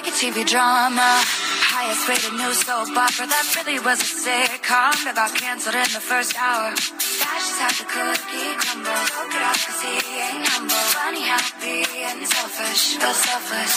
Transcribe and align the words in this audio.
Like 0.00 0.08
a 0.08 0.16
TV 0.16 0.48
drama. 0.48 1.20
Highest 1.68 2.08
rated 2.08 2.32
new 2.32 2.52
soap 2.56 2.88
opera 2.96 3.26
that 3.28 3.44
really 3.56 3.76
was 3.84 4.00
a 4.00 4.08
sitcom 4.08 4.96
that 5.04 5.12
got 5.12 5.28
canceled 5.36 5.76
in 5.76 5.88
the 5.92 6.00
first 6.00 6.32
hour. 6.40 6.72
That's 6.72 7.20
just 7.20 7.60
how 7.60 7.68
the 7.68 7.84
cookie 7.84 8.48
crumbles. 8.64 9.08
Broke 9.12 9.34
it 9.36 9.44
off 9.44 9.60
cause 9.60 9.80
he 9.84 10.00
ain't 10.24 10.46
humble. 10.48 10.84
Funny 10.96 11.24
how 11.28 11.44
being 11.60 12.24
selfish, 12.24 12.96
so 12.96 13.12
selfless. 13.12 13.76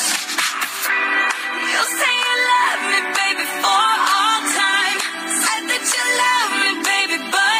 You 1.59 1.81
say 1.91 2.13
you 2.23 2.35
love 2.55 2.81
me, 2.87 2.99
baby, 3.19 3.45
for 3.59 3.83
all 4.15 4.39
time. 4.47 4.99
Said 5.27 5.63
that 5.75 5.83
you 5.83 6.05
love 6.23 6.51
me, 6.55 6.71
baby, 6.87 7.17
but 7.35 7.52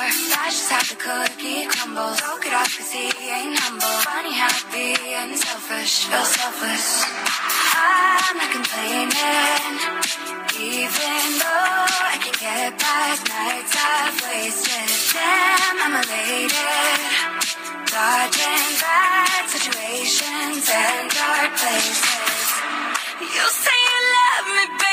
was 0.00 0.16
just 0.32 0.70
how 0.72 0.82
the 0.88 0.96
cookie 0.96 1.66
crumbles. 1.68 2.20
Broke 2.20 2.46
it 2.46 2.54
off 2.54 2.70
cause 2.76 2.92
he 2.92 3.06
ain't 3.28 3.58
humble. 3.58 3.96
Funny 4.08 4.32
how 4.32 4.52
being 4.72 5.36
selfish 5.36 6.06
feels 6.08 6.30
selfless. 6.32 6.86
I'm 7.76 8.36
not 8.40 8.50
complaining. 8.56 9.76
Even 10.56 11.24
though 11.42 11.84
I 12.12 12.16
can 12.22 12.34
get 12.40 12.70
back 12.78 13.18
nights 13.28 13.74
I've 13.76 14.16
wasted. 14.24 14.88
Damn, 15.12 15.76
I'm 15.84 15.94
elated. 16.00 17.00
Dodging 17.92 18.70
bad 18.80 19.44
situations 19.52 20.64
and 20.72 21.04
dark 21.12 21.50
places. 21.60 22.48
You 23.20 23.44
say 23.62 23.78
you 23.88 23.98
love 24.16 24.46
me, 24.56 24.64
baby, 24.80 24.91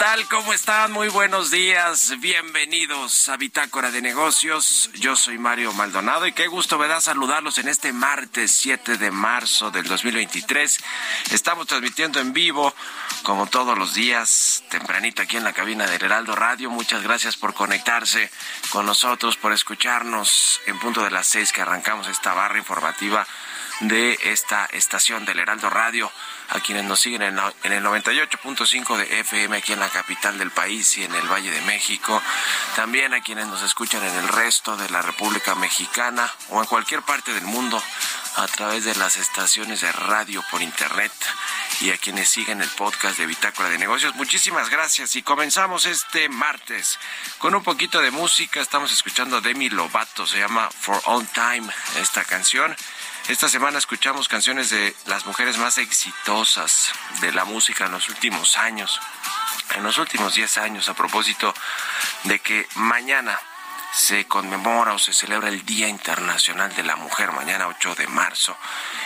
tal? 0.00 0.26
¿Cómo 0.28 0.54
están? 0.54 0.92
Muy 0.92 1.08
buenos 1.08 1.50
días. 1.50 2.18
Bienvenidos 2.20 3.28
a 3.28 3.36
Bitácora 3.36 3.90
de 3.90 4.00
Negocios. 4.00 4.88
Yo 4.94 5.14
soy 5.14 5.36
Mario 5.36 5.74
Maldonado 5.74 6.26
y 6.26 6.32
qué 6.32 6.46
gusto 6.46 6.78
me 6.78 6.88
da 6.88 7.02
saludarlos 7.02 7.58
en 7.58 7.68
este 7.68 7.92
martes 7.92 8.50
7 8.52 8.96
de 8.96 9.10
marzo 9.10 9.70
del 9.70 9.86
2023. 9.86 10.78
Estamos 11.32 11.66
transmitiendo 11.66 12.18
en 12.18 12.32
vivo, 12.32 12.74
como 13.24 13.46
todos 13.48 13.76
los 13.76 13.92
días, 13.92 14.64
tempranito 14.70 15.20
aquí 15.20 15.36
en 15.36 15.44
la 15.44 15.52
cabina 15.52 15.86
del 15.86 16.02
Heraldo 16.02 16.34
Radio. 16.34 16.70
Muchas 16.70 17.02
gracias 17.02 17.36
por 17.36 17.52
conectarse 17.52 18.30
con 18.70 18.86
nosotros, 18.86 19.36
por 19.36 19.52
escucharnos 19.52 20.62
en 20.64 20.78
punto 20.78 21.04
de 21.04 21.10
las 21.10 21.26
seis 21.26 21.52
que 21.52 21.60
arrancamos 21.60 22.08
esta 22.08 22.32
barra 22.32 22.56
informativa 22.56 23.26
de 23.80 24.18
esta 24.24 24.66
estación 24.66 25.24
del 25.24 25.38
Heraldo 25.38 25.70
Radio, 25.70 26.10
a 26.50 26.60
quienes 26.60 26.84
nos 26.84 27.00
siguen 27.00 27.22
en, 27.22 27.38
en 27.64 27.72
el 27.72 27.84
98.5 27.84 28.96
de 28.96 29.20
FM 29.20 29.56
aquí 29.56 29.72
en 29.72 29.80
la 29.80 29.88
capital 29.88 30.38
del 30.38 30.50
país 30.50 30.98
y 30.98 31.04
en 31.04 31.14
el 31.14 31.26
Valle 31.28 31.50
de 31.50 31.60
México, 31.62 32.22
también 32.76 33.14
a 33.14 33.22
quienes 33.22 33.46
nos 33.46 33.62
escuchan 33.62 34.04
en 34.04 34.14
el 34.16 34.28
resto 34.28 34.76
de 34.76 34.88
la 34.90 35.02
República 35.02 35.54
Mexicana 35.54 36.30
o 36.50 36.60
en 36.60 36.66
cualquier 36.66 37.02
parte 37.02 37.32
del 37.32 37.44
mundo 37.44 37.82
a 38.36 38.46
través 38.46 38.84
de 38.84 38.94
las 38.94 39.16
estaciones 39.16 39.80
de 39.80 39.90
radio 39.92 40.44
por 40.50 40.62
internet 40.62 41.12
y 41.80 41.90
a 41.90 41.98
quienes 41.98 42.28
siguen 42.28 42.60
el 42.60 42.68
podcast 42.68 43.18
de 43.18 43.26
Bitácora 43.26 43.68
de 43.70 43.78
Negocios. 43.78 44.14
Muchísimas 44.14 44.68
gracias 44.68 45.16
y 45.16 45.22
comenzamos 45.22 45.86
este 45.86 46.28
martes 46.28 46.98
con 47.38 47.54
un 47.54 47.62
poquito 47.62 48.00
de 48.00 48.10
música. 48.10 48.60
Estamos 48.60 48.92
escuchando 48.92 49.38
a 49.38 49.40
Demi 49.40 49.70
Lovato, 49.70 50.26
se 50.26 50.38
llama 50.38 50.68
For 50.70 51.00
All 51.06 51.26
Time 51.28 51.72
esta 52.00 52.24
canción. 52.24 52.76
Esta 53.30 53.48
semana 53.48 53.78
escuchamos 53.78 54.26
canciones 54.26 54.70
de 54.70 54.92
las 55.06 55.24
mujeres 55.24 55.56
más 55.56 55.78
exitosas 55.78 56.90
de 57.20 57.30
la 57.30 57.44
música 57.44 57.86
en 57.86 57.92
los 57.92 58.08
últimos 58.08 58.56
años, 58.56 59.00
en 59.76 59.84
los 59.84 59.98
últimos 59.98 60.34
10 60.34 60.58
años, 60.58 60.88
a 60.88 60.94
propósito 60.94 61.54
de 62.24 62.40
que 62.40 62.66
mañana 62.74 63.38
se 63.94 64.26
conmemora 64.26 64.94
o 64.94 64.98
se 64.98 65.12
celebra 65.12 65.48
el 65.48 65.64
Día 65.64 65.86
Internacional 65.86 66.74
de 66.74 66.82
la 66.82 66.96
Mujer, 66.96 67.30
mañana 67.30 67.68
8 67.68 67.94
de 67.94 68.08
marzo. 68.08 68.56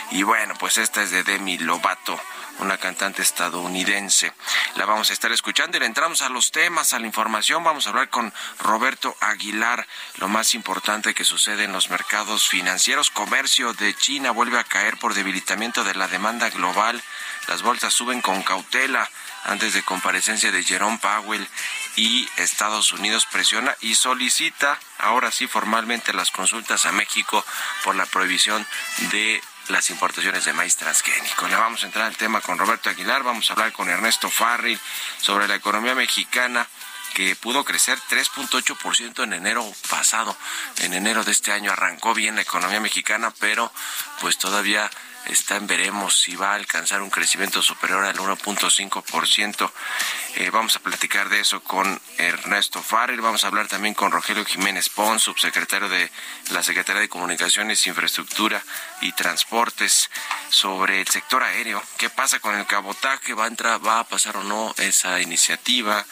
Y 0.09 0.23
bueno, 0.23 0.55
pues 0.57 0.79
esta 0.79 1.03
es 1.03 1.11
de 1.11 1.23
Demi 1.23 1.59
Lovato 1.59 2.19
una 2.59 2.77
cantante 2.77 3.21
estadounidense. 3.21 4.33
La 4.75 4.85
vamos 4.85 5.09
a 5.09 5.13
estar 5.13 5.31
escuchando 5.31 5.77
y 5.77 5.79
le 5.79 5.85
entramos 5.85 6.21
a 6.21 6.29
los 6.29 6.51
temas, 6.51 6.93
a 6.93 6.99
la 6.99 7.07
información. 7.07 7.63
Vamos 7.63 7.85
a 7.85 7.89
hablar 7.89 8.09
con 8.09 8.33
Roberto 8.59 9.15
Aguilar, 9.19 9.87
lo 10.17 10.27
más 10.27 10.53
importante 10.53 11.13
que 11.13 11.25
sucede 11.25 11.63
en 11.63 11.73
los 11.73 11.89
mercados 11.89 12.47
financieros. 12.47 13.09
Comercio 13.09 13.73
de 13.73 13.93
China 13.95 14.31
vuelve 14.31 14.59
a 14.59 14.63
caer 14.63 14.97
por 14.97 15.13
debilitamiento 15.13 15.83
de 15.83 15.95
la 15.95 16.07
demanda 16.07 16.49
global. 16.49 17.01
Las 17.47 17.61
bolsas 17.61 17.93
suben 17.93 18.21
con 18.21 18.41
cautela 18.43 19.09
antes 19.45 19.73
de 19.73 19.83
comparecencia 19.83 20.51
de 20.51 20.63
Jerome 20.63 20.97
Powell 20.97 21.47
y 21.95 22.27
Estados 22.37 22.91
Unidos 22.91 23.27
presiona 23.31 23.75
y 23.81 23.95
solicita 23.95 24.79
ahora 24.97 25.31
sí 25.31 25.47
formalmente 25.47 26.13
las 26.13 26.31
consultas 26.31 26.85
a 26.85 26.91
México 26.91 27.45
por 27.83 27.95
la 27.95 28.07
prohibición 28.07 28.65
de 29.11 29.41
las 29.69 29.89
importaciones 29.89 30.45
de 30.45 30.53
maíz 30.53 30.75
transgénico. 30.75 31.47
Le 31.47 31.55
vamos 31.55 31.83
a 31.83 31.87
entrar 31.87 32.05
al 32.05 32.17
tema 32.17 32.41
con 32.41 32.57
Roberto 32.57 32.89
Aguilar, 32.89 33.23
vamos 33.23 33.49
a 33.49 33.53
hablar 33.53 33.71
con 33.71 33.89
Ernesto 33.89 34.29
Farri 34.29 34.77
sobre 35.19 35.47
la 35.47 35.55
economía 35.55 35.95
mexicana 35.95 36.67
que 37.13 37.35
pudo 37.37 37.63
crecer 37.63 37.97
3.8% 38.09 39.23
en 39.23 39.33
enero 39.33 39.65
pasado. 39.89 40.35
En 40.79 40.93
enero 40.93 41.23
de 41.23 41.31
este 41.31 41.53
año 41.53 41.71
arrancó 41.71 42.13
bien 42.13 42.35
la 42.35 42.41
economía 42.41 42.81
mexicana, 42.81 43.33
pero 43.39 43.71
pues 44.19 44.37
todavía 44.37 44.91
está 45.27 45.55
veremos 45.61 46.19
si 46.19 46.35
va 46.35 46.51
a 46.51 46.55
alcanzar 46.55 47.01
un 47.01 47.09
crecimiento 47.09 47.61
superior 47.61 48.03
al 48.03 48.17
1.5%. 48.17 49.71
Eh, 50.35 50.49
vamos 50.49 50.75
a 50.75 50.79
platicar 50.79 51.29
de 51.29 51.39
eso 51.39 51.63
con 51.63 51.99
Ernesto 52.17 52.81
Farrell. 52.81 53.21
Vamos 53.21 53.43
a 53.43 53.47
hablar 53.47 53.67
también 53.67 53.93
con 53.93 54.11
Rogelio 54.11 54.45
Jiménez 54.45 54.89
Pons, 54.89 55.23
subsecretario 55.23 55.87
de 55.87 56.11
la 56.51 56.61
Secretaría 56.61 57.01
de 57.01 57.09
Comunicaciones, 57.09 57.87
Infraestructura 57.87 58.61
y 59.01 59.11
Transportes, 59.13 60.09
sobre 60.49 61.01
el 61.01 61.07
sector 61.07 61.41
aéreo. 61.43 61.81
¿Qué 61.97 62.09
pasa 62.09 62.39
con 62.39 62.55
el 62.55 62.65
cabotaje? 62.65 63.33
¿Va 63.33 63.45
a 63.45 63.47
entrar, 63.47 63.85
va 63.85 63.99
a 63.99 64.03
pasar 64.03 64.37
o 64.37 64.43
no 64.43 64.73
esa 64.77 65.21
iniciativa? 65.21 66.05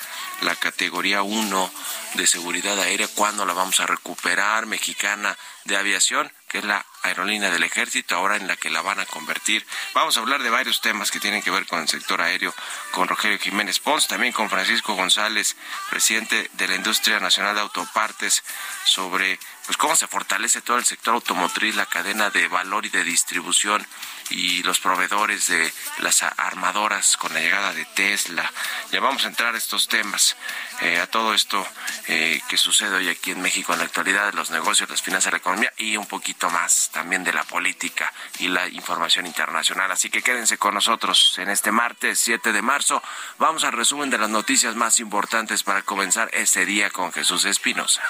La 0.44 0.56
categoría 0.58 1.22
1 1.22 1.72
de 2.16 2.28
seguridad 2.28 2.78
aérea, 2.80 3.08
¿cuándo 3.08 3.46
la 3.46 3.54
vamos 3.54 3.80
a 3.80 3.86
recuperar? 3.86 4.66
Mexicana 4.66 5.38
de 5.64 5.78
aviación 5.78 6.32
que 6.54 6.60
es 6.60 6.66
la 6.66 6.86
aerolínea 7.02 7.50
del 7.50 7.64
ejército, 7.64 8.16
ahora 8.16 8.36
en 8.36 8.46
la 8.48 8.56
que 8.56 8.70
la 8.70 8.84
van 8.84 9.00
a 9.00 9.08
convertir. 9.08 9.66
Vamos 9.96 10.16
a 10.16 10.20
hablar 10.20 10.44
de 10.44 10.52
varios 10.52 10.82
temas 10.82 11.10
que 11.10 11.20
tienen 11.20 11.42
que 11.42 11.50
ver 11.50 11.66
con 11.66 11.80
el 11.80 11.88
sector 11.88 12.22
aéreo, 12.22 12.54
con 12.92 13.08
Rogelio 13.08 13.40
Jiménez 13.40 13.80
Pons, 13.80 14.08
también 14.08 14.34
con 14.34 14.52
Francisco 14.52 14.94
González, 14.94 15.56
presidente 15.90 16.52
de 16.54 16.68
la 16.68 16.76
Industria 16.76 17.20
Nacional 17.20 17.56
de 17.56 17.62
Autopartes, 17.62 18.44
sobre 18.86 19.40
pues 19.66 19.78
cómo 19.78 19.96
se 19.96 20.08
fortalece 20.08 20.62
todo 20.62 20.78
el 20.78 20.86
sector 20.86 21.14
automotriz, 21.14 21.76
la 21.76 21.86
cadena 21.86 22.30
de 22.30 22.48
valor 22.48 22.86
y 22.86 22.90
de 22.90 23.04
distribución 23.04 23.86
y 24.30 24.64
los 24.64 24.80
proveedores 24.80 25.48
de 25.48 25.72
las 26.00 26.24
armadoras 26.24 27.18
con 27.18 27.34
la 27.34 27.40
llegada 27.40 27.74
de 27.74 27.86
Tesla. 27.86 28.52
Ya 28.92 29.00
vamos 29.00 29.26
a 29.26 29.28
entrar 29.28 29.56
a 29.56 29.58
estos 29.58 29.88
temas, 29.88 30.36
eh, 30.82 31.00
a 31.00 31.08
todo 31.08 31.34
esto 31.34 31.66
eh, 32.08 32.42
que 32.48 32.58
sucede 32.58 32.96
hoy 32.96 33.10
aquí 33.10 33.32
en 33.32 33.42
México 33.42 33.74
en 33.74 33.80
la 33.80 33.86
actualidad, 33.86 34.34
los 34.34 34.50
negocios, 34.50 34.90
las 34.90 35.02
finanzas, 35.02 35.32
la 35.32 35.38
economía 35.38 35.72
y 35.78 35.98
un 35.98 36.08
poquito 36.08 36.50
más 36.50 36.90
también 36.92 37.24
de 37.24 37.34
la 37.34 37.44
política 37.44 38.12
y 38.40 38.48
la 38.48 38.68
información 38.68 39.26
internacional. 39.28 39.92
Así 39.92 40.10
que 40.10 40.22
quédense 40.22 40.58
con 40.58 40.74
nosotros 40.74 41.36
en 41.38 41.50
este 41.50 41.72
martes 41.72 42.20
7 42.20 42.52
de 42.52 42.62
marzo. 42.62 43.02
Vamos 43.40 43.64
al 43.64 43.74
resumen 43.74 44.10
de 44.10 44.18
las 44.18 44.30
noticias 44.30 44.76
más 44.76 45.00
importantes 45.00 45.64
para 45.64 45.84
comenzar 45.84 46.30
este 46.34 46.66
día 46.66 46.90
con 46.90 47.12
Jesús 47.12 47.46
Espinosa. 47.46 48.02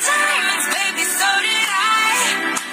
Baby, 0.00 1.04
so 1.04 1.28
did 1.42 1.68
I. 1.70 2.71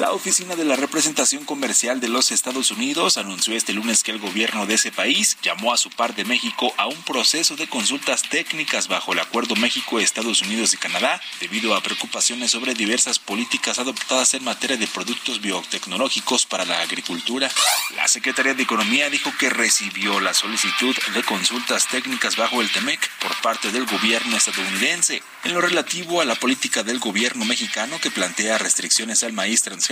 La 0.00 0.10
oficina 0.10 0.56
de 0.56 0.64
la 0.64 0.74
representación 0.74 1.44
comercial 1.44 2.00
de 2.00 2.08
los 2.08 2.32
Estados 2.32 2.72
Unidos 2.72 3.16
anunció 3.16 3.54
este 3.54 3.72
lunes 3.72 4.02
que 4.02 4.10
el 4.10 4.18
gobierno 4.18 4.66
de 4.66 4.74
ese 4.74 4.90
país 4.90 5.38
llamó 5.40 5.72
a 5.72 5.76
su 5.76 5.88
par 5.88 6.16
de 6.16 6.24
México 6.24 6.74
a 6.78 6.88
un 6.88 7.00
proceso 7.04 7.54
de 7.54 7.68
consultas 7.68 8.22
técnicas 8.22 8.88
bajo 8.88 9.12
el 9.12 9.20
acuerdo 9.20 9.54
México, 9.54 10.00
Estados 10.00 10.42
Unidos 10.42 10.74
y 10.74 10.78
Canadá 10.78 11.20
debido 11.38 11.76
a 11.76 11.80
preocupaciones 11.80 12.50
sobre 12.50 12.74
diversas 12.74 13.20
políticas 13.20 13.78
adoptadas 13.78 14.34
en 14.34 14.42
materia 14.42 14.76
de 14.76 14.88
productos 14.88 15.40
biotecnológicos 15.40 16.44
para 16.44 16.64
la 16.64 16.80
agricultura. 16.80 17.48
La 17.94 18.08
Secretaría 18.08 18.54
de 18.54 18.64
Economía 18.64 19.08
dijo 19.10 19.30
que 19.38 19.48
recibió 19.48 20.18
la 20.18 20.34
solicitud 20.34 20.96
de 21.14 21.22
consultas 21.22 21.86
técnicas 21.86 22.34
bajo 22.34 22.60
el 22.60 22.72
TEMEC 22.72 23.08
por 23.20 23.40
parte 23.42 23.70
del 23.70 23.86
gobierno 23.86 24.36
estadounidense 24.36 25.22
en 25.44 25.54
lo 25.54 25.60
relativo 25.60 26.20
a 26.20 26.24
la 26.24 26.34
política 26.34 26.82
del 26.82 26.98
gobierno 26.98 27.44
mexicano 27.44 28.00
que 28.00 28.10
plantea 28.10 28.58
restricciones 28.58 29.22
al 29.22 29.32
maíz 29.32 29.62
transgénico 29.62 29.83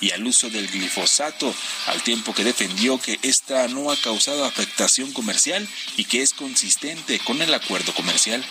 y 0.00 0.10
al 0.12 0.26
uso 0.26 0.50
del 0.50 0.68
glifosato, 0.68 1.52
al 1.86 2.02
tiempo 2.02 2.32
que 2.32 2.44
defendió 2.44 2.98
que 2.98 3.18
esta 3.22 3.66
no 3.68 3.90
ha 3.90 3.96
causado 3.96 4.44
afectación 4.44 5.12
comercial 5.12 5.66
y 5.96 6.04
que 6.04 6.22
es 6.22 6.32
consistente 6.32 7.18
con 7.20 7.42
el 7.42 7.52
acuerdo 7.52 7.92
comercial. 7.94 8.44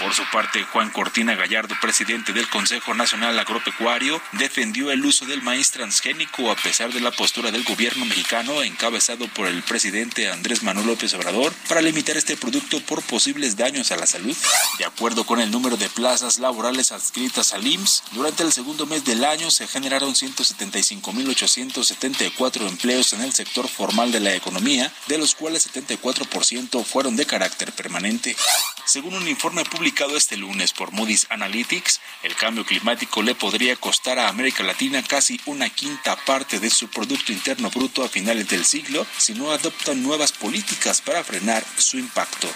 Por 0.00 0.12
su 0.12 0.24
parte, 0.32 0.64
Juan 0.64 0.90
Cortina 0.90 1.36
Gallardo, 1.36 1.76
presidente 1.80 2.32
del 2.32 2.48
Consejo 2.48 2.94
Nacional 2.94 3.38
Agropecuario, 3.38 4.20
defendió 4.32 4.90
el 4.90 5.04
uso 5.04 5.24
del 5.24 5.40
maíz 5.40 5.70
transgénico 5.70 6.50
a 6.50 6.56
pesar 6.56 6.92
de 6.92 6.98
la 7.00 7.12
postura 7.12 7.52
del 7.52 7.62
gobierno 7.62 8.04
mexicano 8.04 8.60
encabezado 8.62 9.28
por 9.28 9.46
el 9.46 9.62
presidente 9.62 10.28
Andrés 10.28 10.64
Manuel 10.64 10.88
López 10.88 11.14
Obrador 11.14 11.52
para 11.68 11.80
limitar 11.80 12.16
este 12.16 12.36
producto 12.36 12.80
por 12.80 13.02
posibles 13.02 13.56
daños 13.56 13.92
a 13.92 13.96
la 13.96 14.06
salud. 14.06 14.36
De 14.78 14.84
acuerdo 14.84 15.24
con 15.24 15.40
el 15.40 15.52
número 15.52 15.76
de 15.76 15.88
plazas 15.88 16.40
laborales 16.40 16.90
adscritas 16.90 17.54
al 17.54 17.64
IMSS, 17.64 18.02
durante 18.12 18.42
el 18.42 18.50
segundo 18.52 18.86
mes 18.86 19.04
del 19.04 19.24
año 19.24 19.52
se 19.52 19.68
generaron 19.68 20.14
175.874 20.14 22.68
empleos 22.68 23.12
en 23.12 23.20
el 23.20 23.32
sector 23.32 23.68
formal 23.68 24.10
de 24.10 24.18
la 24.20 24.34
economía, 24.34 24.92
de 25.06 25.18
los 25.18 25.36
cuales 25.36 25.72
74% 25.72 26.84
fueron 26.84 27.14
de 27.14 27.26
carácter 27.26 27.70
permanente. 27.72 28.36
Según 28.84 29.14
un 29.14 29.28
informe 29.28 29.64
publicado 29.84 30.16
este 30.16 30.38
lunes 30.38 30.72
por 30.72 30.92
Moody's 30.92 31.26
Analytics, 31.28 32.00
el 32.22 32.34
cambio 32.36 32.64
climático 32.64 33.20
le 33.20 33.34
podría 33.34 33.76
costar 33.76 34.18
a 34.18 34.28
América 34.28 34.62
Latina 34.62 35.02
casi 35.02 35.38
una 35.44 35.68
quinta 35.68 36.16
parte 36.24 36.58
de 36.58 36.70
su 36.70 36.88
Producto 36.88 37.32
Interno 37.32 37.68
Bruto 37.68 38.02
a 38.02 38.08
finales 38.08 38.48
del 38.48 38.64
siglo 38.64 39.06
si 39.18 39.34
no 39.34 39.50
adoptan 39.50 40.02
nuevas 40.02 40.32
políticas 40.32 41.02
para 41.02 41.22
frenar 41.22 41.62
su 41.76 41.98
impacto. 41.98 42.48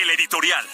El 0.00 0.10
editorial. 0.10 0.64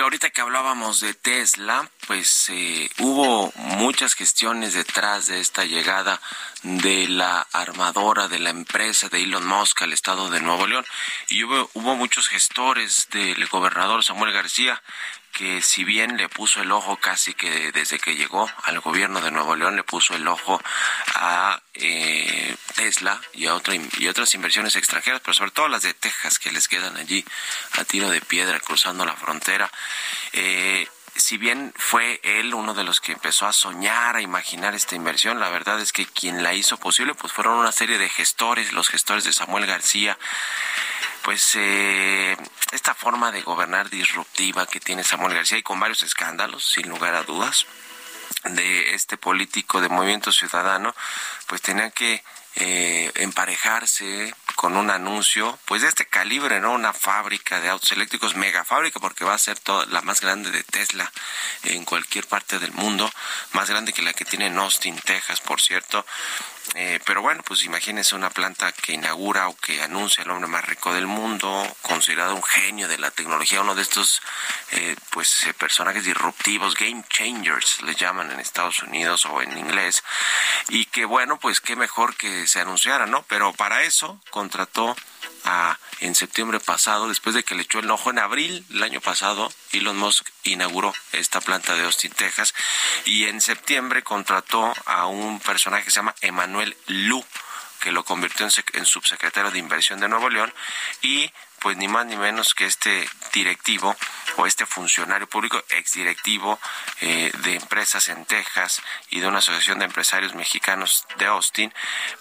Ahorita 0.00 0.30
que 0.30 0.40
hablábamos 0.40 1.00
de 1.00 1.12
Tesla, 1.12 1.90
pues 2.06 2.48
eh, 2.48 2.90
hubo 3.00 3.52
muchas 3.54 4.14
gestiones 4.14 4.72
detrás 4.72 5.26
de 5.26 5.40
esta 5.40 5.66
llegada 5.66 6.20
de 6.62 7.06
la 7.06 7.46
armadora 7.52 8.26
de 8.26 8.38
la 8.38 8.50
empresa 8.50 9.08
de 9.08 9.22
Elon 9.22 9.46
Musk 9.46 9.82
al 9.82 9.92
estado 9.92 10.30
de 10.30 10.40
Nuevo 10.40 10.66
León. 10.66 10.86
Y 11.28 11.44
hubo, 11.44 11.70
hubo 11.74 11.96
muchos 11.96 12.28
gestores 12.28 13.08
del 13.12 13.46
gobernador 13.48 14.02
Samuel 14.02 14.32
García 14.32 14.82
que 15.32 15.62
si 15.62 15.84
bien 15.84 16.16
le 16.16 16.28
puso 16.28 16.62
el 16.62 16.72
ojo 16.72 16.96
casi 16.96 17.34
que 17.34 17.72
desde 17.72 17.98
que 17.98 18.16
llegó 18.16 18.50
al 18.64 18.80
gobierno 18.80 19.20
de 19.20 19.30
Nuevo 19.30 19.56
León 19.56 19.76
le 19.76 19.84
puso 19.84 20.14
el 20.14 20.26
ojo 20.28 20.60
a 21.14 21.60
eh, 21.74 22.56
Tesla 22.74 23.20
y 23.32 23.46
a 23.46 23.54
otra, 23.54 23.74
y 23.74 24.08
otras 24.08 24.34
inversiones 24.34 24.76
extranjeras, 24.76 25.20
pero 25.20 25.34
sobre 25.34 25.50
todo 25.50 25.68
las 25.68 25.82
de 25.82 25.94
Texas 25.94 26.38
que 26.38 26.52
les 26.52 26.68
quedan 26.68 26.96
allí 26.96 27.24
a 27.72 27.84
tiro 27.84 28.10
de 28.10 28.20
piedra 28.20 28.60
cruzando 28.60 29.04
la 29.04 29.16
frontera. 29.16 29.70
Eh, 30.32 30.88
si 31.16 31.36
bien 31.36 31.72
fue 31.76 32.20
él 32.22 32.54
uno 32.54 32.74
de 32.74 32.84
los 32.84 33.00
que 33.00 33.12
empezó 33.12 33.46
a 33.46 33.52
soñar, 33.52 34.16
a 34.16 34.22
imaginar 34.22 34.74
esta 34.74 34.94
inversión, 34.94 35.40
la 35.40 35.50
verdad 35.50 35.80
es 35.80 35.92
que 35.92 36.06
quien 36.06 36.42
la 36.42 36.54
hizo 36.54 36.76
posible 36.78 37.14
pues 37.14 37.32
fueron 37.32 37.58
una 37.58 37.72
serie 37.72 37.98
de 37.98 38.08
gestores, 38.08 38.72
los 38.72 38.88
gestores 38.88 39.24
de 39.24 39.32
Samuel 39.32 39.66
García, 39.66 40.18
pues 41.22 41.54
eh, 41.54 42.36
esta 42.72 42.94
forma 42.94 43.32
de 43.32 43.42
gobernar 43.42 43.90
disruptiva 43.90 44.66
que 44.66 44.80
tiene 44.80 45.04
Samuel 45.04 45.34
García 45.34 45.58
y 45.58 45.62
con 45.62 45.80
varios 45.80 46.02
escándalos, 46.02 46.64
sin 46.64 46.88
lugar 46.88 47.14
a 47.14 47.22
dudas, 47.22 47.66
de 48.44 48.94
este 48.94 49.16
político 49.16 49.80
de 49.80 49.88
movimiento 49.88 50.32
ciudadano, 50.32 50.94
pues 51.46 51.60
tenía 51.62 51.90
que 51.90 52.22
eh, 52.56 53.12
emparejarse 53.16 54.34
con 54.56 54.76
un 54.76 54.90
anuncio, 54.90 55.58
pues 55.64 55.82
de 55.82 55.88
este 55.88 56.06
calibre, 56.06 56.60
¿no? 56.60 56.72
Una 56.72 56.92
fábrica 56.92 57.60
de 57.60 57.68
autos 57.68 57.92
eléctricos, 57.92 58.36
mega 58.36 58.64
fábrica, 58.64 59.00
porque 59.00 59.24
va 59.24 59.34
a 59.34 59.38
ser 59.38 59.58
la 59.88 60.02
más 60.02 60.20
grande 60.20 60.50
de 60.50 60.62
Tesla 60.64 61.10
en 61.62 61.84
cualquier 61.84 62.26
parte 62.26 62.58
del 62.58 62.72
mundo, 62.72 63.10
más 63.52 63.70
grande 63.70 63.92
que 63.92 64.02
la 64.02 64.12
que 64.12 64.24
tiene 64.24 64.46
en 64.46 64.58
Austin, 64.58 64.98
Texas, 64.98 65.40
por 65.40 65.60
cierto. 65.60 66.04
Eh, 66.74 67.00
pero 67.04 67.20
bueno, 67.20 67.42
pues 67.42 67.64
imagínense 67.64 68.14
una 68.14 68.30
planta 68.30 68.70
que 68.70 68.92
inaugura 68.92 69.48
o 69.48 69.56
que 69.56 69.82
anuncia 69.82 70.22
el 70.22 70.30
hombre 70.30 70.46
más 70.46 70.64
rico 70.64 70.94
del 70.94 71.08
mundo, 71.08 71.66
considerado 71.82 72.36
un 72.36 72.44
genio 72.44 72.86
de 72.86 72.98
la 72.98 73.10
tecnología, 73.10 73.62
uno 73.62 73.74
de 73.74 73.82
estos 73.82 74.22
eh, 74.72 74.94
pues 75.10 75.46
eh, 75.46 75.54
personajes 75.54 76.04
disruptivos, 76.04 76.76
game 76.76 77.02
changers, 77.08 77.82
le 77.82 77.96
llaman 77.96 78.30
en 78.30 78.38
Estados 78.38 78.82
Unidos 78.84 79.26
o 79.26 79.42
en 79.42 79.56
inglés, 79.58 80.04
y 80.68 80.84
que 80.84 81.06
bueno, 81.06 81.40
pues 81.40 81.60
qué 81.60 81.74
mejor 81.74 82.14
que 82.14 82.39
se 82.46 82.60
anunciara, 82.60 83.06
¿no? 83.06 83.22
Pero 83.28 83.52
para 83.52 83.82
eso 83.82 84.20
contrató 84.30 84.96
a, 85.44 85.78
en 86.00 86.14
septiembre 86.14 86.60
pasado, 86.60 87.08
después 87.08 87.34
de 87.34 87.42
que 87.42 87.54
le 87.54 87.62
echó 87.62 87.78
el 87.78 87.90
ojo 87.90 88.10
en 88.10 88.18
abril 88.18 88.64
del 88.68 88.82
año 88.82 89.00
pasado, 89.00 89.52
Elon 89.72 89.98
Musk 89.98 90.28
inauguró 90.44 90.94
esta 91.12 91.40
planta 91.40 91.74
de 91.74 91.84
Austin, 91.84 92.12
Texas, 92.12 92.54
y 93.04 93.24
en 93.24 93.40
septiembre 93.40 94.02
contrató 94.02 94.72
a 94.86 95.06
un 95.06 95.40
personaje 95.40 95.84
que 95.84 95.90
se 95.90 95.96
llama 95.96 96.14
Emanuel 96.20 96.76
Lu, 96.86 97.24
que 97.80 97.92
lo 97.92 98.04
convirtió 98.04 98.46
en, 98.46 98.52
en 98.74 98.86
subsecretario 98.86 99.50
de 99.50 99.58
Inversión 99.58 100.00
de 100.00 100.08
Nuevo 100.08 100.28
León, 100.28 100.52
y 101.02 101.30
pues 101.60 101.76
ni 101.76 101.88
más 101.88 102.06
ni 102.06 102.16
menos 102.16 102.54
que 102.54 102.66
este 102.66 103.08
directivo 103.32 103.96
o 104.36 104.46
este 104.46 104.66
funcionario 104.66 105.28
público, 105.28 105.62
exdirectivo 105.70 106.58
eh, 107.00 107.30
de 107.42 107.54
empresas 107.56 108.08
en 108.08 108.24
Texas 108.24 108.82
y 109.10 109.20
de 109.20 109.28
una 109.28 109.38
asociación 109.38 109.78
de 109.78 109.84
empresarios 109.84 110.34
mexicanos 110.34 111.06
de 111.18 111.26
Austin, 111.26 111.72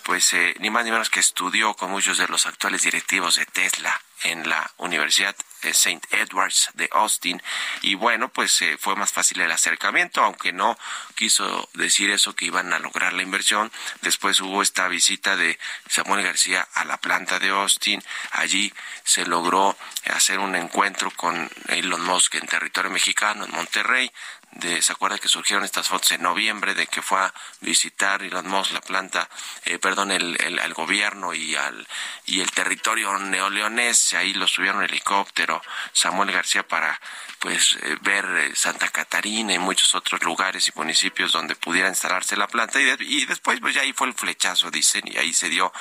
pues 0.03 0.33
eh, 0.33 0.55
ni 0.59 0.69
más 0.69 0.85
ni 0.85 0.91
menos 0.91 1.09
que 1.09 1.19
estudió 1.19 1.73
con 1.73 1.91
muchos 1.91 2.17
de 2.17 2.27
los 2.27 2.45
actuales 2.45 2.83
directivos 2.83 3.35
de 3.35 3.45
Tesla 3.45 3.99
en 4.23 4.47
la 4.49 4.69
Universidad 4.77 5.35
St. 5.63 6.01
Edwards 6.11 6.69
de 6.73 6.89
Austin. 6.91 7.41
Y 7.81 7.95
bueno 7.95 8.29
pues 8.29 8.61
eh, 8.61 8.77
fue 8.79 8.95
más 8.95 9.11
fácil 9.11 9.41
el 9.41 9.51
acercamiento 9.51 10.23
aunque 10.23 10.53
no 10.53 10.77
quiso 11.15 11.69
decir 11.73 12.09
eso 12.09 12.35
que 12.35 12.45
iban 12.45 12.73
a 12.73 12.79
lograr 12.79 13.13
la 13.13 13.23
inversión. 13.23 13.71
Después 14.01 14.39
hubo 14.41 14.61
esta 14.61 14.87
visita 14.87 15.35
de 15.35 15.57
Samuel 15.87 16.23
García 16.23 16.67
a 16.73 16.85
la 16.85 16.97
planta 16.97 17.39
de 17.39 17.49
Austin. 17.49 18.03
Allí 18.31 18.73
se 19.03 19.25
logró 19.25 19.77
hacer 20.05 20.39
un 20.39 20.55
encuentro 20.55 21.11
con 21.11 21.49
Elon 21.67 22.03
Musk 22.03 22.35
en 22.35 22.47
territorio 22.47 22.91
mexicano 22.91 23.45
en 23.45 23.51
Monterrey 23.51 24.11
de, 24.51 24.81
¿se 24.81 24.91
acuerda 24.91 25.17
que 25.19 25.27
surgieron 25.27 25.63
estas 25.63 25.87
fotos 25.87 26.11
en 26.11 26.23
noviembre 26.23 26.73
de 26.73 26.87
que 26.87 27.01
fue 27.01 27.19
a 27.19 27.33
visitar 27.61 28.23
Elon 28.23 28.47
Musk 28.47 28.71
la 28.71 28.81
planta, 28.81 29.29
eh, 29.65 29.77
perdón, 29.79 30.11
el, 30.11 30.37
el, 30.41 30.73
gobierno 30.73 31.33
y 31.33 31.55
al 31.55 31.87
y 32.25 32.41
el 32.41 32.51
territorio 32.51 33.17
neoleonés, 33.17 34.13
ahí 34.13 34.33
lo 34.33 34.47
subieron 34.47 34.83
helicóptero 34.83 35.61
Samuel 35.93 36.31
García 36.31 36.67
para 36.67 36.99
pues 37.39 37.77
eh, 37.83 37.97
ver 38.01 38.25
eh, 38.25 38.55
Santa 38.55 38.89
Catarina 38.89 39.53
y 39.53 39.59
muchos 39.59 39.93
otros 39.95 40.23
lugares 40.23 40.67
y 40.67 40.71
municipios 40.75 41.31
donde 41.31 41.55
pudiera 41.55 41.87
instalarse 41.87 42.35
la 42.35 42.47
planta. 42.47 42.79
Y, 42.81 42.95
y 42.99 43.25
después 43.25 43.59
pues 43.59 43.75
ya 43.75 43.81
ahí 43.81 43.93
fue 43.93 44.07
el 44.07 44.13
flechazo 44.13 44.71
dicen 44.71 45.03
y 45.05 45.17
ahí 45.17 45.33
se 45.33 45.49
dio 45.49 45.71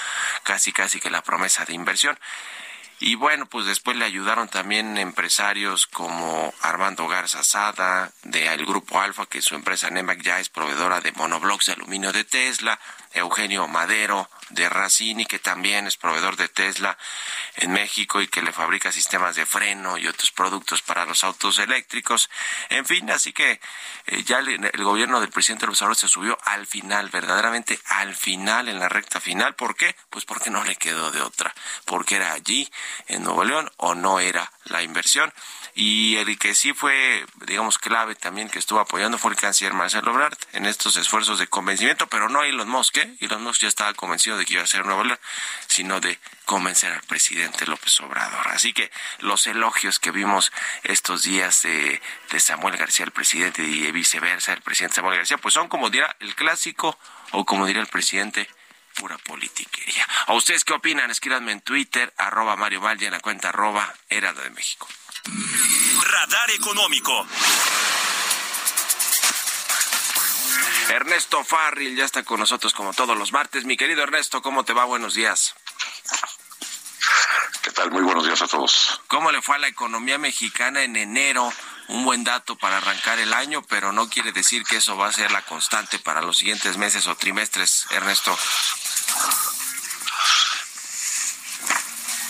casi 0.43 0.73
casi 0.73 1.01
que 1.01 1.11
la 1.11 1.23
promesa 1.23 1.65
de 1.65 1.75
inversión 1.75 2.19
y 3.00 3.14
bueno, 3.14 3.47
pues 3.47 3.67
después 3.67 3.97
le 3.97 4.05
ayudaron 4.05 4.49
también 4.49 4.99
empresarios 4.99 5.87
como 5.87 6.52
Armando 6.62 7.07
Garza 7.07 7.45
Sada, 7.45 8.11
del 8.25 8.67
Grupo 8.67 9.00
Alfa, 9.00 9.26
que 9.26 9.40
su 9.40 9.55
empresa 9.55 9.90
Nemac 9.90 10.21
ya 10.23 10.40
es 10.40 10.49
proveedora 10.49 11.00
de 11.00 11.12
monoblocks 11.12 11.67
de 11.67 11.73
aluminio 11.75 12.12
de 12.12 12.25
Tesla, 12.25 12.78
Eugenio 13.12 13.69
Madero, 13.69 14.29
de 14.50 14.69
Racini, 14.69 15.27
que 15.27 15.38
también 15.38 15.87
es 15.87 15.97
proveedor 15.97 16.37
de 16.37 16.49
Tesla 16.49 16.97
en 17.57 17.73
México 17.73 18.21
y 18.21 18.29
que 18.29 18.43
le 18.43 18.53
fabrica 18.53 18.93
sistemas 18.93 19.37
de 19.37 19.47
freno 19.47 19.99
y 19.99 20.07
otros 20.07 20.31
productos 20.31 20.83
para 20.83 21.05
los 21.05 21.25
autos 21.25 21.59
eléctricos. 21.59 22.31
En 22.69 22.87
fin, 22.87 23.11
así 23.11 23.33
que 23.33 23.61
eh, 24.07 24.23
ya 24.25 24.38
el, 24.38 24.85
gobierno 24.85 25.21
del 25.21 25.31
presidente 25.31 25.67
López 25.67 25.83
Obrador 25.83 25.97
se 25.97 26.09
subió 26.09 26.38
al 26.45 26.67
final, 26.67 27.11
verdaderamente 27.11 27.79
al 27.87 28.15
final, 28.15 28.69
en 28.69 28.79
la 28.79 28.88
recta 28.88 29.21
final. 29.21 29.55
¿Por 29.55 29.77
qué? 29.77 29.95
Pues 30.11 30.25
porque 30.25 30.50
no 30.50 30.65
le 30.65 30.77
quedó 30.77 31.11
de 31.11 31.21
otra, 31.21 31.55
porque 31.85 32.17
era 32.17 32.33
allí, 32.33 32.71
en 33.07 33.23
Nuevo 33.23 33.45
León, 33.45 33.71
o 33.77 33.95
no 33.95 34.21
era 34.21 34.50
la 34.65 34.83
inversión. 34.83 35.33
Y 35.75 36.17
el 36.17 36.39
que 36.39 36.55
sí 36.55 36.73
fue, 36.73 37.25
digamos, 37.47 37.79
clave 37.79 38.15
también 38.15 38.49
que 38.49 38.59
estuvo 38.59 38.81
apoyando 38.81 39.19
fue 39.19 39.31
el 39.31 39.37
canciller 39.37 39.75
Marcelo 39.75 40.11
Ebrard 40.11 40.39
en 40.53 40.67
estos 40.67 40.97
esfuerzos 40.97 41.39
de 41.39 41.47
convencimiento, 41.47 42.07
pero 42.09 42.29
no 42.29 42.43
Elon 42.43 42.69
Musk, 42.69 42.99
¿eh? 42.99 43.17
Elon 43.21 43.43
Musk 43.43 43.63
ya 43.63 43.69
estaba 43.69 43.95
convencido 43.95 44.37
de 44.37 44.45
que 44.45 44.55
iba 44.55 44.63
a 44.63 44.67
ser 44.67 44.85
Nuevo 44.85 45.05
León, 45.05 45.19
sino 45.67 46.01
de 46.01 46.19
convencer 46.45 46.93
al 46.93 47.03
presidente 47.03 47.67
López 47.67 48.01
Obrador. 48.01 48.49
Así 48.49 48.73
que 48.73 48.91
los 49.19 49.47
elogios 49.47 49.99
que 49.99 50.11
vimos 50.11 50.51
estos 50.83 51.23
días 51.23 51.63
de, 51.63 52.01
de 52.31 52.41
Samuel 52.41 52.77
García, 52.77 53.05
el 53.05 53.13
presidente, 53.13 53.63
y 53.63 53.91
viceversa, 53.93 54.55
el 54.55 54.63
presidente 54.63 54.97
Samuel 54.97 55.19
García, 55.19 55.39
pues 55.39 55.55
son 55.55 55.69
como 55.69 55.91
dirá 55.91 56.17
el 56.21 56.35
clásico 56.35 56.99
o 57.33 57.45
como 57.45 57.67
diría 57.67 57.83
el 57.83 57.89
presidente, 57.89 58.49
pura 58.99 59.17
politiquería. 59.19 60.07
¿A 60.26 60.35
ustedes 60.35 60.64
qué 60.64 60.73
opinan? 60.75 61.11
Escríbanme 61.11 61.52
en 61.52 61.61
Twitter, 61.61 62.12
arroba 62.19 62.57
Mario 62.57 62.81
Valle, 62.81 63.07
en 63.07 63.12
la 63.12 63.21
cuenta 63.21 63.50
arroba 63.50 63.95
Heraldo 64.09 64.43
de 64.43 64.50
México. 64.50 64.88
Radar 66.02 66.50
Económico. 66.50 67.26
Ernesto 70.88 71.45
Farril 71.45 71.97
ya 71.97 72.05
está 72.05 72.25
con 72.25 72.40
nosotros 72.40 72.75
como 72.75 72.93
todos 72.93 73.17
los 73.17 73.33
martes. 73.33 73.64
Mi 73.64 73.76
querido 73.76 74.02
Ernesto, 74.02 74.43
¿cómo 74.43 74.64
te 74.64 74.73
va? 74.73 74.85
Buenos 74.85 75.14
días. 75.14 75.55
¿Qué 77.62 77.71
tal? 77.71 77.90
Muy 77.90 78.02
buenos 78.02 78.25
días 78.25 78.40
a 78.43 78.49
todos. 78.49 79.00
¿Cómo 79.07 79.31
le 79.31 79.43
fue 79.43 79.57
a 79.57 79.59
la 79.59 79.69
economía 79.69 80.19
mexicana 80.19 80.83
en 80.83 80.97
enero? 80.97 81.52
Un 81.88 82.05
buen 82.05 82.25
dato 82.25 82.57
para 82.57 82.78
arrancar 82.78 83.19
el 83.19 83.33
año, 83.33 83.62
pero 83.62 83.93
no 83.93 84.11
quiere 84.11 84.33
decir 84.33 84.64
que 84.64 84.76
eso 84.76 84.97
va 84.97 85.09
a 85.09 85.12
ser 85.12 85.31
la 85.31 85.43
constante 85.43 85.99
para 85.99 86.21
los 86.21 86.38
siguientes 86.38 86.76
meses 86.76 87.07
o 87.07 87.17
trimestres, 87.17 87.87
Ernesto. 87.90 88.37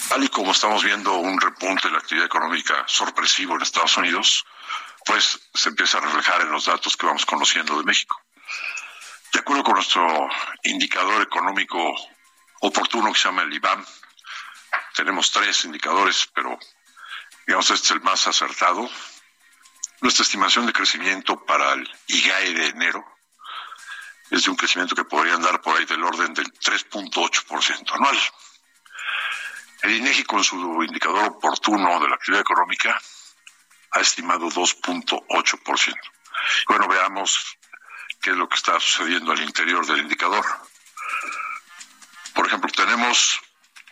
Tal 0.08 0.24
y 0.24 0.28
como 0.28 0.52
estamos 0.52 0.82
viendo 0.82 1.16
un 1.16 1.40
repunte 1.40 1.88
de 1.88 1.92
la 1.92 1.98
actividad 1.98 2.26
económica 2.26 2.84
sorpresivo 2.86 3.54
en 3.54 3.62
Estados 3.62 3.96
Unidos, 3.98 4.44
pues 5.04 5.38
se 5.52 5.68
empieza 5.68 5.98
a 5.98 6.00
reflejar 6.00 6.40
en 6.42 6.50
los 6.50 6.64
datos 6.64 6.96
que 6.96 7.06
vamos 7.06 7.26
conociendo 7.26 7.76
de 7.76 7.84
México. 7.84 8.18
De 9.32 9.40
acuerdo 9.40 9.62
con 9.64 9.74
nuestro 9.74 10.28
indicador 10.62 11.22
económico 11.22 11.78
oportuno 12.60 13.12
que 13.12 13.18
se 13.18 13.28
llama 13.28 13.42
el 13.42 13.52
IBAN, 13.52 13.84
tenemos 14.94 15.30
tres 15.30 15.64
indicadores, 15.64 16.28
pero 16.34 16.58
digamos 17.46 17.70
este 17.70 17.86
es 17.86 17.90
el 17.92 18.00
más 18.00 18.26
acertado. 18.26 18.90
Nuestra 20.00 20.22
estimación 20.22 20.66
de 20.66 20.72
crecimiento 20.72 21.44
para 21.44 21.74
el 21.74 21.88
IGAE 22.06 22.54
de 22.54 22.66
enero 22.68 23.17
es 24.30 24.44
de 24.44 24.50
un 24.50 24.56
crecimiento 24.56 24.94
que 24.94 25.04
podría 25.04 25.34
andar 25.34 25.60
por 25.60 25.76
ahí 25.76 25.84
del 25.84 26.02
orden 26.02 26.34
del 26.34 26.52
3.8% 26.52 27.94
anual. 27.94 28.18
El 29.82 29.96
INEGI 29.96 30.24
con 30.24 30.42
su 30.42 30.82
indicador 30.82 31.24
oportuno 31.28 32.00
de 32.00 32.08
la 32.08 32.16
actividad 32.16 32.42
económica 32.42 33.00
ha 33.92 34.00
estimado 34.00 34.48
2.8%. 34.48 35.94
Bueno, 36.68 36.88
veamos 36.88 37.56
qué 38.20 38.30
es 38.30 38.36
lo 38.36 38.48
que 38.48 38.56
está 38.56 38.78
sucediendo 38.80 39.32
al 39.32 39.40
interior 39.40 39.86
del 39.86 40.00
indicador. 40.00 40.44
Por 42.34 42.46
ejemplo, 42.46 42.70
tenemos 42.70 43.40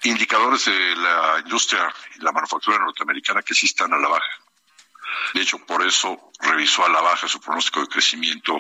indicadores 0.03 0.67
de 0.67 0.97
la 0.97 1.41
industria 1.45 1.93
y 2.17 2.23
la 2.23 2.33
manufactura 2.33 2.79
norteamericana 2.79 3.43
que 3.43 3.55
sí 3.55 3.67
están 3.67 3.93
a 3.93 3.99
la 3.99 4.09
baja. 4.09 4.31
De 5.35 5.43
hecho, 5.43 5.59
por 5.65 5.85
eso 5.85 6.31
revisó 6.41 6.85
a 6.85 6.89
la 6.89 7.01
baja 7.01 7.29
su 7.29 7.41
pronóstico 7.41 7.81
de 7.81 7.89
crecimiento 7.89 8.57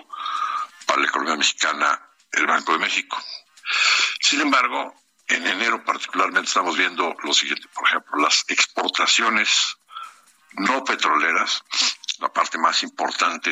para 0.96 1.04
la 1.04 1.10
economía 1.10 1.36
mexicana 1.36 2.08
el 2.32 2.46
Banco 2.46 2.72
de 2.72 2.78
México. 2.78 3.22
Sin 4.18 4.40
embargo, 4.40 4.94
en 5.28 5.46
enero 5.46 5.84
particularmente 5.84 6.48
estamos 6.48 6.74
viendo 6.74 7.14
lo 7.22 7.34
siguiente, 7.34 7.68
por 7.68 7.86
ejemplo, 7.86 8.16
las 8.22 8.46
exportaciones 8.48 9.76
no 10.52 10.82
petroleras, 10.84 11.62
la 12.18 12.32
parte 12.32 12.56
más 12.56 12.82
importante 12.82 13.50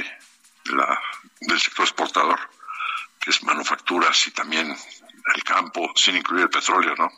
del 1.40 1.60
sector 1.60 1.84
exportador, 1.84 2.40
que 3.20 3.28
es 3.28 3.42
manufacturas 3.42 4.26
y 4.26 4.30
también 4.30 4.74
el 5.34 5.44
campo, 5.44 5.92
sin 5.96 6.16
incluir 6.16 6.44
el 6.44 6.50
petróleo, 6.50 6.94
¿no? 6.96 7.10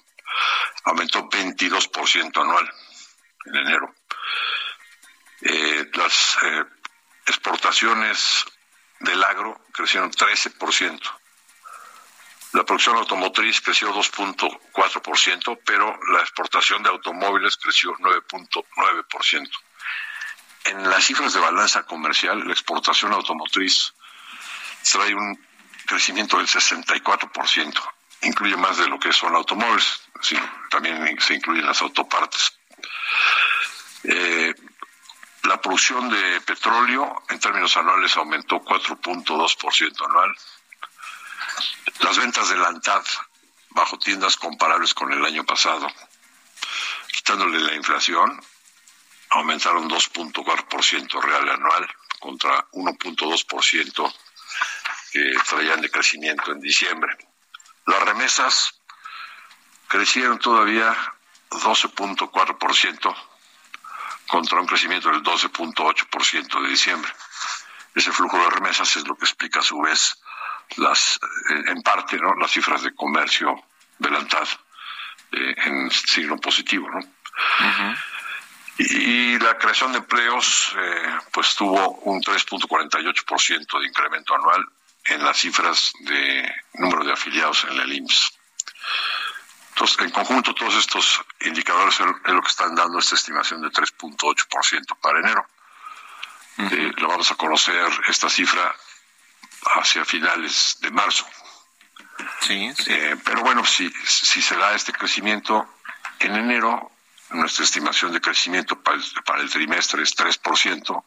Aumentó 0.86 1.28
22% 1.28 2.42
anual 2.42 2.68
en 3.44 3.54
enero. 3.54 3.94
Eh, 5.42 5.88
las 5.94 6.38
eh, 6.42 6.64
exportaciones 7.26 8.44
del 9.00 9.22
agro 9.24 9.60
crecieron 9.72 10.10
13%. 10.10 11.00
La 12.52 12.64
producción 12.64 12.96
automotriz 12.96 13.60
creció 13.60 13.92
2.4%, 13.92 15.60
pero 15.64 15.98
la 16.12 16.20
exportación 16.20 16.82
de 16.82 16.88
automóviles 16.88 17.56
creció 17.56 17.92
9.9%. 17.96 19.50
En 20.64 20.88
las 20.88 21.04
cifras 21.04 21.34
de 21.34 21.40
balanza 21.40 21.82
comercial, 21.84 22.46
la 22.46 22.52
exportación 22.52 23.12
automotriz 23.12 23.92
trae 24.90 25.14
un 25.14 25.38
crecimiento 25.86 26.38
del 26.38 26.46
64%. 26.46 27.92
incluye 28.22 28.56
más 28.56 28.78
de 28.78 28.88
lo 28.88 28.98
que 28.98 29.12
son 29.12 29.34
automóviles, 29.34 30.00
sino 30.22 30.40
también 30.70 31.20
se 31.20 31.34
incluyen 31.34 31.66
las 31.66 31.82
autopartes. 31.82 32.58
Eh, 34.04 34.54
la 35.46 35.60
producción 35.60 36.10
de 36.10 36.40
petróleo 36.40 37.22
en 37.28 37.38
términos 37.38 37.76
anuales 37.76 38.16
aumentó 38.16 38.60
4.2% 38.60 40.04
anual. 40.04 40.36
Las 42.00 42.18
ventas 42.18 42.48
de 42.48 42.56
la 42.56 42.68
ANTAD 42.68 43.04
bajo 43.70 43.98
tiendas 43.98 44.36
comparables 44.36 44.94
con 44.94 45.12
el 45.12 45.24
año 45.24 45.44
pasado, 45.44 45.86
quitándole 47.12 47.60
la 47.60 47.74
inflación, 47.74 48.40
aumentaron 49.30 49.88
2.4% 49.88 51.22
real 51.22 51.48
anual 51.48 51.88
contra 52.18 52.66
1.2% 52.72 54.14
que 55.12 55.34
traían 55.48 55.80
de 55.80 55.90
crecimiento 55.90 56.52
en 56.52 56.60
diciembre. 56.60 57.16
Las 57.86 58.02
remesas 58.02 58.80
crecieron 59.88 60.38
todavía 60.38 60.96
12.4% 61.50 63.35
contra 64.28 64.60
un 64.60 64.66
crecimiento 64.66 65.10
del 65.10 65.22
12.8% 65.22 66.62
de 66.62 66.68
diciembre. 66.68 67.10
Ese 67.94 68.12
flujo 68.12 68.38
de 68.38 68.50
remesas 68.50 68.96
es 68.96 69.06
lo 69.06 69.16
que 69.16 69.24
explica 69.24 69.60
a 69.60 69.62
su 69.62 69.80
vez 69.80 70.16
las, 70.76 71.18
eh, 71.50 71.62
en 71.68 71.82
parte, 71.82 72.18
¿no? 72.18 72.34
las 72.34 72.50
cifras 72.50 72.82
de 72.82 72.94
comercio 72.94 73.54
de 73.98 74.10
la 74.10 74.18
eh, 75.32 75.54
en 75.64 75.90
signo 75.90 76.36
positivo, 76.36 76.88
¿no? 76.90 77.00
y, 78.78 79.38
la 79.38 79.56
creación 79.56 79.92
de 79.92 79.98
empleos, 79.98 80.74
eh, 80.76 81.18
pues 81.32 81.54
tuvo 81.54 81.90
un 82.04 82.20
3.48% 82.20 83.80
de 83.80 83.86
incremento 83.86 84.34
anual 84.34 84.66
en 85.04 85.24
las 85.24 85.38
cifras 85.38 85.92
de 86.00 86.54
número 86.74 87.04
de 87.04 87.12
afiliados 87.12 87.64
en 87.64 87.80
el 87.80 87.92
IMSS. 87.92 88.38
Entonces, 89.76 89.98
en 89.98 90.10
conjunto, 90.10 90.54
todos 90.54 90.74
estos 90.74 91.22
indicadores 91.42 92.00
es 92.00 92.32
lo 92.32 92.40
que 92.40 92.48
están 92.48 92.74
dando 92.74 92.98
esta 92.98 93.14
estimación 93.14 93.60
de 93.60 93.68
3.8% 93.68 94.96
para 95.02 95.18
enero. 95.18 95.46
Eh, 96.56 96.92
lo 96.96 97.08
vamos 97.08 97.30
a 97.30 97.34
conocer 97.34 97.86
esta 98.08 98.30
cifra 98.30 98.74
hacia 99.76 100.02
finales 100.06 100.78
de 100.80 100.90
marzo. 100.90 101.26
Sí, 102.40 102.72
sí. 102.74 102.90
Eh, 102.90 103.16
pero 103.22 103.42
bueno, 103.42 103.66
si, 103.66 103.90
si 104.06 104.40
se 104.40 104.56
da 104.56 104.74
este 104.74 104.94
crecimiento 104.94 105.68
en 106.20 106.36
enero, 106.36 106.92
nuestra 107.32 107.64
estimación 107.64 108.12
de 108.12 108.22
crecimiento 108.22 108.82
para 108.82 108.96
el, 108.96 109.04
para 109.26 109.42
el 109.42 109.50
trimestre 109.50 110.02
es 110.02 110.16
3%, 110.16 111.04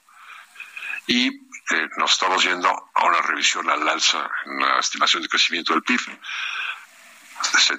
y 1.07 1.27
eh, 1.27 1.89
nos 1.97 2.11
estamos 2.11 2.43
yendo 2.43 2.69
a 2.93 3.05
una 3.05 3.21
revisión 3.23 3.67
al 3.67 3.89
alza 3.89 4.29
en 4.45 4.59
la 4.59 4.77
estimación 4.77 5.23
de 5.23 5.29
crecimiento 5.29 5.73
del 5.73 5.81
PIB 5.81 6.19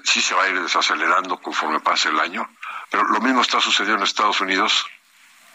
sí 0.05 0.21
se 0.21 0.35
va 0.35 0.45
a 0.45 0.49
ir 0.49 0.61
desacelerando 0.61 1.39
conforme 1.39 1.81
pase 1.81 2.09
el 2.09 2.21
año, 2.21 2.49
pero 2.91 3.05
lo 3.05 3.21
mismo 3.21 3.43
está 3.43 3.61
sucediendo 3.61 3.99
en 3.99 4.05
Estados 4.05 4.41
Unidos, 4.41 4.87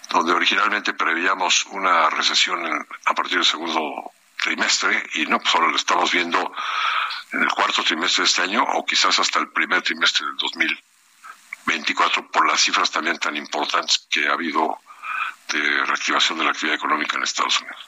donde 0.10 0.34
originalmente 0.34 0.94
preveíamos 0.94 1.66
una 1.66 2.10
recesión 2.10 2.88
a 3.06 3.14
partir 3.14 3.38
del 3.38 3.46
segundo 3.46 4.12
trimestre 4.42 5.04
y 5.16 5.26
no, 5.26 5.40
pues 5.40 5.52
solo 5.52 5.70
lo 5.70 5.76
estamos 5.76 6.12
viendo 6.12 6.54
en 7.32 7.42
el 7.42 7.50
cuarto 7.50 7.84
trimestre 7.84 8.24
de 8.24 8.28
este 8.28 8.42
año 8.44 8.64
o 8.64 8.86
quizás 8.86 9.18
hasta 9.20 9.40
el 9.40 9.50
primer 9.50 9.82
trimestre 9.82 10.26
del 10.26 10.36
2024 10.38 12.32
por 12.32 12.48
las 12.48 12.62
cifras 12.62 12.92
también 12.92 13.18
tan 13.18 13.36
importantes 13.36 14.06
que 14.10 14.28
ha 14.28 14.34
habido 14.34 14.80
de 15.50 15.86
reactivación 15.86 16.38
de 16.38 16.46
la 16.46 16.52
actividad 16.52 16.76
económica 16.76 17.18
en 17.18 17.24
Estados 17.24 17.60
Unidos. 17.60 17.80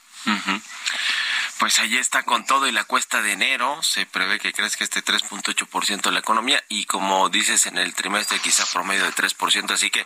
Pues 1.60 1.80
ahí 1.80 1.98
está 1.98 2.22
con 2.24 2.46
todo 2.46 2.68
y 2.68 2.72
la 2.72 2.84
cuesta 2.84 3.22
de 3.22 3.32
enero. 3.32 3.82
Se 3.82 4.06
prevé 4.06 4.40
que 4.40 4.54
crezca 4.54 4.84
este 4.84 5.04
3.8% 5.04 6.02
de 6.02 6.12
la 6.12 6.20
economía 6.20 6.64
y 6.70 6.86
como 6.86 7.30
dices 7.30 7.66
en 7.66 7.78
el 7.78 7.96
trimestre 7.96 8.40
quizá 8.40 8.66
promedio 8.72 9.04
de 9.06 9.12
3%. 9.12 9.72
Así 9.72 9.90
que 9.90 10.06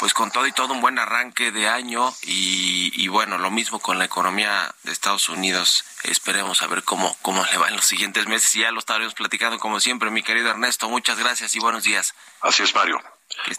pues 0.00 0.12
con 0.12 0.30
todo 0.32 0.46
y 0.46 0.52
todo 0.52 0.74
un 0.74 0.80
buen 0.80 0.98
arranque 0.98 1.52
de 1.52 1.68
año 1.68 2.12
y, 2.22 2.90
y 2.94 3.08
bueno, 3.08 3.38
lo 3.38 3.50
mismo 3.50 3.78
con 3.78 3.98
la 3.98 4.06
economía 4.06 4.74
de 4.82 4.92
Estados 4.92 5.28
Unidos. 5.28 5.84
Esperemos 6.02 6.62
a 6.62 6.66
ver 6.66 6.82
cómo, 6.82 7.16
cómo 7.22 7.44
le 7.44 7.58
va 7.58 7.68
en 7.68 7.76
los 7.76 7.84
siguientes 7.84 8.26
meses 8.26 8.54
y 8.56 8.60
ya 8.60 8.72
lo 8.72 8.80
estaremos 8.80 9.14
platicando 9.14 9.58
como 9.58 9.78
siempre, 9.80 10.10
mi 10.10 10.22
querido 10.22 10.50
Ernesto. 10.50 10.88
Muchas 10.88 11.18
gracias 11.18 11.54
y 11.54 11.60
buenos 11.60 11.84
días. 11.84 12.14
Así 12.40 12.62
es, 12.62 12.74
Mario. 12.74 13.00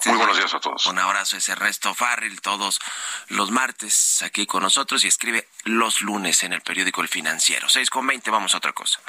Muy 0.06 0.18
buenos 0.18 0.38
días 0.38 0.54
a 0.54 0.60
todos. 0.60 0.86
Un 0.88 1.00
abrazo 1.00 1.38
ese 1.38 1.52
Ernesto 1.52 1.94
Farril 1.94 2.42
todos 2.42 2.80
los 3.28 3.52
martes 3.52 4.22
aquí 4.24 4.46
con 4.46 4.64
nosotros 4.64 5.04
y 5.04 5.08
escribe 5.08 5.48
los 5.64 6.02
lunes 6.02 6.44
en 6.44 6.54
el 6.54 6.62
periódico 6.62 7.02
El 7.02 7.08
Financiero. 7.08 7.70
6 7.70 7.90
con 7.90 8.06
20, 8.08 8.32
vamos 8.32 8.54
a 8.56 8.58
otra 8.58 8.74
cosa. 8.74 9.00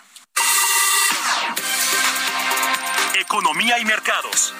Economía 3.15 3.79
y 3.79 3.85
mercados. 3.85 4.55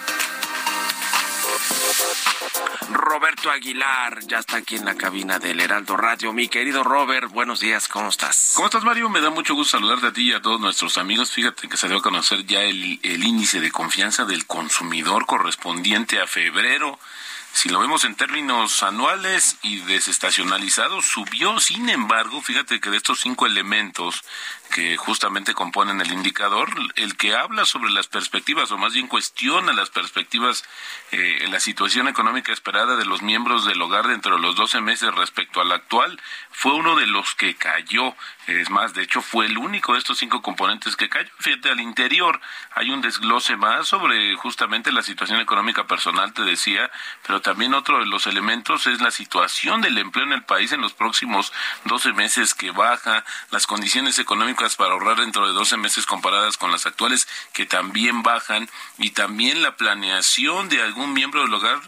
Roberto 2.91 3.51
Aguilar 3.51 4.21
ya 4.27 4.39
está 4.39 4.59
aquí 4.59 4.77
en 4.77 4.85
la 4.85 4.95
cabina 4.95 5.39
del 5.39 5.61
Heraldo 5.61 5.97
Radio. 5.97 6.33
Mi 6.33 6.49
querido 6.49 6.83
Robert, 6.83 7.31
buenos 7.31 7.61
días, 7.61 7.89
¿cómo 7.89 8.09
estás? 8.09 8.53
¿Cómo 8.55 8.67
estás, 8.67 8.85
Mario? 8.85 9.09
Me 9.09 9.21
da 9.21 9.31
mucho 9.31 9.55
gusto 9.55 9.79
saludarte 9.79 10.09
a 10.09 10.13
ti 10.13 10.31
y 10.31 10.33
a 10.33 10.43
todos 10.43 10.61
nuestros 10.61 10.99
amigos. 10.99 11.31
Fíjate 11.31 11.69
que 11.69 11.77
se 11.77 11.89
dio 11.89 11.99
a 11.99 12.03
conocer 12.03 12.45
ya 12.47 12.63
el, 12.63 12.99
el 13.03 13.25
índice 13.25 13.61
de 13.61 13.71
confianza 13.71 14.25
del 14.25 14.47
consumidor 14.47 15.27
correspondiente 15.27 16.21
a 16.21 16.27
febrero 16.27 16.99
si 17.53 17.69
lo 17.69 17.81
vemos 17.81 18.05
en 18.05 18.15
términos 18.15 18.83
anuales 18.83 19.59
y 19.63 19.79
desestacionalizados, 19.81 21.05
subió. 21.05 21.59
Sin 21.61 21.89
embargo, 21.89 22.41
fíjate 22.41 22.81
que 22.81 22.91
de 22.91 22.97
estos 22.97 23.21
cinco 23.21 23.47
elementos 23.47 24.23
que 24.73 24.97
justamente 24.97 25.53
componen 25.53 26.01
el 26.01 26.13
indicador, 26.13 26.71
el 26.95 27.17
que 27.17 27.35
habla 27.35 27.65
sobre 27.65 27.91
las 27.91 28.07
perspectivas, 28.07 28.71
o 28.71 28.79
más 28.79 28.95
bien 28.95 29.09
cuestiona 29.09 29.73
las 29.73 29.91
perspectivas 29.91 30.65
eh, 31.11 31.49
la 31.51 31.59
situación 31.59 32.07
económica 32.09 32.53
esperada 32.53 32.97
de 32.97 33.05
los 33.05 33.21
miembros 33.21 33.65
del 33.65 33.83
hogar 33.83 34.07
dentro 34.07 34.37
de 34.37 34.43
los 34.43 34.55
12 34.55 34.81
meses 34.81 35.13
respecto 35.15 35.61
al 35.61 35.73
actual, 35.73 36.21
fue 36.51 36.73
uno 36.75 36.97
de 36.97 37.07
los 37.07 37.35
que 37.35 37.55
cayó. 37.55 38.15
Es 38.47 38.71
más, 38.71 38.95
de 38.95 39.03
hecho, 39.03 39.23
fue 39.23 39.47
el 39.47 39.57
único 39.57 39.93
de 39.93 39.99
estos 39.99 40.19
cinco 40.19 40.43
componentes 40.43 40.97
que 40.97 41.09
cayó. 41.09 41.31
Fíjate, 41.39 41.71
al 41.71 41.81
interior 41.81 42.41
hay 42.75 42.91
un 42.91 43.01
desglose 43.01 43.57
más 43.57 43.89
sobre 43.89 44.35
justamente 44.37 44.93
la 44.93 45.03
situación 45.03 45.41
económica 45.41 45.87
personal, 45.87 46.33
te 46.33 46.43
decía, 46.43 46.91
pero 47.27 47.41
también 47.41 47.75
otro 47.75 47.99
de 47.99 48.07
los 48.07 48.27
elementos 48.27 48.87
es 48.87 49.01
la 49.01 49.11
situación 49.11 49.81
del 49.81 49.99
empleo 49.99 50.25
en 50.25 50.33
el 50.33 50.45
país 50.45 50.73
en 50.73 50.81
los 50.81 50.93
próximos 50.93 51.53
12 51.85 52.13
meses 52.13 52.55
que 52.55 52.71
baja, 52.71 53.25
las 53.51 53.67
condiciones 53.67 54.19
económicas 54.19 54.77
para 54.77 54.93
ahorrar 54.93 55.19
dentro 55.19 55.47
de 55.47 55.53
12 55.53 55.77
meses 55.77 56.07
comparadas 56.07 56.57
con 56.57 56.73
las 56.73 56.87
actuales 56.87 57.29
que 57.53 57.67
también 57.67 58.23
bajan 58.23 58.69
y 58.99 59.11
también 59.11 59.63
la 59.63 59.77
planeación 59.77 60.69
de 60.69 60.83
algún 60.83 61.13
miembro 61.13 61.43
del 61.43 61.55
hogar 61.55 61.81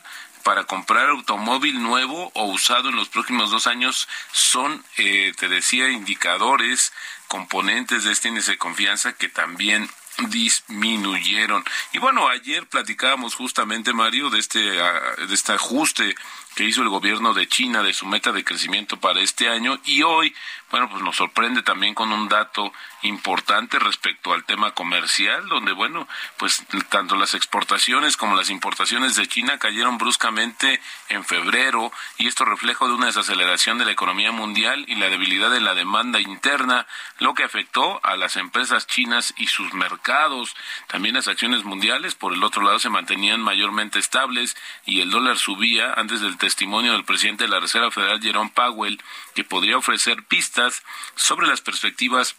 para 0.42 0.64
comprar 0.64 1.08
automóvil 1.08 1.82
nuevo 1.82 2.30
o 2.34 2.44
usado 2.44 2.88
en 2.88 2.96
los 2.96 3.08
próximos 3.08 3.50
dos 3.50 3.66
años 3.66 4.08
son, 4.32 4.84
eh, 4.96 5.32
te 5.38 5.48
decía, 5.48 5.88
indicadores, 5.88 6.92
componentes 7.28 8.04
de 8.04 8.12
este 8.12 8.28
índice 8.28 8.52
de 8.52 8.58
confianza 8.58 9.14
que 9.14 9.28
también 9.28 9.88
disminuyeron. 10.28 11.64
Y 11.92 11.98
bueno, 11.98 12.28
ayer 12.28 12.66
platicábamos 12.66 13.34
justamente, 13.34 13.92
Mario, 13.92 14.30
de 14.30 14.38
este, 14.38 14.80
ah, 14.80 15.14
de 15.26 15.34
este 15.34 15.52
ajuste 15.52 16.14
que 16.54 16.64
hizo 16.64 16.82
el 16.82 16.88
gobierno 16.88 17.34
de 17.34 17.48
China 17.48 17.82
de 17.82 17.92
su 17.92 18.06
meta 18.06 18.32
de 18.32 18.44
crecimiento 18.44 18.98
para 18.98 19.20
este 19.20 19.48
año 19.48 19.78
y 19.84 20.02
hoy, 20.02 20.34
bueno, 20.70 20.88
pues 20.88 21.02
nos 21.02 21.16
sorprende 21.16 21.62
también 21.62 21.94
con 21.94 22.12
un 22.12 22.28
dato 22.28 22.72
importante 23.02 23.78
respecto 23.78 24.32
al 24.32 24.44
tema 24.44 24.72
comercial, 24.72 25.48
donde, 25.48 25.72
bueno, 25.72 26.08
pues 26.36 26.64
tanto 26.88 27.16
las 27.16 27.34
exportaciones 27.34 28.16
como 28.16 28.36
las 28.36 28.50
importaciones 28.50 29.16
de 29.16 29.26
China 29.26 29.58
cayeron 29.58 29.98
bruscamente 29.98 30.80
en 31.08 31.24
febrero 31.24 31.92
y 32.18 32.28
esto 32.28 32.44
refleja 32.44 32.86
de 32.86 32.92
una 32.92 33.06
desaceleración 33.06 33.78
de 33.78 33.84
la 33.84 33.92
economía 33.92 34.32
mundial 34.32 34.84
y 34.88 34.94
la 34.94 35.08
debilidad 35.08 35.50
de 35.50 35.60
la 35.60 35.74
demanda 35.74 36.20
interna, 36.20 36.86
lo 37.18 37.34
que 37.34 37.44
afectó 37.44 38.00
a 38.04 38.16
las 38.16 38.36
empresas 38.36 38.86
chinas 38.86 39.34
y 39.36 39.46
sus 39.46 39.74
mercados. 39.74 40.54
También 40.86 41.14
las 41.14 41.28
acciones 41.28 41.64
mundiales, 41.64 42.14
por 42.14 42.32
el 42.32 42.44
otro 42.44 42.62
lado, 42.62 42.78
se 42.78 42.90
mantenían 42.90 43.40
mayormente 43.40 43.98
estables 43.98 44.56
y 44.86 45.00
el 45.00 45.10
dólar 45.10 45.38
subía 45.38 45.92
antes 45.94 46.20
del 46.20 46.36
testimonio 46.42 46.92
del 46.92 47.04
presidente 47.04 47.44
de 47.44 47.50
la 47.50 47.60
Reserva 47.60 47.92
Federal, 47.92 48.20
Jerome 48.20 48.50
Powell, 48.52 49.00
que 49.32 49.44
podría 49.44 49.78
ofrecer 49.78 50.24
pistas 50.24 50.82
sobre 51.14 51.46
las 51.46 51.60
perspectivas 51.60 52.34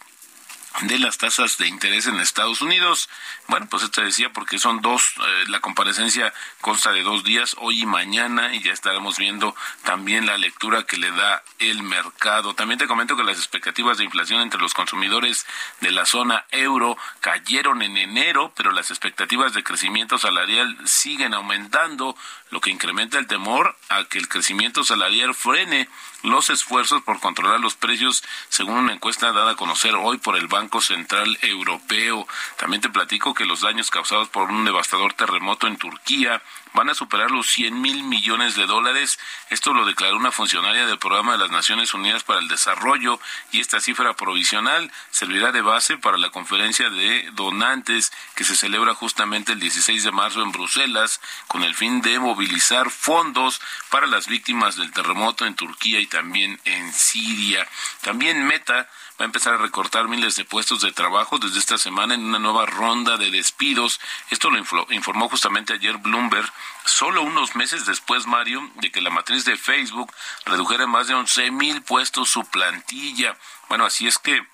de 0.82 0.98
las 0.98 1.18
tasas 1.18 1.56
de 1.56 1.68
interés 1.68 2.06
en 2.06 2.18
Estados 2.18 2.60
Unidos. 2.60 3.08
Bueno, 3.46 3.66
pues 3.70 3.84
esto 3.84 4.02
decía 4.02 4.32
porque 4.32 4.58
son 4.58 4.82
dos, 4.82 5.14
eh, 5.18 5.44
la 5.48 5.60
comparecencia 5.60 6.34
consta 6.60 6.90
de 6.90 7.02
dos 7.02 7.22
días, 7.22 7.54
hoy 7.60 7.82
y 7.82 7.86
mañana, 7.86 8.54
y 8.54 8.60
ya 8.60 8.72
estaremos 8.72 9.16
viendo 9.16 9.54
también 9.84 10.26
la 10.26 10.36
lectura 10.36 10.82
que 10.84 10.96
le 10.96 11.10
da 11.12 11.42
el 11.60 11.82
mercado. 11.82 12.54
También 12.54 12.78
te 12.78 12.88
comento 12.88 13.16
que 13.16 13.22
las 13.22 13.38
expectativas 13.38 13.98
de 13.98 14.04
inflación 14.04 14.40
entre 14.40 14.60
los 14.60 14.74
consumidores 14.74 15.46
de 15.80 15.92
la 15.92 16.06
zona 16.06 16.44
euro 16.50 16.98
cayeron 17.20 17.82
en 17.82 17.96
enero, 17.96 18.52
pero 18.56 18.72
las 18.72 18.90
expectativas 18.90 19.54
de 19.54 19.62
crecimiento 19.62 20.18
salarial 20.18 20.76
siguen 20.84 21.34
aumentando, 21.34 22.16
lo 22.54 22.60
que 22.60 22.70
incrementa 22.70 23.18
el 23.18 23.26
temor 23.26 23.76
a 23.88 24.04
que 24.04 24.16
el 24.16 24.28
crecimiento 24.28 24.84
salarial 24.84 25.34
frene 25.34 25.88
los 26.22 26.50
esfuerzos 26.50 27.02
por 27.02 27.18
controlar 27.18 27.58
los 27.58 27.74
precios, 27.74 28.22
según 28.48 28.76
una 28.76 28.92
encuesta 28.92 29.32
dada 29.32 29.50
a 29.50 29.56
conocer 29.56 29.96
hoy 29.96 30.18
por 30.18 30.36
el 30.36 30.46
Banco 30.46 30.80
Central 30.80 31.36
Europeo. 31.42 32.28
También 32.56 32.80
te 32.80 32.90
platico 32.90 33.34
que 33.34 33.44
los 33.44 33.62
daños 33.62 33.90
causados 33.90 34.28
por 34.28 34.52
un 34.52 34.64
devastador 34.64 35.14
terremoto 35.14 35.66
en 35.66 35.78
Turquía 35.78 36.42
van 36.74 36.90
a 36.90 36.94
superar 36.94 37.30
los 37.30 37.46
100 37.46 37.80
mil 37.80 38.02
millones 38.02 38.56
de 38.56 38.66
dólares. 38.66 39.18
Esto 39.48 39.72
lo 39.72 39.86
declaró 39.86 40.16
una 40.16 40.32
funcionaria 40.32 40.86
del 40.86 40.98
Programa 40.98 41.32
de 41.32 41.38
las 41.38 41.50
Naciones 41.50 41.94
Unidas 41.94 42.24
para 42.24 42.40
el 42.40 42.48
Desarrollo 42.48 43.20
y 43.52 43.60
esta 43.60 43.80
cifra 43.80 44.14
provisional 44.14 44.90
servirá 45.10 45.52
de 45.52 45.62
base 45.62 45.96
para 45.96 46.18
la 46.18 46.30
conferencia 46.30 46.90
de 46.90 47.30
donantes 47.32 48.12
que 48.34 48.44
se 48.44 48.56
celebra 48.56 48.94
justamente 48.94 49.52
el 49.52 49.60
16 49.60 50.02
de 50.02 50.12
marzo 50.12 50.42
en 50.42 50.52
Bruselas 50.52 51.20
con 51.46 51.62
el 51.62 51.74
fin 51.74 52.02
de 52.02 52.18
movilizar 52.18 52.90
fondos 52.90 53.60
para 53.88 54.08
las 54.08 54.26
víctimas 54.26 54.76
del 54.76 54.90
terremoto 54.90 55.46
en 55.46 55.54
Turquía 55.54 56.00
y 56.00 56.06
también 56.06 56.60
en 56.64 56.92
Siria. 56.92 57.66
También 58.02 58.46
Meta 58.46 58.88
va 59.20 59.24
a 59.24 59.26
empezar 59.26 59.54
a 59.54 59.58
recortar 59.58 60.08
miles 60.08 60.36
de 60.36 60.44
puestos 60.44 60.80
de 60.80 60.92
trabajo 60.92 61.38
desde 61.38 61.58
esta 61.58 61.78
semana 61.78 62.14
en 62.14 62.24
una 62.24 62.38
nueva 62.38 62.66
ronda 62.66 63.16
de 63.16 63.30
despidos. 63.30 64.00
Esto 64.30 64.50
lo 64.50 64.58
informó 64.90 65.28
justamente 65.28 65.72
ayer 65.72 65.98
Bloomberg, 65.98 66.50
solo 66.84 67.22
unos 67.22 67.54
meses 67.54 67.86
después, 67.86 68.26
Mario, 68.26 68.68
de 68.76 68.90
que 68.90 69.00
la 69.00 69.10
matriz 69.10 69.44
de 69.44 69.56
Facebook 69.56 70.12
redujera 70.44 70.86
más 70.86 71.06
de 71.06 71.14
11 71.14 71.50
mil 71.52 71.82
puestos 71.82 72.30
su 72.30 72.44
plantilla. 72.44 73.36
Bueno, 73.68 73.84
así 73.84 74.06
es 74.06 74.18
que 74.18 74.44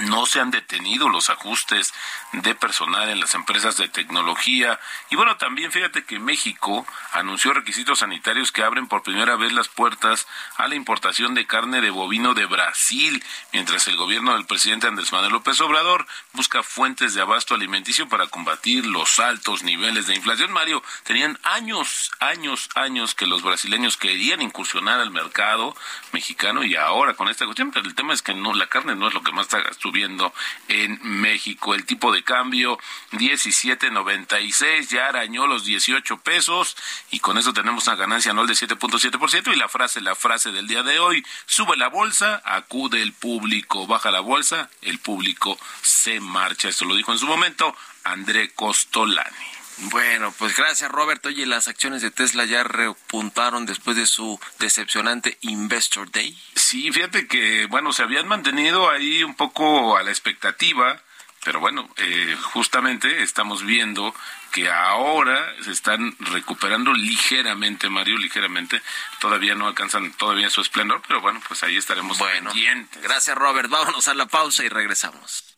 no 0.00 0.26
se 0.26 0.40
han 0.40 0.50
detenido 0.50 1.08
los 1.08 1.30
ajustes 1.30 1.92
de 2.32 2.54
personal 2.54 3.08
en 3.08 3.20
las 3.20 3.34
empresas 3.34 3.76
de 3.76 3.88
tecnología. 3.88 4.78
Y 5.10 5.16
bueno, 5.16 5.36
también 5.36 5.72
fíjate 5.72 6.04
que 6.04 6.18
México 6.18 6.86
anunció 7.12 7.52
requisitos 7.52 8.00
sanitarios 8.00 8.52
que 8.52 8.62
abren 8.62 8.86
por 8.86 9.02
primera 9.02 9.36
vez 9.36 9.52
las 9.52 9.68
puertas 9.68 10.26
a 10.56 10.68
la 10.68 10.74
importación 10.74 11.34
de 11.34 11.46
carne 11.46 11.80
de 11.80 11.90
bovino 11.90 12.34
de 12.34 12.46
Brasil, 12.46 13.24
mientras 13.52 13.88
el 13.88 13.96
gobierno 13.96 14.34
del 14.34 14.46
presidente 14.46 14.86
Andrés 14.86 15.12
Manuel 15.12 15.32
López 15.32 15.60
Obrador 15.60 16.06
busca 16.32 16.62
fuentes 16.62 17.14
de 17.14 17.22
abasto 17.22 17.54
alimenticio 17.54 18.08
para 18.08 18.26
combatir 18.28 18.86
los 18.86 19.18
altos 19.18 19.62
niveles 19.62 20.06
de 20.06 20.14
inflación. 20.14 20.52
Mario, 20.52 20.82
tenían 21.04 21.38
años, 21.42 22.12
años, 22.20 22.68
años 22.74 23.14
que 23.14 23.26
los 23.26 23.42
brasileños 23.42 23.96
querían 23.96 24.42
incursionar 24.42 25.00
al 25.00 25.10
mercado 25.10 25.76
mexicano 26.12 26.62
y 26.62 26.76
ahora 26.76 27.14
con 27.14 27.28
esta 27.28 27.44
cuestión, 27.44 27.70
pero 27.70 27.86
el 27.86 27.94
tema 27.94 28.14
es 28.14 28.22
que 28.22 28.34
no, 28.34 28.54
la 28.54 28.66
carne 28.66 28.94
no 28.94 29.08
es 29.08 29.14
lo 29.14 29.22
que 29.22 29.32
más 29.32 29.46
está 29.46 29.58
subiendo 29.78 30.32
en 30.68 30.98
México. 31.02 31.74
El 31.74 31.84
tipo 31.84 32.12
de 32.12 32.22
cambio 32.22 32.78
17.96 33.12 34.88
ya 34.88 35.08
arañó 35.08 35.46
los 35.46 35.64
18 35.64 36.18
pesos 36.18 36.76
y 37.10 37.20
con 37.20 37.38
eso 37.38 37.52
tenemos 37.52 37.86
una 37.86 37.96
ganancia 37.96 38.32
anual 38.32 38.46
de 38.46 38.54
7.7% 38.54 39.52
y 39.52 39.56
la 39.56 39.68
frase, 39.68 40.00
la 40.00 40.14
frase 40.14 40.52
del 40.52 40.66
día 40.66 40.82
de 40.82 40.98
hoy, 40.98 41.24
sube 41.46 41.76
la 41.76 41.88
bolsa, 41.88 42.42
acude 42.44 43.02
el 43.02 43.12
público, 43.12 43.86
baja 43.86 44.10
la 44.10 44.20
bolsa, 44.20 44.70
el 44.82 44.98
público 44.98 45.58
se 45.82 46.20
marcha. 46.20 46.68
Esto 46.68 46.84
lo 46.84 46.96
dijo 46.96 47.12
en 47.12 47.18
su 47.18 47.26
momento 47.26 47.74
André 48.04 48.50
Costolani. 48.54 49.57
Bueno, 49.80 50.34
pues 50.38 50.56
gracias 50.56 50.90
Roberto. 50.90 51.28
Oye, 51.28 51.46
las 51.46 51.68
acciones 51.68 52.02
de 52.02 52.10
Tesla 52.10 52.44
ya 52.44 52.64
repuntaron 52.64 53.64
después 53.64 53.96
de 53.96 54.06
su 54.06 54.40
decepcionante 54.58 55.38
Investor 55.42 56.10
Day. 56.10 56.36
Sí, 56.54 56.90
fíjate 56.90 57.28
que, 57.28 57.66
bueno, 57.66 57.92
se 57.92 58.02
habían 58.02 58.26
mantenido 58.26 58.90
ahí 58.90 59.22
un 59.22 59.34
poco 59.34 59.96
a 59.96 60.02
la 60.02 60.10
expectativa, 60.10 61.00
pero 61.44 61.60
bueno, 61.60 61.88
eh, 61.96 62.36
justamente 62.52 63.22
estamos 63.22 63.64
viendo 63.64 64.14
que 64.52 64.68
ahora 64.68 65.54
se 65.62 65.70
están 65.70 66.16
recuperando 66.18 66.92
ligeramente, 66.92 67.88
Mario, 67.88 68.18
ligeramente. 68.18 68.82
Todavía 69.20 69.54
no 69.54 69.68
alcanzan 69.68 70.12
todavía 70.14 70.50
su 70.50 70.60
esplendor, 70.60 71.02
pero 71.06 71.20
bueno, 71.20 71.40
pues 71.46 71.62
ahí 71.62 71.76
estaremos 71.76 72.18
bueno, 72.18 72.50
pendientes. 72.50 73.02
Gracias, 73.02 73.36
Robert. 73.36 73.70
Vámonos 73.70 74.08
a 74.08 74.14
la 74.14 74.26
pausa 74.26 74.64
y 74.64 74.68
regresamos. 74.68 75.57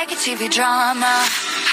Like 0.00 0.12
a 0.12 0.16
TV 0.16 0.48
drama. 0.48 1.12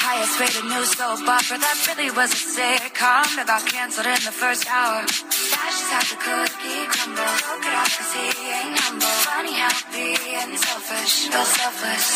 Highest 0.04 0.36
rated 0.36 0.68
news 0.68 0.92
soap 1.00 1.24
opera 1.24 1.56
that 1.64 1.78
really 1.88 2.12
was 2.12 2.28
a 2.36 2.42
sitcom 2.60 3.24
that 3.40 3.48
got 3.48 3.64
canceled 3.72 4.04
in 4.04 4.20
the 4.28 4.36
first 4.36 4.68
hour. 4.68 5.08
Dashes 5.08 5.92
out 5.96 6.08
the 6.12 6.20
cookie 6.20 6.84
crumble. 6.92 7.24
Broke 7.24 7.64
it 7.64 7.72
off 7.72 7.88
he 7.88 8.52
ain't 8.52 8.76
humble. 8.84 9.16
Funny 9.32 9.56
how 9.56 9.72
being 9.96 10.60
selfish 10.60 11.32
feels 11.32 11.52
selfless. 11.56 12.08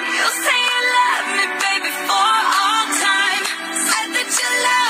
You 0.00 0.26
say 0.32 0.60
you 0.64 0.80
love 0.96 1.26
me, 1.36 1.44
baby, 1.60 1.92
for 2.08 2.32
all 2.56 2.86
time. 3.04 3.44
Said 3.84 4.08
that 4.16 4.30
you 4.32 4.48
love 4.64 4.83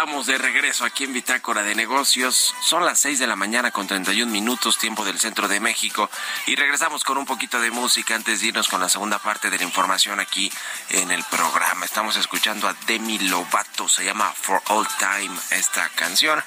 estamos 0.00 0.24
de 0.24 0.38
regreso 0.38 0.86
aquí 0.86 1.04
en 1.04 1.12
Bitácora 1.12 1.62
de 1.62 1.74
Negocios. 1.74 2.54
Son 2.62 2.86
las 2.86 2.98
6 3.00 3.18
de 3.18 3.26
la 3.26 3.36
mañana 3.36 3.70
con 3.70 3.86
31 3.86 4.32
minutos, 4.32 4.78
tiempo 4.78 5.04
del 5.04 5.18
centro 5.18 5.46
de 5.46 5.60
México. 5.60 6.08
Y 6.46 6.56
regresamos 6.56 7.04
con 7.04 7.18
un 7.18 7.26
poquito 7.26 7.60
de 7.60 7.70
música 7.70 8.14
antes 8.14 8.40
de 8.40 8.46
irnos 8.46 8.68
con 8.68 8.80
la 8.80 8.88
segunda 8.88 9.18
parte 9.18 9.50
de 9.50 9.58
la 9.58 9.64
información 9.64 10.18
aquí 10.18 10.50
en 10.88 11.10
el 11.10 11.22
programa. 11.24 11.84
Estamos 11.84 12.16
escuchando 12.16 12.66
a 12.66 12.74
Demi 12.86 13.18
Lovato, 13.18 13.90
se 13.90 14.02
llama 14.02 14.32
For 14.32 14.62
All 14.68 14.88
Time 14.98 15.38
esta 15.50 15.86
canción. 15.90 16.42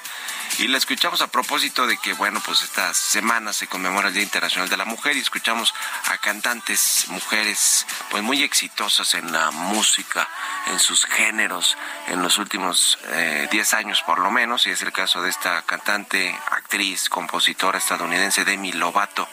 Y 0.58 0.68
la 0.68 0.78
escuchamos 0.78 1.20
a 1.20 1.26
propósito 1.26 1.86
de 1.86 1.98
que, 1.98 2.12
bueno, 2.12 2.40
pues 2.44 2.62
esta 2.62 2.94
semana 2.94 3.52
se 3.52 3.66
conmemora 3.66 4.08
el 4.08 4.14
Día 4.14 4.22
Internacional 4.22 4.68
de 4.68 4.76
la 4.76 4.84
Mujer 4.84 5.16
y 5.16 5.20
escuchamos 5.20 5.74
a 6.06 6.18
cantantes, 6.18 7.06
mujeres, 7.08 7.86
pues 8.10 8.22
muy 8.22 8.42
exitosas 8.42 9.14
en 9.14 9.32
la 9.32 9.50
música, 9.50 10.28
en 10.68 10.78
sus 10.78 11.06
géneros, 11.06 11.76
en 12.06 12.22
los 12.22 12.38
últimos 12.38 12.98
eh, 13.08 13.48
10 13.50 13.74
años 13.74 14.02
por 14.02 14.20
lo 14.20 14.30
menos, 14.30 14.66
y 14.66 14.70
es 14.70 14.82
el 14.82 14.92
caso 14.92 15.22
de 15.22 15.30
esta 15.30 15.62
cantante, 15.62 16.38
actriz, 16.50 17.08
compositora 17.08 17.78
estadounidense 17.78 18.44
Demi 18.44 18.72
Lovato 18.72 19.28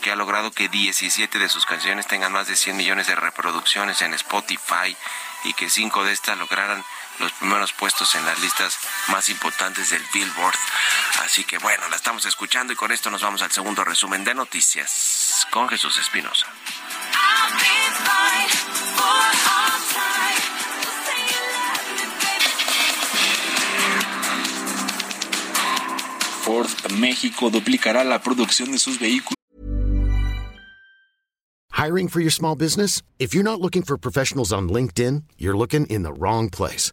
que 0.00 0.10
ha 0.10 0.16
logrado 0.16 0.50
que 0.50 0.68
17 0.68 1.38
de 1.38 1.48
sus 1.48 1.66
canciones 1.66 2.06
tengan 2.06 2.32
más 2.32 2.48
de 2.48 2.56
100 2.56 2.76
millones 2.76 3.06
de 3.06 3.14
reproducciones 3.14 4.00
en 4.02 4.14
Spotify 4.14 4.96
y 5.44 5.52
que 5.54 5.70
cinco 5.70 6.04
de 6.04 6.12
estas 6.12 6.38
lograran 6.38 6.84
los 7.18 7.32
primeros 7.32 7.72
puestos 7.72 8.14
en 8.14 8.24
las 8.24 8.38
listas 8.40 8.78
más 9.08 9.28
importantes 9.28 9.90
del 9.90 10.02
Billboard. 10.12 10.56
Así 11.24 11.44
que 11.44 11.58
bueno, 11.58 11.88
la 11.88 11.96
estamos 11.96 12.24
escuchando 12.24 12.72
y 12.72 12.76
con 12.76 12.92
esto 12.92 13.10
nos 13.10 13.22
vamos 13.22 13.42
al 13.42 13.50
segundo 13.50 13.84
resumen 13.84 14.24
de 14.24 14.34
noticias 14.34 15.46
con 15.50 15.68
Jesús 15.68 15.98
Espinosa. 15.98 16.46
Ford 26.42 26.70
México 26.98 27.50
duplicará 27.50 28.02
la 28.02 28.22
producción 28.22 28.72
de 28.72 28.78
sus 28.78 28.98
vehículos. 28.98 29.34
Hiring 31.80 32.08
for 32.08 32.20
your 32.20 32.30
small 32.30 32.56
business? 32.56 33.02
If 33.18 33.34
you're 33.34 33.42
not 33.42 33.58
looking 33.58 33.82
for 33.82 33.96
professionals 33.96 34.52
on 34.52 34.68
LinkedIn, 34.68 35.22
you're 35.38 35.56
looking 35.56 35.86
in 35.86 36.02
the 36.02 36.12
wrong 36.12 36.50
place. 36.50 36.92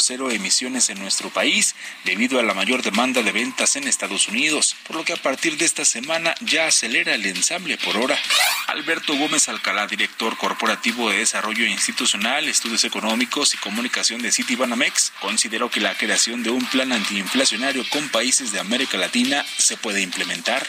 Cero 0.00 0.30
emisiones 0.30 0.90
en 0.90 1.00
nuestro 1.00 1.30
país 1.30 1.74
debido 2.04 2.38
a 2.38 2.42
la 2.42 2.54
mayor 2.54 2.82
demanda 2.82 3.22
de 3.22 3.32
ventas 3.32 3.74
en 3.76 3.88
Estados 3.88 4.28
Unidos, 4.28 4.76
por 4.86 4.96
lo 4.96 5.04
que 5.04 5.14
a 5.14 5.16
partir 5.16 5.56
de 5.56 5.64
esta 5.64 5.84
semana 5.84 6.34
ya 6.40 6.66
acelera 6.66 7.14
el 7.14 7.26
ensamble 7.26 7.78
por 7.78 7.96
hora. 7.96 8.18
Alberto 8.68 9.16
Gómez 9.16 9.48
Alcalá, 9.48 9.86
director 9.86 10.36
corporativo 10.36 11.10
de 11.10 11.18
Desarrollo 11.18 11.64
Institucional, 11.66 12.48
Estudios 12.48 12.84
Económicos 12.84 13.54
y 13.54 13.56
Comunicación 13.56 14.20
de 14.20 14.30
Citibanamex, 14.30 15.12
consideró 15.20 15.70
que 15.70 15.80
la 15.80 15.96
creación 15.96 16.42
de 16.42 16.50
un 16.50 16.64
plan 16.66 16.92
antiinflacionario 16.92 17.84
con 17.88 18.08
países 18.10 18.52
de 18.52 18.60
América 18.60 18.98
Latina 18.98 19.44
se 19.56 19.78
puede 19.78 20.02
implementar. 20.02 20.66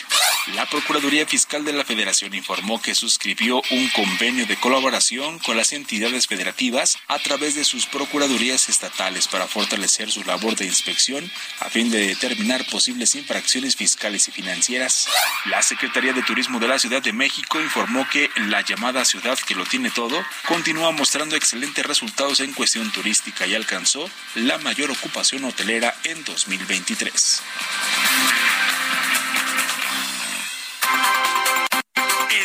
La 0.55 0.65
Procuraduría 0.67 1.27
Fiscal 1.27 1.65
de 1.65 1.73
la 1.73 1.84
Federación 1.84 2.34
informó 2.34 2.82
que 2.82 2.95
suscribió 2.95 3.62
un 3.69 3.89
convenio 3.89 4.45
de 4.47 4.55
colaboración 4.55 5.38
con 5.39 5.58
las 5.58 5.73
entidades 5.73 6.27
federativas 6.27 6.97
a 7.08 7.19
través 7.19 7.55
de 7.55 7.65
sus 7.65 7.86
procuradurías 7.86 8.69
estatales 8.69 9.08
para 9.27 9.47
fortalecer 9.47 10.11
su 10.11 10.23
labor 10.23 10.55
de 10.55 10.65
inspección 10.65 11.29
a 11.61 11.69
fin 11.69 11.89
de 11.89 12.07
determinar 12.07 12.63
posibles 12.67 13.15
infracciones 13.15 13.75
fiscales 13.75 14.27
y 14.27 14.31
financieras. 14.31 15.07
La 15.45 15.63
Secretaría 15.63 16.13
de 16.13 16.21
Turismo 16.21 16.59
de 16.59 16.67
la 16.67 16.77
Ciudad 16.77 17.01
de 17.01 17.11
México 17.11 17.59
informó 17.59 18.07
que 18.07 18.29
la 18.35 18.61
llamada 18.61 19.03
ciudad 19.05 19.37
que 19.39 19.55
lo 19.55 19.65
tiene 19.65 19.89
todo 19.89 20.23
continúa 20.47 20.91
mostrando 20.91 21.35
excelentes 21.35 21.85
resultados 21.85 22.39
en 22.39 22.53
cuestión 22.53 22.91
turística 22.91 23.47
y 23.47 23.55
alcanzó 23.55 24.09
la 24.35 24.59
mayor 24.59 24.91
ocupación 24.91 25.43
hotelera 25.43 25.95
en 26.03 26.23
2023. 26.23 27.41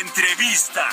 Entrevista. 0.01 0.89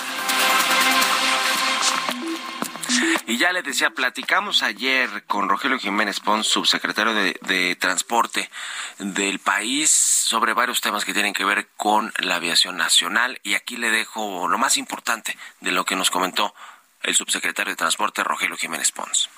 Y 3.27 3.37
ya 3.37 3.53
le 3.53 3.63
decía, 3.63 3.91
platicamos 3.91 4.63
ayer 4.63 5.25
con 5.27 5.49
Rogelio 5.49 5.79
Jiménez 5.79 6.21
Pons, 6.21 6.47
subsecretario 6.47 7.15
de, 7.15 7.39
de, 7.43 7.77
Transporte 7.77 8.51
del 8.99 9.39
país, 9.39 9.91
sobre 9.91 10.53
varios 10.53 10.81
temas 10.81 11.05
que 11.05 11.15
tienen 11.15 11.33
que 11.33 11.45
ver 11.45 11.69
con 11.77 12.13
la 12.19 12.37
aviación 12.37 12.77
nacional. 12.77 13.41
Y 13.43 13.55
aquí 13.55 13.77
le 13.77 13.91
dejo 13.91 14.49
lo 14.49 14.59
más 14.59 14.77
importante 14.77 15.37
de 15.61 15.73
lo 15.73 15.85
que 15.85 15.97
nos 15.97 16.11
comentó 16.11 16.55
el 17.03 17.15
subsecretario 17.15 17.73
de 17.73 17.77
Transporte, 17.77 18.23
Rogelio 18.23 18.57
Jiménez 18.57 18.93
Pons. 18.93 19.29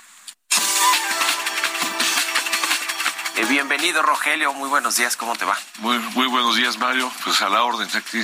Eh, 3.36 3.44
bienvenido, 3.46 4.00
Rogelio. 4.02 4.52
Muy 4.52 4.68
buenos 4.68 4.96
días. 4.96 5.16
¿Cómo 5.16 5.34
te 5.34 5.44
va? 5.44 5.58
Muy, 5.78 5.98
muy 5.98 6.28
buenos 6.28 6.56
días, 6.56 6.78
Mario. 6.78 7.10
Pues 7.24 7.42
a 7.42 7.48
la 7.48 7.64
orden 7.64 7.88
aquí 7.94 8.22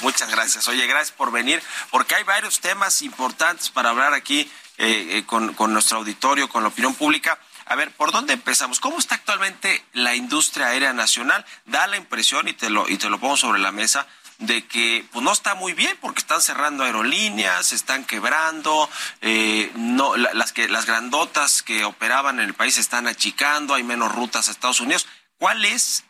Muchas 0.00 0.30
gracias. 0.30 0.66
Oye, 0.68 0.86
gracias 0.86 1.16
por 1.16 1.30
venir, 1.30 1.62
porque 1.90 2.14
hay 2.14 2.24
varios 2.24 2.60
temas 2.60 3.02
importantes 3.02 3.70
para 3.70 3.90
hablar 3.90 4.14
aquí 4.14 4.40
eh, 4.78 5.18
eh, 5.18 5.24
con, 5.26 5.54
con 5.54 5.72
nuestro 5.72 5.98
auditorio, 5.98 6.48
con 6.48 6.62
la 6.62 6.68
opinión 6.68 6.94
pública. 6.94 7.38
A 7.66 7.76
ver, 7.76 7.92
¿por 7.92 8.10
dónde 8.10 8.32
empezamos? 8.32 8.80
¿Cómo 8.80 8.98
está 8.98 9.14
actualmente 9.14 9.84
la 9.92 10.14
industria 10.16 10.68
aérea 10.68 10.92
nacional? 10.92 11.44
Da 11.66 11.86
la 11.86 11.96
impresión, 11.96 12.48
y 12.48 12.52
te 12.52 12.68
lo, 12.70 12.88
y 12.88 12.96
te 12.98 13.08
lo 13.08 13.20
pongo 13.20 13.36
sobre 13.36 13.60
la 13.60 13.70
mesa, 13.70 14.06
de 14.38 14.66
que 14.66 15.04
pues 15.12 15.22
no 15.22 15.32
está 15.32 15.54
muy 15.54 15.74
bien 15.74 15.96
porque 16.00 16.20
están 16.20 16.40
cerrando 16.40 16.82
aerolíneas, 16.82 17.68
se 17.68 17.74
están 17.74 18.04
quebrando, 18.04 18.88
eh, 19.20 19.70
no 19.76 20.16
las 20.16 20.52
que 20.52 20.68
las 20.68 20.86
grandotas 20.86 21.62
que 21.62 21.84
operaban 21.84 22.40
en 22.40 22.46
el 22.46 22.54
país 22.54 22.74
se 22.74 22.80
están 22.80 23.06
achicando, 23.06 23.74
hay 23.74 23.82
menos 23.82 24.12
rutas 24.12 24.48
a 24.48 24.52
Estados 24.52 24.80
Unidos. 24.80 25.06
¿Cuál 25.38 25.64
es 25.64 26.04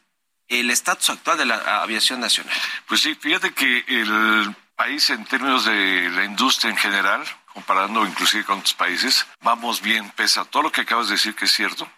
el 0.50 0.70
estatus 0.70 1.10
actual 1.10 1.38
de 1.38 1.46
la 1.46 1.82
aviación 1.82 2.20
nacional? 2.20 2.54
Pues 2.86 3.00
sí, 3.00 3.14
fíjate 3.14 3.52
que 3.52 3.84
el 3.88 4.54
país 4.76 5.08
en 5.10 5.24
términos 5.24 5.64
de 5.64 6.10
la 6.10 6.24
industria 6.24 6.70
en 6.70 6.76
general, 6.76 7.24
comparando 7.54 8.06
inclusive 8.06 8.44
con 8.44 8.58
otros 8.58 8.74
países, 8.74 9.26
vamos 9.40 9.80
bien, 9.80 10.10
pese 10.10 10.40
a 10.40 10.44
todo 10.44 10.64
lo 10.64 10.72
que 10.72 10.82
acabas 10.82 11.06
de 11.06 11.14
decir 11.14 11.34
que 11.34 11.46
es 11.46 11.52
cierto 11.52 11.88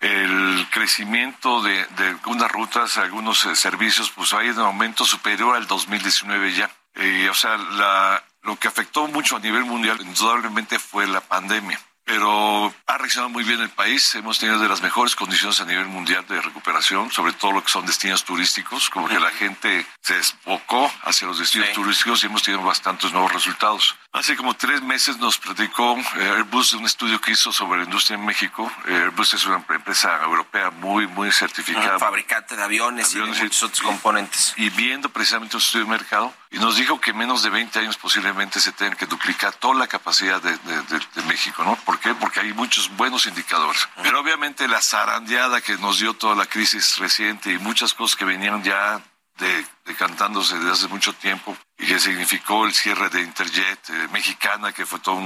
el 0.00 0.66
crecimiento 0.70 1.62
de, 1.62 1.84
de 1.96 2.08
algunas 2.08 2.50
rutas, 2.50 2.98
algunos 2.98 3.44
eh, 3.46 3.56
servicios, 3.56 4.10
pues 4.10 4.32
hay 4.34 4.50
un 4.50 4.58
aumento 4.58 5.04
superior 5.04 5.56
al 5.56 5.66
2019 5.66 6.52
ya. 6.52 6.70
Eh, 6.94 7.28
o 7.30 7.34
sea, 7.34 7.56
la, 7.56 8.22
lo 8.42 8.56
que 8.56 8.68
afectó 8.68 9.06
mucho 9.08 9.36
a 9.36 9.40
nivel 9.40 9.64
mundial 9.64 9.98
indudablemente 10.00 10.78
fue 10.78 11.06
la 11.06 11.20
pandemia 11.20 11.80
pero 12.06 12.72
ha 12.86 12.98
reaccionado 12.98 13.30
muy 13.30 13.42
bien 13.42 13.60
el 13.60 13.68
país. 13.68 14.14
Hemos 14.14 14.38
tenido 14.38 14.60
de 14.60 14.68
las 14.68 14.80
mejores 14.80 15.16
condiciones 15.16 15.60
a 15.60 15.64
nivel 15.66 15.86
mundial 15.86 16.24
de 16.28 16.40
recuperación, 16.40 17.10
sobre 17.10 17.32
todo 17.32 17.50
lo 17.50 17.62
que 17.64 17.68
son 17.68 17.84
destinos 17.84 18.24
turísticos, 18.24 18.88
como 18.88 19.08
que 19.08 19.18
la 19.18 19.30
gente 19.30 19.84
se 20.00 20.14
desbocó 20.14 20.90
hacia 21.02 21.26
los 21.26 21.40
destinos 21.40 21.72
turísticos 21.72 22.22
y 22.22 22.26
hemos 22.26 22.44
tenido 22.44 22.62
bastantes 22.62 23.12
nuevos 23.12 23.32
resultados. 23.32 23.96
Hace 24.12 24.36
como 24.36 24.54
tres 24.54 24.82
meses 24.82 25.18
nos 25.18 25.38
platicó 25.38 25.96
eh, 25.98 26.30
Airbus 26.36 26.70
de 26.70 26.78
un 26.78 26.86
estudio 26.86 27.20
que 27.20 27.32
hizo 27.32 27.52
sobre 27.52 27.80
la 27.80 27.84
industria 27.84 28.16
en 28.16 28.24
México. 28.24 28.70
Eh, 28.86 28.94
Airbus 28.94 29.34
es 29.34 29.44
una 29.44 29.56
empresa 29.68 30.22
europea 30.22 30.70
muy, 30.70 31.06
muy 31.06 31.30
certificada. 31.32 31.98
fabricante 31.98 32.56
de 32.56 32.62
aviones, 32.62 33.14
y 33.14 33.18
de 33.18 33.26
muchos 33.26 33.62
otros 33.62 33.82
componentes. 33.82 34.54
Y 34.56 34.70
viendo 34.70 35.08
precisamente 35.10 35.56
un 35.56 35.62
estudio 35.62 35.84
de 35.84 35.90
mercado, 35.90 36.32
y 36.50 36.58
nos 36.58 36.76
dijo 36.76 37.00
que 37.00 37.10
en 37.10 37.18
menos 37.18 37.42
de 37.42 37.50
20 37.50 37.78
años 37.78 37.96
posiblemente 37.96 38.60
se 38.60 38.72
tenga 38.72 38.96
que 38.96 39.06
duplicar 39.06 39.52
toda 39.54 39.74
la 39.74 39.86
capacidad 39.86 40.40
de, 40.40 40.52
de, 40.52 41.00
de 41.14 41.22
México, 41.26 41.62
¿no? 41.64 41.76
¿Por 41.76 41.98
qué? 41.98 42.14
Porque 42.14 42.40
hay 42.40 42.52
muchos 42.52 42.88
buenos 42.96 43.26
indicadores. 43.26 43.88
Pero 44.02 44.20
obviamente 44.20 44.66
la 44.68 44.80
zarandeada 44.80 45.60
que 45.60 45.76
nos 45.78 45.98
dio 45.98 46.14
toda 46.14 46.34
la 46.34 46.46
crisis 46.46 46.96
reciente 46.98 47.52
y 47.52 47.58
muchas 47.58 47.92
cosas 47.92 48.16
que 48.16 48.24
venían 48.24 48.62
ya 48.62 49.00
de, 49.38 49.66
decantándose 49.84 50.56
desde 50.56 50.72
hace 50.72 50.88
mucho 50.88 51.12
tiempo 51.12 51.56
y 51.86 51.88
que 51.88 52.00
significó 52.00 52.66
el 52.66 52.74
cierre 52.74 53.08
de 53.10 53.22
Interjet 53.22 53.90
eh, 53.90 54.08
mexicana, 54.10 54.72
que 54.72 54.84
fue 54.84 54.98
toda 54.98 55.18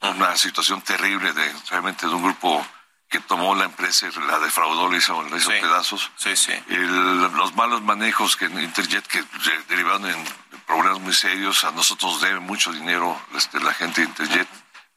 una 0.00 0.36
situación 0.36 0.82
terrible 0.82 1.32
de 1.32 1.52
realmente 1.70 2.08
de 2.08 2.14
un 2.14 2.24
grupo 2.24 2.66
que 3.08 3.20
tomó 3.20 3.54
la 3.54 3.66
empresa 3.66 4.08
y 4.08 4.20
la 4.26 4.40
defraudó, 4.40 4.90
le 4.90 4.98
hizo, 4.98 5.22
le 5.22 5.36
hizo 5.36 5.50
pedazos. 5.50 6.10
Sí, 6.16 6.36
sí. 6.36 6.52
los 6.68 7.54
malos 7.54 7.82
manejos 7.82 8.36
que 8.36 8.46
Interjet 8.46 9.06
que 9.06 9.24
derivaron 9.68 10.06
en 10.06 10.24
problemas 10.66 11.00
muy 11.00 11.12
serios, 11.12 11.62
a 11.64 11.70
nosotros 11.70 12.20
debe 12.20 12.40
mucho 12.40 12.72
dinero 12.72 13.20
este, 13.36 13.60
la 13.60 13.72
gente 13.72 14.00
de 14.00 14.08
Interjet, 14.08 14.48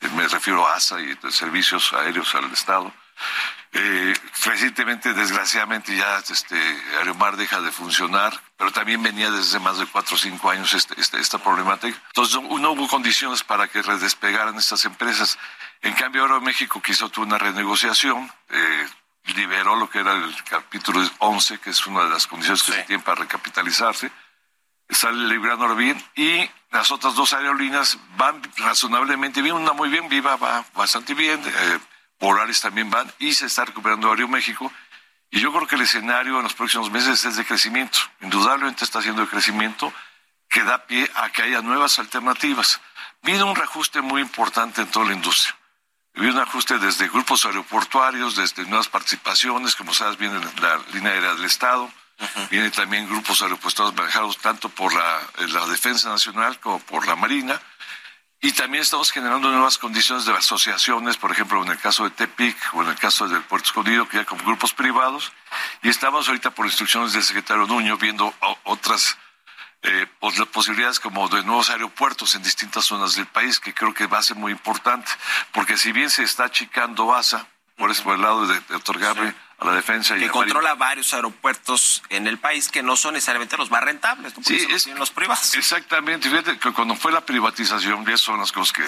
eh, 0.02 0.10
me 0.16 0.28
refiero 0.28 0.68
a 0.68 0.76
ASA 0.76 1.00
y 1.02 1.16
servicios 1.30 1.94
aéreos 1.94 2.34
al 2.34 2.52
Estado. 2.52 2.92
Eh, 3.72 4.14
recientemente, 4.46 5.14
desgraciadamente, 5.14 5.96
ya 5.96 6.18
este 6.18 6.58
Aeromar 6.98 7.38
deja 7.38 7.62
de 7.62 7.72
funcionar, 7.72 8.34
pero 8.58 8.72
también 8.72 9.04
venía 9.04 9.30
desde 9.30 9.60
más 9.60 9.78
de 9.78 9.86
cuatro 9.86 10.16
o 10.16 10.18
cinco 10.18 10.50
años 10.50 10.74
este, 10.74 11.00
este, 11.00 11.20
esta 11.20 11.38
problemática. 11.38 12.02
Entonces, 12.08 12.42
no 12.42 12.72
hubo 12.72 12.88
condiciones 12.88 13.44
para 13.44 13.68
que 13.68 13.84
despegaran 13.84 14.56
estas 14.56 14.86
empresas. 14.86 15.38
En 15.82 15.94
cambio, 15.94 16.24
ahora 16.24 16.40
México 16.40 16.82
quiso 16.82 17.10
tuvo 17.10 17.26
una 17.26 17.38
renegociación, 17.38 18.32
eh, 18.50 18.88
liberó 19.36 19.76
lo 19.76 19.90
que 19.90 20.00
era 20.00 20.14
el 20.14 20.44
capítulo 20.46 21.08
11, 21.20 21.60
que 21.60 21.70
es 21.70 21.86
una 21.86 22.06
de 22.06 22.10
las 22.10 22.26
condiciones 22.26 22.64
que 22.64 22.72
se 22.72 22.84
tienen 22.84 23.04
para 23.04 23.22
recapitalizarse, 23.22 24.12
sale 24.90 25.28
librando 25.28 25.76
bien, 25.76 26.04
y 26.16 26.50
las 26.72 26.90
otras 26.92 27.14
dos 27.14 27.34
aerolíneas 27.34 27.98
van 28.18 28.42
razonablemente 28.58 29.42
bien, 29.42 29.56
una 29.56 29.74
muy 29.74 29.90
bien, 29.90 30.10
Viva 30.10 30.36
va 30.38 30.66
bastante 30.74 31.14
bien, 31.14 31.40
eh, 31.46 31.80
Polaris 32.20 32.62
también 32.62 32.90
van, 32.90 33.12
y 33.18 33.34
se 33.34 33.48
está 33.48 33.66
recuperando 33.66 34.10
Aeroméxico, 34.10 34.72
y 35.32 35.40
yo 35.40 35.52
creo 35.54 35.68
que 35.68 35.76
el 35.76 35.82
escenario 35.82 36.38
en 36.38 36.44
los 36.44 36.54
próximos 36.54 36.92
meses 36.92 37.24
es 37.26 37.36
de 37.36 37.46
crecimiento, 37.46 38.00
indudablemente 38.22 38.84
está 38.84 39.00
haciendo 39.00 39.22
de 39.22 39.28
crecimiento, 39.28 39.92
que 40.50 40.64
da 40.64 40.86
pie 40.86 41.10
a 41.16 41.30
que 41.30 41.44
haya 41.44 41.62
nuevas 41.62 42.00
alternativas. 42.00 42.82
Viene 43.22 43.44
un 43.44 43.56
reajuste 43.56 44.02
muy 44.02 44.22
importante 44.22 44.82
en 44.82 44.88
toda 44.88 45.06
la 45.06 45.14
industria. 45.14 45.56
Hubo 46.16 46.28
un 46.28 46.40
ajuste 46.40 46.80
desde 46.80 47.08
grupos 47.08 47.46
aeroportuarios, 47.46 48.36
desde 48.36 48.66
nuevas 48.66 48.90
participaciones, 48.90 49.76
como 49.76 49.94
sabes, 49.94 50.18
viene 50.18 50.40
la 50.60 50.78
línea 50.92 51.14
aérea 51.14 51.36
del 51.36 51.46
Estado, 51.46 51.90
viene 52.50 52.72
también 52.72 53.08
grupos 53.08 53.42
aeroportuarios 53.42 53.96
manejados 53.96 54.38
tanto 54.40 54.70
por 54.70 54.94
la, 54.94 55.22
la, 55.48 55.66
Defensa 55.68 56.10
Nacional 56.10 56.60
como 56.60 56.80
por 56.80 57.08
la 57.08 57.16
Marina, 57.16 57.62
y 58.42 58.52
también 58.54 58.82
estamos 58.82 59.12
generando 59.12 59.50
nuevas 59.50 59.78
condiciones 59.78 60.26
de 60.26 60.34
asociaciones, 60.34 61.18
por 61.18 61.32
ejemplo, 61.32 61.62
en 61.62 61.70
el 61.72 61.78
caso 61.78 62.06
de 62.06 62.12
Tepic 62.12 62.58
o 62.74 62.84
en 62.84 62.90
el 62.90 62.96
caso 62.96 63.28
del 63.28 63.42
Puerto 63.44 63.68
Escondido, 63.68 64.08
que 64.08 64.18
ya 64.18 64.26
con 64.26 64.38
grupos 64.38 64.74
privados, 64.74 65.34
y 65.84 65.90
estamos 65.90 66.28
ahorita 66.28 66.52
por 66.52 66.66
instrucciones 66.66 67.12
del 67.12 67.24
secretario 67.24 67.68
Nuño 67.68 67.98
viendo 67.98 68.34
otras 68.64 69.18
eh, 69.82 70.08
posibilidades 70.54 71.02
como 71.02 71.28
de 71.28 71.44
nuevos 71.44 71.70
aeropuertos 71.70 72.34
en 72.36 72.44
distintas 72.44 72.86
zonas 72.86 73.16
del 73.16 73.28
país, 73.28 73.60
que 73.60 73.74
creo 73.74 73.94
que 73.94 74.08
va 74.08 74.20
a 74.20 74.24
ser 74.24 74.38
muy 74.38 74.54
importante, 74.54 75.12
porque 75.52 75.78
si 75.78 75.92
bien 75.92 76.10
se 76.10 76.24
está 76.24 76.46
achicando 76.46 77.14
ASA, 77.14 77.46
por, 77.76 77.92
eso, 77.92 78.04
por 78.04 78.16
el 78.16 78.22
lado 78.22 78.48
de, 78.48 78.76
otorgarle 78.76 79.36
a 79.60 79.66
la 79.66 79.74
defensa 79.74 80.18
y 80.18 80.22
que 80.22 80.30
controla 80.30 80.76
varios 80.76 81.14
aeropuertos 81.14 82.02
en 82.10 82.28
el 82.28 82.38
país 82.38 82.70
que 82.70 82.82
no 82.82 82.96
son 82.96 83.14
necesariamente 83.14 83.58
los 83.58 83.70
más 83.70 83.84
rentables, 83.84 84.34
sí, 84.44 84.68
es, 84.72 84.88
los 84.88 85.12
privados. 85.12 85.54
Exactamente, 85.56 86.30
fíjate 86.30 86.58
que 86.58 86.72
cuando 86.72 86.96
fue 86.96 87.12
la 87.12 87.26
privatización, 87.26 88.06
y 88.10 88.18
son 88.18 88.40
las 88.40 88.52
cosas 88.52 88.74
que, 88.74 88.84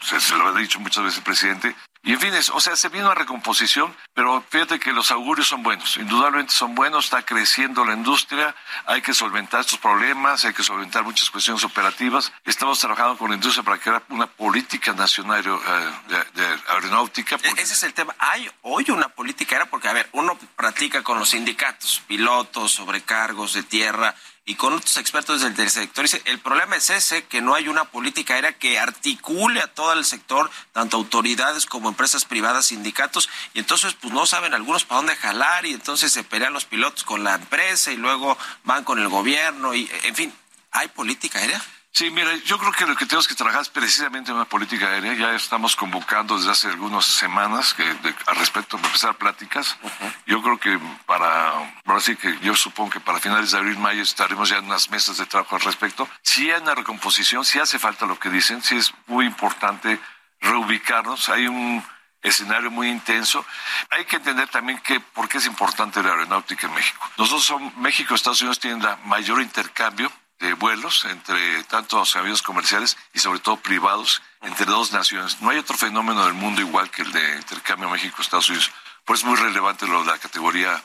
se, 0.00 0.20
se 0.20 0.36
lo 0.36 0.48
ha 0.48 0.52
dicho 0.58 0.80
muchas 0.80 1.04
veces 1.04 1.18
el 1.18 1.24
presidente, 1.24 1.76
y 2.04 2.14
en 2.14 2.20
fin, 2.20 2.32
o 2.52 2.60
sea, 2.60 2.74
se 2.74 2.88
viene 2.88 3.06
una 3.06 3.14
recomposición, 3.14 3.94
pero 4.12 4.44
fíjate 4.48 4.80
que 4.80 4.92
los 4.92 5.12
augurios 5.12 5.46
son 5.46 5.62
buenos, 5.62 5.96
indudablemente 5.96 6.52
son 6.52 6.74
buenos, 6.74 7.04
está 7.04 7.24
creciendo 7.24 7.84
la 7.84 7.94
industria, 7.94 8.56
hay 8.86 9.00
que 9.02 9.14
solventar 9.14 9.60
estos 9.60 9.78
problemas, 9.78 10.44
hay 10.44 10.52
que 10.52 10.64
solventar 10.64 11.04
muchas 11.04 11.30
cuestiones 11.30 11.62
operativas. 11.62 12.32
Estamos 12.44 12.80
trabajando 12.80 13.16
con 13.16 13.30
la 13.30 13.36
industria 13.36 13.62
para 13.62 13.78
crear 13.78 14.02
una 14.08 14.26
política 14.26 14.92
nacional 14.94 15.44
eh, 15.46 16.24
de, 16.34 16.44
aeronáutica. 16.70 17.36
E-, 17.36 17.62
ese 17.62 17.74
es 17.74 17.82
el 17.84 17.94
tema. 17.94 18.16
Hay 18.18 18.50
hoy 18.62 18.84
una 18.88 19.06
política 19.06 19.54
era 19.54 19.66
porque, 19.66 19.86
a 19.86 19.92
ver, 19.92 20.08
uno 20.10 20.36
practica 20.56 21.04
con 21.04 21.20
los 21.20 21.28
sindicatos, 21.28 22.02
pilotos, 22.08 22.72
sobrecargos 22.72 23.52
de 23.52 23.62
tierra, 23.62 24.12
y 24.44 24.56
con 24.56 24.72
otros 24.72 24.96
expertos 24.96 25.40
del, 25.40 25.70
sector. 25.70 26.04
Dice, 26.04 26.20
el 26.24 26.40
problema 26.40 26.76
es 26.76 26.90
ese, 26.90 27.24
que 27.24 27.40
no 27.40 27.54
hay 27.54 27.68
una 27.68 27.84
política 27.84 28.34
aérea 28.34 28.52
que 28.52 28.78
articule 28.78 29.60
a 29.60 29.68
todo 29.68 29.92
el 29.92 30.04
sector, 30.04 30.50
tanto 30.72 30.96
autoridades 30.96 31.66
como 31.66 31.88
empresas 31.88 32.24
privadas, 32.24 32.66
sindicatos, 32.66 33.28
y 33.54 33.60
entonces 33.60 33.94
pues 33.94 34.12
no 34.12 34.26
saben 34.26 34.54
algunos 34.54 34.84
para 34.84 34.98
dónde 34.98 35.16
jalar 35.16 35.64
y 35.64 35.72
entonces 35.72 36.12
se 36.12 36.24
pelean 36.24 36.52
los 36.52 36.64
pilotos 36.64 37.04
con 37.04 37.22
la 37.22 37.34
empresa 37.34 37.92
y 37.92 37.96
luego 37.96 38.36
van 38.64 38.82
con 38.82 38.98
el 38.98 39.08
gobierno 39.08 39.74
y, 39.74 39.88
en 40.02 40.14
fin, 40.16 40.34
¿hay 40.72 40.88
política 40.88 41.38
aérea? 41.38 41.62
Sí, 41.94 42.10
mira, 42.10 42.34
yo 42.46 42.58
creo 42.58 42.72
que 42.72 42.86
lo 42.86 42.96
que 42.96 43.04
tenemos 43.04 43.28
que 43.28 43.34
trabajar 43.34 43.60
es 43.60 43.68
precisamente 43.68 44.32
una 44.32 44.46
política 44.46 44.88
aérea. 44.88 45.12
Ya 45.12 45.34
estamos 45.34 45.76
convocando 45.76 46.38
desde 46.38 46.50
hace 46.50 46.68
algunas 46.68 47.04
semanas 47.04 47.74
que 47.74 47.84
al 47.84 48.36
respecto 48.36 48.78
de 48.78 48.86
empezar 48.86 49.14
pláticas. 49.16 49.76
Yo 50.24 50.40
creo 50.40 50.58
que 50.58 50.80
para, 51.04 51.50
ahora 51.84 52.00
sí 52.00 52.16
que 52.16 52.38
yo 52.38 52.56
supongo 52.56 52.92
que 52.92 53.00
para 53.00 53.20
finales 53.20 53.50
de 53.50 53.58
abril, 53.58 53.76
mayo 53.76 54.02
estaremos 54.02 54.48
ya 54.48 54.56
en 54.56 54.64
unas 54.64 54.88
mesas 54.88 55.18
de 55.18 55.26
trabajo 55.26 55.56
al 55.56 55.60
respecto. 55.60 56.08
Si 56.22 56.50
hay 56.50 56.62
una 56.62 56.74
recomposición, 56.74 57.44
si 57.44 57.58
hace 57.58 57.78
falta 57.78 58.06
lo 58.06 58.18
que 58.18 58.30
dicen, 58.30 58.62
si 58.62 58.76
es 58.76 58.94
muy 59.06 59.26
importante 59.26 60.00
reubicarnos. 60.40 61.28
Hay 61.28 61.46
un 61.46 61.84
escenario 62.22 62.70
muy 62.70 62.88
intenso. 62.88 63.44
Hay 63.90 64.06
que 64.06 64.16
entender 64.16 64.48
también 64.48 64.78
que 64.78 64.98
por 64.98 65.28
qué 65.28 65.36
es 65.36 65.46
importante 65.46 66.02
la 66.02 66.12
aeronáutica 66.12 66.68
en 66.68 66.74
México. 66.74 67.06
Nosotros 67.18 67.44
son, 67.44 67.70
México 67.82 68.14
y 68.14 68.16
Estados 68.16 68.40
Unidos 68.40 68.60
tienen 68.60 68.82
la 68.82 68.96
mayor 69.04 69.42
intercambio 69.42 70.10
de 70.42 70.54
vuelos 70.54 71.04
entre 71.04 71.62
tantos 71.64 72.16
aviones 72.16 72.42
comerciales 72.42 72.98
y 73.14 73.20
sobre 73.20 73.38
todo 73.38 73.58
privados 73.58 74.22
entre 74.42 74.66
dos 74.66 74.92
naciones. 74.92 75.40
No 75.40 75.50
hay 75.50 75.58
otro 75.58 75.78
fenómeno 75.78 76.24
del 76.24 76.34
mundo 76.34 76.60
igual 76.60 76.90
que 76.90 77.02
el 77.02 77.12
de 77.12 77.36
intercambio 77.36 77.88
México-Estados 77.88 78.48
Unidos. 78.48 78.72
Por 79.04 79.16
eso 79.16 79.26
es 79.26 79.30
muy 79.30 79.40
relevante 79.40 79.86
lo 79.86 80.00
de 80.00 80.10
la 80.10 80.18
categoría, 80.18 80.82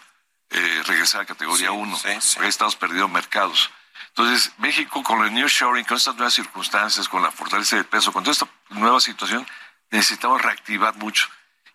eh, 0.52 0.84
regresar 0.86 1.22
a 1.22 1.26
categoría 1.26 1.72
1. 1.72 1.98
estamos 2.44 2.76
perdiendo 2.76 3.08
mercados. 3.08 3.72
Entonces, 4.10 4.52
México 4.60 5.02
con 5.02 5.24
el 5.26 5.34
New 5.34 5.48
Shoring, 5.48 5.86
con 5.86 5.98
estas 5.98 6.16
nuevas 6.16 6.36
circunstancias, 6.36 7.10
con 7.10 7.24
la 7.24 7.32
fortaleza 7.32 7.78
del 7.78 7.86
peso, 7.86 8.14
con 8.14 8.24
toda 8.24 8.34
esta 8.34 8.48
nueva 8.70 9.00
situación, 9.00 9.46
necesitamos 9.90 10.40
reactivar 10.40 10.96
mucho. 10.98 11.28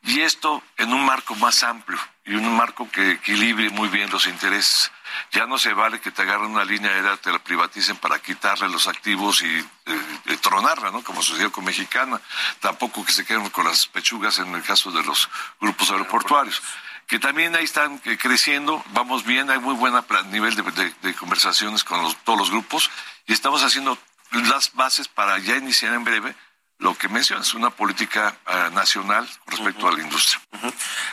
Y 0.02 0.20
esto 0.20 0.62
en 0.76 0.92
un 0.92 1.04
marco 1.04 1.34
más 1.36 1.64
amplio 1.64 1.98
y 2.24 2.34
un 2.34 2.56
marco 2.56 2.88
que 2.90 3.12
equilibre 3.12 3.70
muy 3.70 3.88
bien 3.88 4.10
los 4.10 4.26
intereses. 4.28 4.92
Ya 5.32 5.46
no 5.46 5.58
se 5.58 5.72
vale 5.72 6.00
que 6.00 6.10
te 6.10 6.22
agarren 6.22 6.50
una 6.50 6.64
línea 6.64 6.90
aérea, 6.90 7.16
te 7.16 7.32
la 7.32 7.38
privaticen 7.38 7.96
para 7.96 8.18
quitarle 8.20 8.68
los 8.68 8.86
activos 8.86 9.42
y 9.42 9.58
eh, 9.86 10.36
tronarla, 10.40 10.90
¿no? 10.90 11.02
Como 11.02 11.22
sucedió 11.22 11.50
con 11.50 11.64
Mexicana. 11.64 12.20
Tampoco 12.60 13.04
que 13.04 13.12
se 13.12 13.24
queden 13.24 13.48
con 13.50 13.64
las 13.64 13.86
pechugas 13.86 14.38
en 14.38 14.54
el 14.54 14.62
caso 14.62 14.90
de 14.90 15.02
los 15.02 15.28
grupos 15.60 15.90
aeroportuarios. 15.90 16.62
Que 17.06 17.18
también 17.18 17.54
ahí 17.54 17.64
están 17.64 18.00
eh, 18.04 18.16
creciendo, 18.16 18.84
vamos 18.90 19.24
bien, 19.24 19.50
hay 19.50 19.58
muy 19.58 19.74
buen 19.74 19.94
nivel 20.30 20.54
de, 20.54 21.14
conversaciones 21.14 21.84
con 21.84 22.14
todos 22.24 22.38
los 22.38 22.50
grupos 22.50 22.90
y 23.26 23.32
estamos 23.32 23.62
haciendo 23.62 23.98
las 24.30 24.72
bases 24.72 25.08
para 25.08 25.38
ya 25.38 25.56
iniciar 25.56 25.94
en 25.94 26.04
breve 26.04 26.34
lo 26.78 26.96
que 26.96 27.08
mencionas, 27.08 27.54
una 27.54 27.70
política 27.70 28.36
eh, 28.46 28.70
nacional 28.72 29.28
respecto 29.46 29.88
a 29.88 29.92
la 29.92 30.02
industria. 30.02 30.40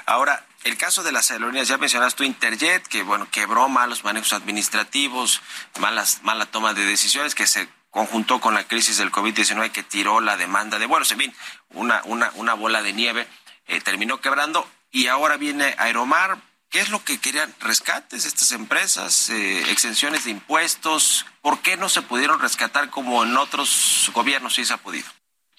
Ahora, 0.06 0.44
el 0.64 0.78
caso 0.78 1.04
de 1.04 1.12
las 1.12 1.32
aerolíneas, 1.32 1.68
ya 1.68 1.78
mencionaste 1.78 2.18
tú 2.18 2.24
Interjet, 2.24 2.86
que 2.88 3.04
bueno, 3.04 3.28
quebró 3.32 3.70
malos 3.70 4.04
manejos 4.04 4.34
administrativos, 4.34 5.42
malas, 5.80 6.20
mala 6.24 6.46
toma 6.46 6.74
de 6.74 6.86
decisiones, 6.86 7.36
que 7.36 7.48
se 7.48 7.70
conjuntó 7.90 8.40
con 8.40 8.54
la 8.54 8.68
crisis 8.68 8.98
del 8.98 9.12
COVID-19 9.12 9.72
que 9.72 9.84
tiró 9.84 10.22
la 10.22 10.38
demanda 10.38 10.78
de 10.78 10.86
vuelos, 10.86 11.12
en 11.12 11.20
fin, 11.20 11.36
una, 11.70 12.02
una, 12.06 12.32
una 12.36 12.54
bola 12.54 12.82
de 12.82 12.94
nieve, 12.94 13.28
eh, 13.68 13.82
terminó 13.82 14.20
quebrando 14.20 14.70
y 14.92 15.08
ahora 15.08 15.38
viene 15.38 15.76
Aeromar. 15.78 16.38
¿Qué 16.70 16.80
es 16.80 16.90
lo 16.90 17.04
que 17.04 17.18
querían? 17.18 17.54
¿Rescates 17.62 18.26
estas 18.26 18.52
empresas? 18.52 19.30
Eh, 19.30 19.72
¿Exenciones 19.72 20.26
de 20.26 20.32
impuestos? 20.32 21.26
¿Por 21.42 21.62
qué 21.62 21.78
no 21.78 21.90
se 21.90 22.04
pudieron 22.04 22.40
rescatar 22.40 22.92
como 22.92 23.24
en 23.24 23.36
otros 23.38 24.12
gobiernos 24.14 24.54
sí 24.54 24.66
se 24.66 24.74
ha 24.74 24.78
podido? 24.78 25.08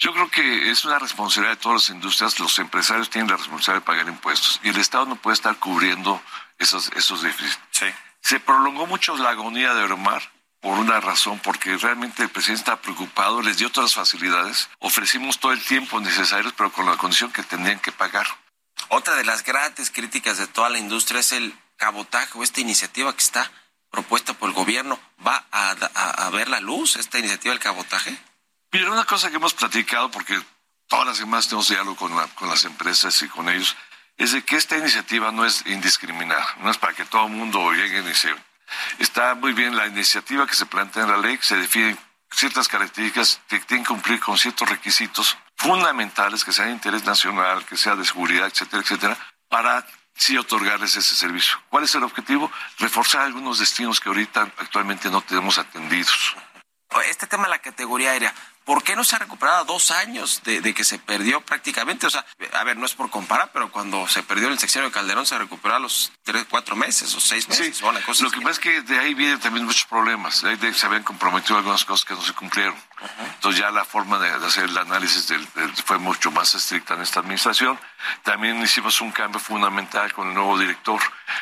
Yo 0.01 0.15
creo 0.15 0.31
que 0.31 0.71
es 0.71 0.87
una 0.87 0.99
responsabilidad 0.99 1.57
de 1.57 1.63
todas 1.63 1.83
las 1.83 1.91
industrias. 1.95 2.41
Los 2.41 2.59
empresarios 2.59 3.11
tienen 3.11 3.31
la 3.31 3.37
responsabilidad 3.37 3.83
de 3.83 3.87
pagar 3.87 4.09
impuestos 4.09 4.59
y 4.63 4.71
el 4.71 4.79
Estado 4.79 5.05
no 5.05 5.17
puede 5.17 5.35
estar 5.35 5.57
cubriendo 5.57 6.23
esos, 6.59 6.91
esos 6.97 7.21
déficits. 7.21 7.59
Se 8.23 8.41
prolongó 8.41 8.87
mucho 8.87 9.15
la 9.19 9.31
agonía 9.31 9.75
de 9.75 9.83
Aeromar 9.83 10.23
por 10.61 10.79
una 10.79 11.01
razón, 11.01 11.39
porque 11.41 11.77
realmente 11.77 12.23
el 12.23 12.29
presidente 12.31 12.61
está 12.61 12.81
preocupado, 12.81 13.41
les 13.43 13.59
dio 13.59 13.71
todas 13.71 13.97
las 13.97 14.09
facilidades, 14.09 14.69
ofrecimos 14.79 15.39
todo 15.39 15.53
el 15.53 15.63
tiempo 15.63 16.01
necesario, 16.01 16.53
pero 16.57 16.71
con 16.71 16.85
la 16.85 16.99
condición 16.99 17.33
que 17.33 17.43
tenían 17.43 17.79
que 17.79 17.93
pagar. 17.93 18.27
Otra 18.89 19.17
de 19.17 19.25
las 19.25 19.43
grandes 19.43 19.91
críticas 19.91 20.37
de 20.37 20.47
toda 20.47 20.69
la 20.69 20.79
industria 20.79 21.21
es 21.21 21.33
el 21.33 21.55
cabotaje 21.77 22.39
o 22.39 22.43
esta 22.43 22.61
iniciativa 22.61 23.13
que 23.15 23.23
está 23.23 23.51
propuesta 23.91 24.35
por 24.35 24.51
el 24.51 24.55
gobierno. 24.55 24.99
¿Va 25.27 25.47
a, 25.51 25.71
a 25.71 26.31
ver 26.31 26.49
la 26.49 26.61
luz 26.61 26.97
esta 26.97 27.19
iniciativa 27.19 27.53
del 27.53 27.63
cabotaje? 27.63 28.19
Mira, 28.73 28.93
una 28.93 29.05
cosa 29.05 29.31
que 29.31 29.37
hemos 29.37 29.55
platicado, 29.55 30.11
porque 30.13 30.41
todas 30.87 31.07
las 31.07 31.17
semanas 31.17 31.47
tenemos 31.49 31.69
diálogo 31.69 31.97
con, 31.97 32.29
con 32.31 32.49
las 32.49 32.65
empresas 32.65 33.21
y 33.23 33.29
con 33.29 33.49
ellos, 33.49 33.77
es 34.17 34.33
de 34.33 34.43
que 34.43 34.57
esta 34.57 34.77
iniciativa 34.77 35.33
no 35.33 35.45
es 35.45 35.67
indiscriminada, 35.67 36.57
no 36.61 36.71
es 36.71 36.79
para 36.79 36.93
que 36.93 37.05
todo 37.05 37.27
el 37.27 37.33
mundo 37.33 37.73
llegue 37.73 38.09
y 38.09 38.15
se... 38.15 38.35
Está 39.01 39.35
muy 39.35 39.53
bien 39.55 39.77
la 39.77 39.89
iniciativa 39.89 40.47
que 40.47 40.55
se 40.55 40.67
plantea 40.67 41.03
en 41.03 41.11
la 41.11 41.17
ley, 41.17 41.37
se 41.43 41.57
definen 41.57 41.99
ciertas 42.31 42.69
características 42.69 43.41
que 43.49 43.59
tienen 43.61 43.83
que 43.83 43.89
cumplir 43.89 44.21
con 44.21 44.39
ciertos 44.39 44.69
requisitos 44.69 45.37
fundamentales, 45.57 46.45
que 46.45 46.53
sea 46.53 46.67
de 46.67 46.73
interés 46.73 47.05
nacional, 47.05 47.65
que 47.65 47.77
sea 47.77 47.97
de 47.97 48.05
seguridad, 48.05 48.47
etcétera, 48.47 48.83
etcétera, 48.83 49.19
para 49.49 49.85
sí 50.15 50.39
otorgarles 50.39 50.95
ese 50.95 51.17
servicio. 51.17 51.61
¿Cuál 51.69 51.85
es 51.85 51.95
el 51.97 52.05
objetivo? 52.05 52.53
Reforzar 52.79 53.23
algunos 53.23 53.59
destinos 53.59 53.99
que 53.99 54.11
ahorita 54.11 54.43
actualmente 54.59 55.11
no 55.11 55.23
tenemos 55.23 55.59
atendidos. 55.59 56.37
Este 57.09 57.27
tema 57.27 57.45
de 57.45 57.51
la 57.51 57.59
categoría 57.59 58.11
aérea, 58.11 58.35
¿Por 58.71 58.85
qué 58.85 58.95
no 58.95 59.03
se 59.03 59.17
ha 59.17 59.19
recuperado 59.19 59.65
dos 59.65 59.91
años 59.91 60.43
de, 60.45 60.73
que 60.73 60.85
se 60.85 61.01
perdió 61.01 61.41
prácticamente? 61.41 62.07
O 62.07 62.11
sea, 62.11 62.25
a 62.53 62.63
ver, 62.63 62.77
no 62.77 62.87
es 62.87 62.95
por 62.95 63.11
comparar, 63.11 63.51
pero 63.53 63.73
cuando 63.73 64.07
se 64.07 64.23
perdió 64.23 64.47
el 64.47 64.61
sexenio 64.61 64.91
de 64.91 64.95
Calderón 64.95 65.27
se 65.27 65.37
recuperó 65.37 65.75
a 65.75 65.81
los 65.81 66.13
tres, 66.23 66.47
cuatro 66.49 66.77
meses 66.77 67.13
o 67.17 67.21
seis 67.21 67.49
meses. 67.49 67.77
Sí, 67.77 67.83
lo 67.83 68.31
que 68.31 68.41
pasa 68.41 68.51
es 68.53 68.59
que 68.61 68.83
de 68.83 68.97
ahí 69.01 69.15
vienen 69.15 69.41
también 69.41 69.67
muchos 69.67 69.87
problemas. 69.87 70.43
De 70.43 70.73
se 70.73 70.87
habían 70.87 71.03
comprometido 71.03 71.57
algunas 71.59 71.85
cosas 71.85 72.05
que 72.05 72.15
no 72.15 72.23
se 72.23 72.33
cumplieron. 72.33 72.77
Entonces 73.35 73.61
ya 73.61 73.71
la 73.71 73.85
forma 73.85 74.19
de, 74.19 74.29
hacer 74.29 74.65
el 74.65 74.77
análisis 74.77 75.33
fue 75.85 75.99
mucho 75.99 76.31
más 76.31 76.55
estricta 76.55 76.95
en 76.95 77.03
esta 77.03 77.21
administración. 77.21 77.79
También 78.23 78.61
hicimos 78.63 79.01
un 79.01 79.11
cambio 79.13 79.41
fundamental 79.41 80.13
con 80.13 80.29
el 80.29 80.35
nuevo 80.35 80.59
director, 80.59 81.01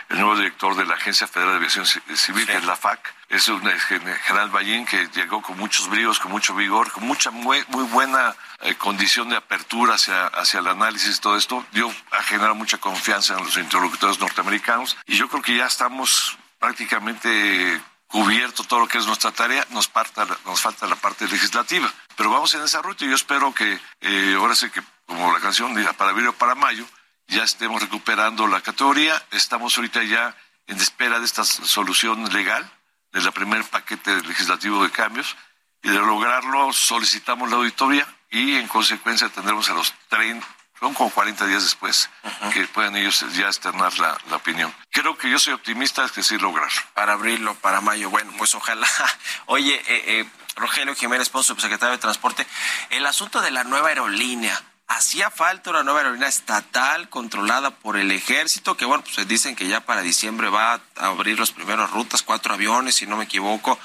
el 0.08 0.18
nuevo 0.18 0.36
director 0.36 0.76
de 0.76 0.84
la 0.84 0.94
Agencia 0.94 1.26
Federal 1.26 1.52
de 1.52 1.56
Aviación 1.58 1.86
Civil, 1.86 2.46
que 2.46 2.56
es 2.56 2.64
la 2.64 2.76
FAC. 2.76 3.14
Es 3.28 3.48
un 3.48 3.60
general 3.60 4.50
Ballín 4.50 4.86
que 4.86 5.08
llegó 5.08 5.42
con 5.42 5.58
muchos 5.58 5.88
bríos, 5.88 6.18
con 6.18 6.30
mucho 6.30 6.54
vigor, 6.54 6.90
con 6.92 7.04
mucha 7.04 7.30
muy, 7.30 7.62
muy 7.68 7.84
buena 7.84 8.34
eh, 8.60 8.74
condición 8.76 9.28
de 9.28 9.36
apertura 9.36 9.94
hacia, 9.94 10.28
hacia 10.28 10.60
el 10.60 10.66
análisis 10.68 11.16
de 11.16 11.20
todo 11.20 11.36
esto. 11.36 11.66
Dio 11.72 11.92
a 12.12 12.22
generar 12.22 12.54
mucha 12.54 12.78
confianza 12.78 13.36
en 13.36 13.44
los 13.44 13.56
interlocutores 13.56 14.18
norteamericanos 14.18 14.96
y 15.06 15.16
yo 15.16 15.28
creo 15.28 15.42
que 15.42 15.56
ya 15.56 15.66
estamos 15.66 16.38
prácticamente 16.58 17.80
cubierto 18.08 18.64
todo 18.64 18.80
lo 18.80 18.88
que 18.88 18.98
es 18.98 19.06
nuestra 19.06 19.30
tarea, 19.30 19.66
nos, 19.70 19.88
falta, 19.88 20.26
nos 20.44 20.60
falta 20.60 20.86
la 20.86 20.96
parte 20.96 21.28
legislativa. 21.28 21.92
Pero 22.16 22.30
vamos 22.30 22.54
en 22.54 22.62
esa 22.62 22.82
ruta 22.82 23.04
y 23.04 23.08
yo 23.08 23.14
espero 23.14 23.54
que 23.54 23.78
eh, 24.00 24.34
ahora 24.36 24.54
sé 24.54 24.70
que, 24.70 24.82
como 25.06 25.32
la 25.32 25.40
canción 25.40 25.74
diga, 25.74 25.92
para 25.92 26.10
abril 26.10 26.28
o 26.28 26.32
para 26.32 26.54
mayo, 26.54 26.84
ya 27.28 27.44
estemos 27.44 27.80
recuperando 27.80 28.46
la 28.46 28.60
categoría. 28.60 29.22
Estamos 29.30 29.76
ahorita 29.76 30.02
ya 30.02 30.36
en 30.66 30.78
espera 30.78 31.18
de 31.18 31.26
esta 31.26 31.44
solución 31.44 32.32
legal, 32.32 32.68
de 33.12 33.20
la 33.22 33.30
primer 33.30 33.64
paquete 33.64 34.22
legislativo 34.22 34.82
de 34.82 34.90
cambios, 34.90 35.36
y 35.82 35.88
de 35.90 35.98
lograrlo 35.98 36.72
solicitamos 36.72 37.50
la 37.50 37.56
auditoría 37.56 38.06
y 38.30 38.56
en 38.56 38.68
consecuencia 38.68 39.28
tendremos 39.28 39.70
a 39.70 39.74
los 39.74 39.94
30, 40.08 40.46
son 40.80 40.94
como 40.94 41.10
40 41.10 41.46
días 41.46 41.62
después 41.62 42.08
que 42.52 42.66
puedan 42.68 42.96
ellos 42.96 43.24
ya 43.34 43.46
externar 43.46 43.96
la, 43.98 44.16
opinión. 44.32 44.72
Creo 44.90 45.16
que 45.16 45.30
yo 45.30 45.38
soy 45.38 45.52
optimista 45.52 46.08
que 46.08 46.22
sí 46.22 46.38
lograr. 46.38 46.70
Para 46.94 47.14
abrirlo, 47.14 47.54
para 47.56 47.80
mayo, 47.80 48.10
bueno, 48.10 48.32
pues 48.38 48.54
ojalá. 48.54 48.86
Oye, 49.46 49.74
eh, 49.74 50.20
eh, 50.20 50.30
Rogelio 50.56 50.94
Jiménez 50.94 51.28
Ponce, 51.28 51.54
secretario 51.58 51.92
de 51.92 51.98
Transporte, 51.98 52.46
el 52.90 53.06
asunto 53.06 53.40
de 53.40 53.50
la 53.50 53.64
nueva 53.64 53.88
aerolínea. 53.88 54.60
Hacía 54.86 55.30
falta 55.30 55.68
una 55.70 55.82
nueva 55.82 56.00
aerolínea 56.00 56.28
estatal 56.28 57.10
controlada 57.10 57.70
por 57.70 57.98
el 57.98 58.10
ejército, 58.10 58.76
que 58.76 58.86
bueno, 58.86 59.04
pues 59.04 59.28
dicen 59.28 59.54
que 59.54 59.68
ya 59.68 59.80
para 59.80 60.00
diciembre 60.00 60.48
va 60.48 60.80
a 60.96 61.06
abrir 61.06 61.38
las 61.38 61.50
primeras 61.50 61.90
rutas, 61.90 62.22
cuatro 62.22 62.54
aviones, 62.54 62.94
si 62.94 63.06
no 63.06 63.16
me 63.16 63.24
equivoco. 63.24 63.78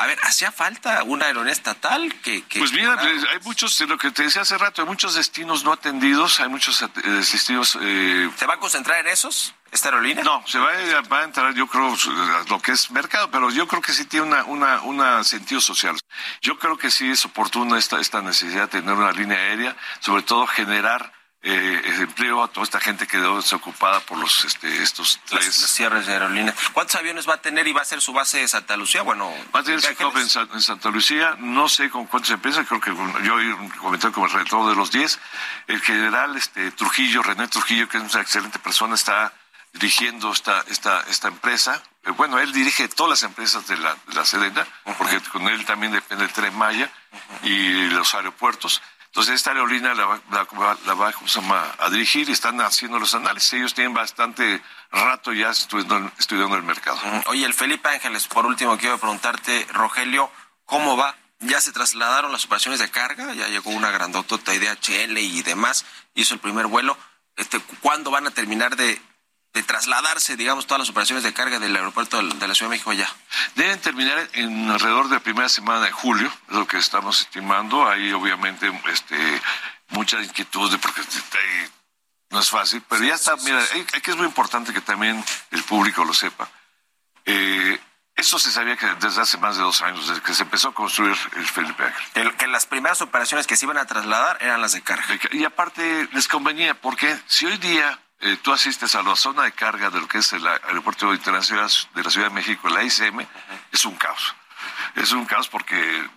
A 0.00 0.06
ver, 0.06 0.18
¿hacía 0.22 0.50
falta 0.50 1.02
una 1.02 1.26
aerolínea 1.26 1.52
estatal 1.52 2.14
que... 2.22 2.42
pues 2.58 2.72
mira, 2.72 2.98
hay 2.98 3.38
muchos, 3.44 3.78
lo 3.82 3.98
que 3.98 4.10
te 4.10 4.22
decía 4.22 4.42
hace 4.42 4.56
rato, 4.56 4.80
hay 4.80 4.88
muchos 4.88 5.14
destinos 5.14 5.62
no 5.62 5.72
atendidos, 5.72 6.40
hay 6.40 6.48
muchos 6.48 6.80
eh, 6.80 6.88
destinos... 7.04 7.76
Eh... 7.80 8.30
¿Se 8.36 8.46
va 8.46 8.54
a 8.54 8.58
concentrar 8.58 9.00
en 9.00 9.08
esos? 9.08 9.54
¿Esta 9.70 9.88
aerolínea? 9.88 10.24
No, 10.24 10.42
se 10.46 10.58
va 10.58 10.70
a, 10.70 11.00
va 11.02 11.20
a, 11.20 11.24
entrar, 11.24 11.54
yo 11.54 11.66
creo, 11.66 11.94
lo 12.48 12.60
que 12.60 12.72
es 12.72 12.90
mercado, 12.90 13.30
pero 13.30 13.50
yo 13.50 13.68
creo 13.68 13.82
que 13.82 13.92
sí 13.92 14.06
tiene 14.06 14.26
una, 14.26 14.44
una, 14.44 14.80
una 14.80 15.22
sentido 15.22 15.60
social. 15.60 15.96
Yo 16.40 16.58
creo 16.58 16.78
que 16.78 16.90
sí 16.90 17.10
es 17.10 17.24
oportuna 17.26 17.78
esta, 17.78 18.00
esta 18.00 18.22
necesidad 18.22 18.62
de 18.62 18.80
tener 18.80 18.94
una 18.94 19.12
línea 19.12 19.36
aérea, 19.36 19.76
sobre 20.00 20.22
todo 20.22 20.46
generar 20.46 21.12
eh, 21.42 21.80
empleo 22.00 22.42
a 22.42 22.48
toda 22.48 22.64
esta 22.64 22.80
gente 22.80 23.06
que 23.06 23.18
quedó 23.18 23.36
desocupada 23.36 24.00
por 24.00 24.18
los 24.18 24.44
este, 24.44 24.82
estos 24.82 25.20
tres. 25.26 25.46
Las, 25.46 25.70
cierres 25.70 26.06
de 26.06 26.12
aerolíneas. 26.12 26.54
¿Cuántos 26.72 26.96
aviones 26.96 27.28
va 27.28 27.34
a 27.34 27.40
tener 27.40 27.66
y 27.66 27.72
va 27.72 27.82
a 27.82 27.84
ser 27.84 28.00
su 28.00 28.12
base 28.12 28.38
de 28.38 28.48
Santa 28.48 28.76
Lucía? 28.76 29.02
Bueno, 29.02 29.32
va 29.54 29.60
a 29.60 29.62
tener 29.62 29.80
su 29.80 29.88
en, 29.88 30.60
Santa 30.60 30.90
Lucía. 30.90 31.36
No 31.38 31.68
sé 31.68 31.88
con 31.90 32.06
cuántos 32.06 32.30
empieza, 32.30 32.64
creo 32.64 32.80
que 32.80 32.94
yo 33.24 33.34
comenté 33.78 34.10
como 34.12 34.26
alrededor 34.26 34.68
de 34.68 34.76
los 34.76 34.90
10. 34.90 35.18
El 35.68 35.80
general 35.80 36.36
este, 36.36 36.70
Trujillo, 36.72 37.22
René 37.22 37.48
Trujillo, 37.48 37.88
que 37.88 37.98
es 37.98 38.14
una 38.14 38.22
excelente 38.22 38.58
persona, 38.58 38.94
está 38.94 39.32
dirigiendo 39.72 40.32
esta, 40.32 40.64
esta, 40.68 41.02
esta 41.08 41.28
empresa. 41.28 41.82
Eh, 42.04 42.10
bueno, 42.10 42.38
él 42.38 42.52
dirige 42.52 42.88
todas 42.88 43.10
las 43.10 43.22
empresas 43.22 43.66
de 43.66 43.78
la, 43.78 43.94
de 43.94 44.14
la 44.14 44.24
Sedena, 44.24 44.66
porque 44.98 45.20
con 45.32 45.48
él 45.48 45.64
también 45.64 45.92
depende 45.92 46.24
el 46.24 46.32
Tren 46.32 46.56
Maya 46.56 46.90
y 47.42 47.88
los 47.90 48.14
aeropuertos. 48.14 48.82
Entonces 49.10 49.34
esta 49.34 49.50
aerolínea 49.50 49.92
la 49.92 50.06
va, 50.06 50.20
la, 50.30 50.94
va 50.94 51.74
a 51.78 51.90
dirigir 51.90 52.28
y 52.28 52.32
están 52.32 52.60
haciendo 52.60 53.00
los 53.00 53.12
análisis. 53.12 53.54
Ellos 53.54 53.74
tienen 53.74 53.92
bastante 53.92 54.62
rato 54.92 55.32
ya 55.32 55.50
estudiando, 55.50 56.56
el 56.56 56.62
mercado. 56.62 56.96
Oye, 57.26 57.44
el 57.44 57.52
Felipe 57.52 57.88
Ángeles, 57.88 58.28
por 58.28 58.46
último 58.46 58.78
quiero 58.78 58.98
preguntarte, 58.98 59.66
Rogelio, 59.72 60.30
¿cómo 60.64 60.96
va? 60.96 61.16
¿Ya 61.40 61.60
se 61.60 61.72
trasladaron 61.72 62.30
las 62.30 62.44
operaciones 62.44 62.78
de 62.78 62.88
carga? 62.88 63.34
Ya 63.34 63.48
llegó 63.48 63.70
una 63.70 63.90
grandotota 63.90 64.52
DHL 64.52 65.18
y 65.18 65.42
demás, 65.42 65.84
hizo 66.14 66.34
el 66.34 66.40
primer 66.40 66.68
vuelo. 66.68 66.96
Este, 67.34 67.58
¿Cuándo 67.80 68.12
van 68.12 68.28
a 68.28 68.30
terminar 68.30 68.76
de 68.76 69.02
de 69.52 69.62
trasladarse, 69.62 70.36
digamos, 70.36 70.66
todas 70.66 70.80
las 70.80 70.90
operaciones 70.90 71.24
de 71.24 71.32
carga 71.32 71.58
del 71.58 71.74
aeropuerto 71.74 72.22
de 72.22 72.48
la 72.48 72.54
Ciudad 72.54 72.70
de 72.70 72.76
México 72.76 72.90
allá? 72.90 73.08
Deben 73.56 73.80
terminar 73.80 74.28
en 74.34 74.70
alrededor 74.70 75.08
de 75.08 75.16
la 75.16 75.22
primera 75.22 75.48
semana 75.48 75.80
de 75.80 75.90
julio, 75.90 76.32
es 76.48 76.56
lo 76.56 76.66
que 76.66 76.78
estamos 76.78 77.20
estimando. 77.20 77.88
Hay 77.88 78.12
obviamente 78.12 78.70
este, 78.90 79.42
mucha 79.88 80.20
inquietud 80.22 80.70
de 80.70 80.78
porque 80.78 81.02
no 82.30 82.38
es 82.38 82.48
fácil, 82.48 82.82
pero 82.88 83.04
ya 83.04 83.14
está, 83.14 83.36
mira, 83.36 83.60
aquí 83.60 84.10
es 84.10 84.16
muy 84.16 84.26
importante 84.26 84.72
que 84.72 84.80
también 84.80 85.22
el 85.50 85.62
público 85.64 86.04
lo 86.04 86.14
sepa. 86.14 86.48
Eh, 87.24 87.80
eso 88.20 88.38
se 88.38 88.52
sabía 88.52 88.76
que 88.76 88.86
desde 89.00 89.22
hace 89.22 89.38
más 89.38 89.56
de 89.56 89.62
dos 89.62 89.82
años, 89.82 90.06
desde 90.06 90.20
que 90.20 90.34
se 90.34 90.42
empezó 90.42 90.68
a 90.68 90.74
construir 90.74 91.16
el 91.36 91.46
Felipe 91.46 91.84
Ángel. 91.84 92.36
Que, 92.36 92.46
las 92.46 92.66
primeras 92.66 93.00
operaciones 93.00 93.46
que 93.46 93.56
se 93.56 93.64
iban 93.64 93.78
a 93.78 93.86
trasladar 93.86 94.38
eran 94.40 94.60
las 94.60 94.72
de 94.72 94.82
carga. 94.82 95.06
Y 95.32 95.44
aparte 95.44 96.08
les 96.12 96.28
convenía, 96.28 96.74
porque 96.74 97.18
si 97.26 97.46
hoy 97.46 97.56
día 97.56 97.98
eh, 98.20 98.38
tú 98.42 98.52
asistes 98.52 98.94
a 98.94 99.02
la 99.02 99.16
zona 99.16 99.44
de 99.44 99.52
carga 99.52 99.90
de 99.90 100.00
lo 100.00 100.06
que 100.06 100.18
es 100.18 100.32
el 100.32 100.46
aeropuerto 100.46 101.12
internacional 101.14 101.70
de 101.94 102.02
la 102.02 102.10
Ciudad 102.10 102.28
de 102.28 102.34
México, 102.34 102.68
la 102.68 102.82
ICM, 102.82 103.26
es 103.72 103.84
un 103.84 103.96
caos. 103.96 104.34
Es 104.94 105.12
un 105.12 105.24
caos 105.24 105.48
porque 105.48 106.08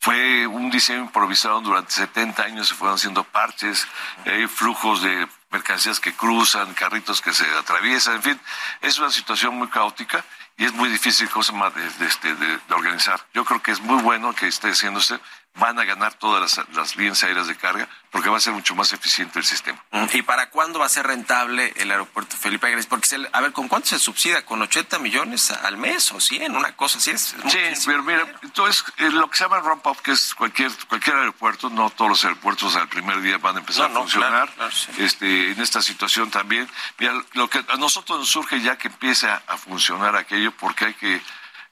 fue 0.00 0.46
un 0.46 0.70
diseño 0.70 1.00
improvisado 1.00 1.60
durante 1.60 1.92
70 1.92 2.42
años, 2.42 2.68
se 2.68 2.74
fueron 2.74 2.96
haciendo 2.96 3.24
parches, 3.24 3.86
hay 4.24 4.46
flujos 4.46 5.02
de 5.02 5.28
mercancías 5.50 6.00
que 6.00 6.14
cruzan, 6.14 6.74
carritos 6.74 7.20
que 7.20 7.32
se 7.32 7.44
atraviesan, 7.56 8.16
en 8.16 8.22
fin, 8.22 8.40
es 8.80 8.98
una 8.98 9.10
situación 9.10 9.56
muy 9.56 9.68
caótica 9.68 10.24
y 10.56 10.64
es 10.64 10.72
muy 10.74 10.88
difícil 10.88 11.28
cosa 11.30 11.52
más 11.52 11.74
de, 11.74 12.06
este, 12.06 12.34
de, 12.34 12.58
de, 12.58 12.74
organizar. 12.74 13.20
Yo 13.32 13.44
creo 13.44 13.62
que 13.62 13.72
es 13.72 13.80
muy 13.80 14.02
bueno 14.02 14.34
que 14.34 14.46
esté 14.46 14.68
haciéndose 14.68 15.18
van 15.54 15.78
a 15.78 15.84
ganar 15.84 16.14
todas 16.14 16.60
las, 16.72 16.96
líneas 16.96 17.22
aéreas 17.22 17.46
de 17.46 17.56
carga 17.56 17.88
porque 18.10 18.28
va 18.28 18.38
a 18.38 18.40
ser 18.40 18.52
mucho 18.52 18.74
más 18.74 18.92
eficiente 18.92 19.38
el 19.38 19.44
sistema. 19.44 19.82
¿Y 20.12 20.22
para 20.22 20.50
cuándo 20.50 20.80
va 20.80 20.86
a 20.86 20.88
ser 20.88 21.06
rentable 21.06 21.72
el 21.76 21.90
aeropuerto 21.90 22.36
Felipe 22.36 22.66
Ángeles? 22.66 22.86
Porque, 22.86 23.06
a 23.32 23.40
ver, 23.40 23.52
¿con 23.52 23.68
cuánto 23.68 23.88
se 23.88 23.98
subsidia? 23.98 24.44
¿Con 24.44 24.60
80 24.62 24.98
millones 24.98 25.50
al 25.50 25.76
mes 25.76 26.10
o 26.12 26.20
100? 26.20 26.56
Una 26.56 26.74
cosa 26.74 26.98
así 26.98 27.10
es. 27.10 27.36
sí, 27.48 27.58
pero 27.86 28.02
mira, 28.02 28.26
entonces 28.42 28.84
eh, 28.96 29.10
lo 29.10 29.30
que 29.30 29.36
se 29.36 29.44
llama 29.44 29.60
ramp 29.60 29.86
up, 29.86 30.02
que 30.02 30.12
es 30.12 30.34
cualquier, 30.34 30.72
cualquier 30.88 31.16
aeropuerto, 31.16 31.70
no 31.70 31.90
todos 31.90 32.10
los 32.10 32.24
aeropuertos 32.24 32.74
al 32.74 32.88
primer 32.88 33.20
día 33.20 33.38
van 33.38 33.56
a 33.56 33.60
empezar 33.60 33.90
a 33.90 33.94
funcionar. 33.94 34.50
este, 34.98 35.52
en 35.52 35.60
esta 35.60 35.80
situación 35.80 36.30
también, 36.30 36.68
mira, 36.98 37.14
lo 37.34 37.48
que 37.48 37.64
a 37.68 37.76
nosotros 37.76 38.18
nos 38.18 38.28
surge 38.28 38.60
ya 38.60 38.76
que 38.76 38.88
empiece 38.88 39.28
a 39.28 39.56
funcionar 39.56 40.16
aquello 40.16 40.52
porque 40.52 40.86
hay 40.86 40.94
que 40.94 41.22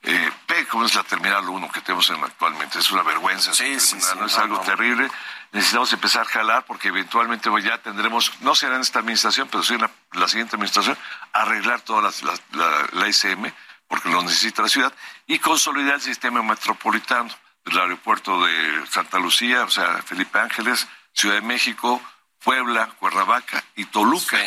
eh, 0.03 0.31
ve 0.47 0.67
cómo 0.67 0.85
es 0.85 0.95
la 0.95 1.03
Terminal 1.03 1.49
1 1.49 1.71
que 1.73 1.81
tenemos 1.81 2.11
actualmente. 2.11 2.79
Es 2.79 2.91
una 2.91 3.03
vergüenza. 3.03 3.53
Sí, 3.53 3.79
sí, 3.81 3.97
¿no? 4.17 4.27
Es 4.27 4.39
algo 4.39 4.61
terrible. 4.61 5.11
Necesitamos 5.53 5.93
empezar 5.93 6.23
a 6.23 6.25
jalar 6.27 6.65
porque 6.67 6.89
eventualmente 6.89 7.51
ya 7.63 7.79
tendremos, 7.79 8.33
no 8.41 8.55
será 8.55 8.77
en 8.77 8.83
esta 8.83 9.01
administración, 9.01 9.49
pero 9.51 9.63
sí 9.63 9.75
en 9.75 9.89
la, 10.13 10.29
siguiente 10.29 10.57
administración, 10.57 10.97
arreglar 11.33 11.81
toda 11.81 12.11
la, 12.53 12.89
la, 12.93 13.09
ICM, 13.09 13.51
porque 13.89 14.11
lo 14.11 14.23
necesita 14.23 14.63
la 14.63 14.69
ciudad, 14.69 14.93
y 15.27 15.39
consolidar 15.39 15.95
el 15.95 16.01
sistema 16.03 16.43
metropolitano 16.43 17.31
del 17.65 17.79
aeropuerto 17.79 18.45
de 18.45 18.87
Santa 18.91 19.19
Lucía, 19.19 19.65
o 19.65 19.71
sea, 19.71 20.03
Felipe 20.03 20.39
Ángeles, 20.39 20.87
Ciudad 21.15 21.37
de 21.37 21.41
México, 21.43 22.01
Puebla, 22.45 22.87
Cuernavaca 22.99 23.65
y 23.75 23.87
Toluca. 23.87 24.39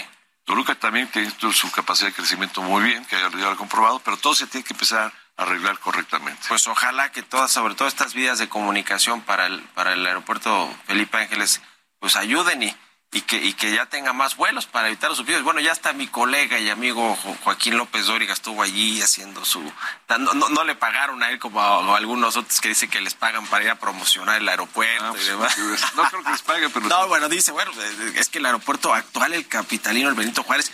Toluca 0.46 0.76
también 0.76 1.08
tiene 1.08 1.32
su 1.52 1.72
capacidad 1.72 2.10
de 2.10 2.16
crecimiento 2.16 2.62
muy 2.62 2.84
bien, 2.84 3.06
que 3.06 3.18
ya 3.18 3.30
lo 3.30 3.58
comprobado, 3.58 4.00
pero 4.00 4.18
todo 4.18 4.36
se 4.36 4.48
tiene 4.48 4.64
que 4.64 4.74
empezar 4.74 5.12
arreglar 5.44 5.80
correctamente. 5.80 6.42
Pues 6.48 6.68
ojalá 6.68 7.12
que 7.12 7.24
todas, 7.24 7.52
sobre 7.52 7.76
todo 7.76 7.88
estas 7.88 8.14
vías 8.14 8.40
de 8.40 8.50
comunicación 8.50 9.22
para 9.22 9.48
el, 9.48 9.62
para 9.76 9.94
el 9.94 10.06
aeropuerto 10.06 10.74
Felipe 10.86 11.18
Ángeles, 11.18 11.62
pues 12.00 12.16
ayuden 12.16 12.64
y, 12.64 12.76
y 13.14 13.22
que, 13.22 13.38
y 13.38 13.54
que 13.54 13.74
ya 13.74 13.88
tenga 13.88 14.14
más 14.14 14.38
vuelos 14.38 14.68
para 14.68 14.88
evitar 14.88 15.10
los 15.10 15.18
subsidios. 15.18 15.44
Bueno, 15.44 15.60
ya 15.60 15.74
está 15.74 15.92
mi 15.92 16.08
colega 16.08 16.58
y 16.60 16.70
amigo 16.70 17.18
Joaquín 17.44 17.78
López 17.78 18.06
Dóriga 18.06 18.32
estuvo 18.32 18.62
allí 18.64 19.02
haciendo 19.02 19.44
su... 19.44 19.62
No, 20.08 20.34
no, 20.34 20.64
le 20.64 20.76
pagaron 20.76 21.22
a 21.22 21.30
él 21.30 21.38
como 21.38 21.60
a, 21.60 21.98
algunos 21.98 22.38
otros 22.38 22.62
que 22.62 22.70
dicen 22.70 22.90
que 22.90 23.02
les 23.02 23.14
pagan 23.14 23.46
para 23.48 23.66
ir 23.66 23.70
a 23.70 23.76
promocionar 23.76 24.42
el 24.42 24.48
aeropuerto 24.48 25.14
ah, 25.14 25.22
y 25.22 25.26
demás. 25.26 25.56
Pues, 25.56 25.96
no 25.96 26.04
creo 26.04 26.24
que 26.24 26.32
les 26.32 26.42
paguen, 26.42 26.72
pero... 26.72 26.88
No, 26.92 27.08
bueno, 27.10 27.28
dice, 27.28 27.52
bueno, 27.52 27.72
es 28.16 28.30
que 28.30 28.40
el 28.40 28.46
aeropuerto 28.46 28.94
actual, 28.94 29.34
el 29.34 29.48
capitalino, 29.48 30.08
el 30.08 30.16
Benito 30.16 30.44
Juárez, 30.44 30.72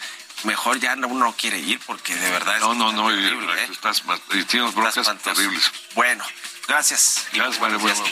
mejor 0.47 0.79
ya 0.79 0.93
uno 0.93 1.09
no 1.09 1.35
quiere 1.35 1.59
ir 1.59 1.79
porque 1.85 2.15
de 2.15 2.31
verdad 2.31 2.59
no, 2.61 2.73
no, 2.73 2.93
no, 2.93 3.09
terrible, 3.09 3.53
¿eh? 3.63 3.67
estás, 3.69 4.01
tienes 4.47 4.73
broncas 4.73 5.21
terribles. 5.21 5.71
Bueno, 5.93 6.23
gracias. 6.67 7.27
Gracias, 7.33 7.59
vale, 7.59 7.75
bueno. 7.75 8.03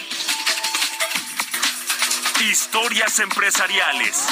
Historias 2.42 3.20
empresariales. 3.20 4.28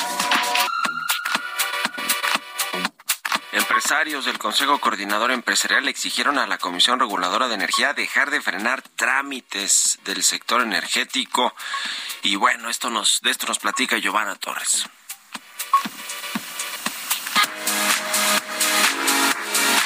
Empresarios 3.53 4.25
del 4.25 4.37
Consejo 4.37 4.79
Coordinador 4.79 5.31
Empresarial 5.31 5.87
exigieron 5.87 6.37
a 6.37 6.47
la 6.47 6.57
Comisión 6.57 6.99
Reguladora 6.99 7.47
de 7.47 7.55
Energía 7.55 7.93
dejar 7.93 8.31
de 8.31 8.41
frenar 8.41 8.81
trámites 8.81 9.99
del 10.03 10.23
sector 10.23 10.61
energético. 10.61 11.55
Y 12.23 12.35
bueno, 12.35 12.69
esto 12.69 12.89
nos, 12.89 13.21
de 13.21 13.31
esto 13.31 13.47
nos 13.47 13.59
platica 13.59 13.97
Giovanna 13.97 14.35
Torres. 14.35 14.87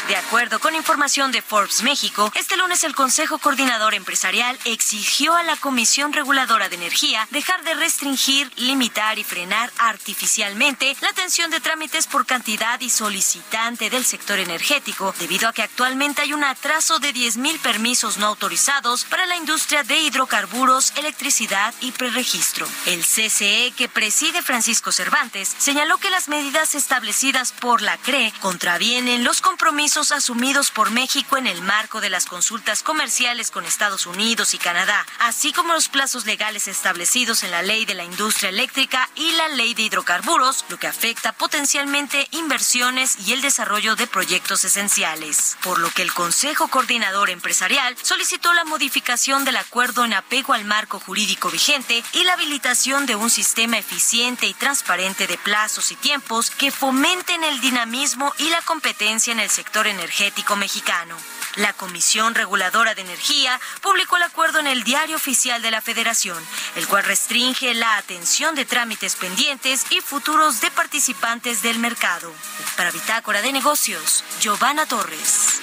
De 0.07 0.15
acuerdo 0.15 0.59
con 0.59 0.73
información 0.73 1.33
de 1.33 1.41
Forbes 1.41 1.83
México, 1.83 2.31
este 2.33 2.55
lunes 2.55 2.85
el 2.85 2.95
Consejo 2.95 3.39
Coordinador 3.39 3.93
Empresarial 3.93 4.57
exigió 4.63 5.35
a 5.35 5.43
la 5.43 5.57
Comisión 5.57 6.13
Reguladora 6.13 6.69
de 6.69 6.77
Energía 6.77 7.27
dejar 7.31 7.61
de 7.65 7.73
restringir, 7.73 8.49
limitar 8.55 9.19
y 9.19 9.25
frenar 9.25 9.69
artificialmente 9.77 10.95
la 11.01 11.09
atención 11.09 11.51
de 11.51 11.59
trámites 11.59 12.07
por 12.07 12.25
cantidad 12.25 12.79
y 12.79 12.89
solicitante 12.89 13.89
del 13.89 14.05
sector 14.05 14.39
energético, 14.39 15.13
debido 15.19 15.49
a 15.49 15.53
que 15.53 15.63
actualmente 15.63 16.21
hay 16.21 16.31
un 16.31 16.45
atraso 16.45 16.99
de 16.99 17.13
10.000 17.13 17.59
permisos 17.59 18.17
no 18.17 18.27
autorizados 18.27 19.03
para 19.03 19.25
la 19.25 19.35
industria 19.35 19.83
de 19.83 19.97
hidrocarburos, 19.97 20.93
electricidad 20.95 21.73
y 21.81 21.91
preregistro. 21.91 22.65
El 22.85 23.01
CCE 23.01 23.73
que 23.75 23.89
preside 23.89 24.41
Francisco 24.41 24.93
Cervantes 24.93 25.53
señaló 25.57 25.97
que 25.97 26.09
las 26.09 26.29
medidas 26.29 26.75
establecidas 26.75 27.51
por 27.51 27.81
la 27.81 27.97
CRE 27.97 28.31
contravienen 28.39 29.25
los 29.25 29.41
compromisos 29.41 29.96
asumidos 29.97 30.69
por 30.69 30.91
México 30.91 31.37
en 31.37 31.47
el 31.47 31.63
marco 31.63 32.01
de 32.01 32.11
las 32.11 32.27
consultas 32.27 32.83
comerciales 32.83 33.49
con 33.49 33.65
Estados 33.65 34.05
Unidos 34.05 34.53
y 34.53 34.59
Canadá, 34.59 35.03
así 35.17 35.51
como 35.51 35.73
los 35.73 35.89
plazos 35.89 36.27
legales 36.27 36.67
establecidos 36.67 37.41
en 37.41 37.49
la 37.49 37.63
Ley 37.63 37.83
de 37.85 37.95
la 37.95 38.03
Industria 38.03 38.49
Eléctrica 38.49 39.09
y 39.15 39.31
la 39.31 39.47
Ley 39.47 39.73
de 39.73 39.81
Hidrocarburos, 39.81 40.65
lo 40.69 40.77
que 40.77 40.85
afecta 40.85 41.31
potencialmente 41.31 42.27
inversiones 42.29 43.17
y 43.25 43.33
el 43.33 43.41
desarrollo 43.41 43.95
de 43.95 44.05
proyectos 44.05 44.63
esenciales. 44.65 45.57
Por 45.63 45.79
lo 45.79 45.89
que 45.89 46.03
el 46.03 46.13
Consejo 46.13 46.67
Coordinador 46.67 47.31
Empresarial 47.31 47.97
solicitó 47.99 48.53
la 48.53 48.65
modificación 48.65 49.45
del 49.45 49.57
acuerdo 49.57 50.05
en 50.05 50.13
apego 50.13 50.53
al 50.53 50.63
marco 50.63 50.99
jurídico 50.99 51.49
vigente 51.49 52.03
y 52.13 52.23
la 52.23 52.33
habilitación 52.33 53.07
de 53.07 53.15
un 53.15 53.31
sistema 53.31 53.79
eficiente 53.79 54.45
y 54.45 54.53
transparente 54.53 55.25
de 55.25 55.39
plazos 55.39 55.91
y 55.91 55.95
tiempos 55.95 56.51
que 56.51 56.69
fomenten 56.69 57.43
el 57.43 57.59
dinamismo 57.61 58.31
y 58.37 58.51
la 58.51 58.61
competencia 58.61 59.33
en 59.33 59.39
el 59.39 59.49
sector 59.49 59.86
energético 59.89 60.55
mexicano. 60.55 61.17
La 61.55 61.73
Comisión 61.73 62.35
Reguladora 62.35 62.93
de 62.93 63.01
Energía 63.01 63.59
publicó 63.81 64.17
el 64.17 64.23
acuerdo 64.23 64.59
en 64.59 64.67
el 64.67 64.83
Diario 64.83 65.15
Oficial 65.15 65.61
de 65.61 65.71
la 65.71 65.81
Federación, 65.81 66.37
el 66.75 66.87
cual 66.87 67.03
restringe 67.03 67.73
la 67.73 67.97
atención 67.97 68.53
de 68.53 68.65
trámites 68.65 69.15
pendientes 69.15 69.85
y 69.89 70.01
futuros 70.01 70.61
de 70.61 70.69
participantes 70.69 71.61
del 71.63 71.79
mercado. 71.79 72.31
Para 72.75 72.91
Bitácora 72.91 73.41
de 73.41 73.51
Negocios, 73.51 74.23
Giovanna 74.39 74.85
Torres. 74.85 75.61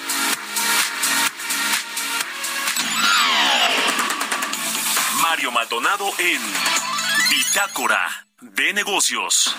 Mario 5.21 5.51
Maldonado 5.51 6.11
en 6.19 6.41
Bitácora 7.29 8.27
de 8.41 8.73
Negocios. 8.73 9.55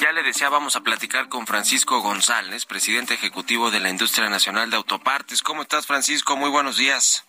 Ya 0.00 0.12
le 0.12 0.22
decía, 0.22 0.48
vamos 0.48 0.76
a 0.76 0.82
platicar 0.82 1.28
con 1.28 1.46
Francisco 1.46 2.00
González, 2.00 2.66
presidente 2.66 3.14
ejecutivo 3.14 3.70
de 3.70 3.80
la 3.80 3.90
Industria 3.90 4.28
Nacional 4.28 4.70
de 4.70 4.76
Autopartes. 4.76 5.42
¿Cómo 5.42 5.62
estás, 5.62 5.86
Francisco? 5.86 6.36
Muy 6.36 6.50
buenos 6.50 6.76
días. 6.76 7.26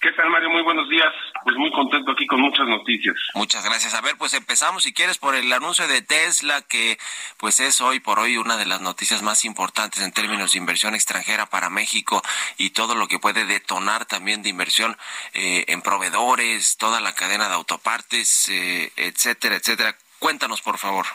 ¿Qué 0.00 0.12
tal, 0.12 0.30
Mario? 0.30 0.50
Muy 0.50 0.62
buenos 0.62 0.88
días. 0.88 1.12
Pues 1.42 1.56
muy 1.56 1.72
contento 1.72 2.12
aquí 2.12 2.24
con 2.26 2.40
muchas 2.40 2.68
noticias. 2.68 3.16
Muchas 3.34 3.64
gracias. 3.64 3.94
A 3.94 4.00
ver, 4.00 4.16
pues 4.16 4.32
empezamos, 4.34 4.84
si 4.84 4.92
quieres, 4.92 5.18
por 5.18 5.34
el 5.34 5.52
anuncio 5.52 5.88
de 5.88 6.02
Tesla, 6.02 6.62
que 6.62 6.98
pues 7.36 7.58
es 7.58 7.80
hoy 7.80 7.98
por 7.98 8.20
hoy 8.20 8.36
una 8.36 8.56
de 8.56 8.66
las 8.66 8.80
noticias 8.80 9.22
más 9.22 9.44
importantes 9.44 10.00
en 10.02 10.12
términos 10.12 10.52
de 10.52 10.58
inversión 10.58 10.94
extranjera 10.94 11.46
para 11.46 11.68
México 11.68 12.22
y 12.58 12.70
todo 12.70 12.94
lo 12.94 13.08
que 13.08 13.18
puede 13.18 13.44
detonar 13.44 14.06
también 14.06 14.42
de 14.42 14.50
inversión 14.50 14.96
eh, 15.34 15.64
en 15.66 15.82
proveedores, 15.82 16.76
toda 16.76 17.00
la 17.00 17.16
cadena 17.16 17.48
de 17.48 17.54
autopartes, 17.54 18.48
eh, 18.50 18.92
etcétera, 18.96 19.56
etcétera. 19.56 19.96
Cuéntanos, 20.18 20.60
por 20.62 20.78
favor. 20.78 21.06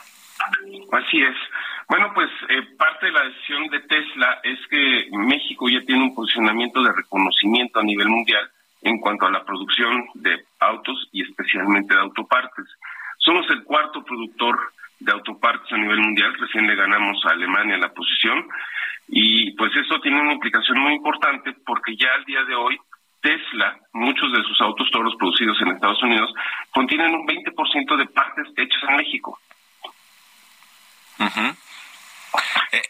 Así 0.92 1.22
es. 1.22 1.36
Bueno, 1.90 2.12
pues 2.14 2.30
eh, 2.50 2.62
parte 2.78 3.08
de 3.08 3.12
la 3.12 3.24
decisión 3.24 3.68
de 3.68 3.80
Tesla 3.82 4.40
es 4.44 4.60
que 4.68 5.08
México 5.12 5.70
ya 5.70 5.82
tiene 5.82 6.04
un 6.04 6.16
posicionamiento 6.16 6.82
de 6.82 6.94
reconocimiento 6.94 7.80
a 7.80 7.84
nivel 7.84 8.08
mundial 8.08 8.50
en 8.82 9.00
cuanto 9.00 9.26
a 9.26 9.32
la 9.32 9.44
producción 9.44 10.06
de 10.16 10.46
autos 10.60 11.10
y 11.12 11.24
especialmente 11.24 11.94
de 11.94 12.02
autopartes. 12.02 12.66
Somos 13.18 13.50
el 13.50 13.64
cuarto 13.64 14.04
productor 14.04 14.74
de 15.00 15.12
autopartes 15.12 15.72
a 15.72 15.78
nivel 15.78 16.00
mundial, 16.00 16.34
recién 16.40 16.68
le 16.68 16.76
ganamos 16.76 17.24
a 17.26 17.32
Alemania 17.32 17.78
la 17.78 17.94
posición 17.94 18.48
y 19.08 19.52
pues 19.56 19.72
eso 19.76 20.00
tiene 20.00 20.22
una 20.22 20.34
implicación 20.34 20.80
muy 20.80 20.94
importante 20.94 21.54
porque 21.66 21.96
ya 21.96 22.14
al 22.16 22.26
día 22.26 22.44
de 22.46 22.56
hoy 22.56 22.78
Tesla, 23.24 23.80
muchos 23.94 24.32
de 24.34 24.44
sus 24.44 24.60
autos, 24.60 24.90
todos 24.92 25.06
los 25.06 25.16
producidos 25.16 25.58
en 25.62 25.70
Estados 25.70 26.04
Unidos, 26.04 26.30
contienen 26.72 27.16
un 27.16 27.26
20% 27.26 27.98
de 27.98 28.06
partes 28.08 28.48
hechas 28.58 28.84
en 28.90 28.96
México. 28.98 29.40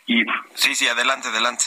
y, 0.08 0.24
sí, 0.56 0.74
sí, 0.74 0.88
adelante, 0.88 1.28
adelante. 1.28 1.66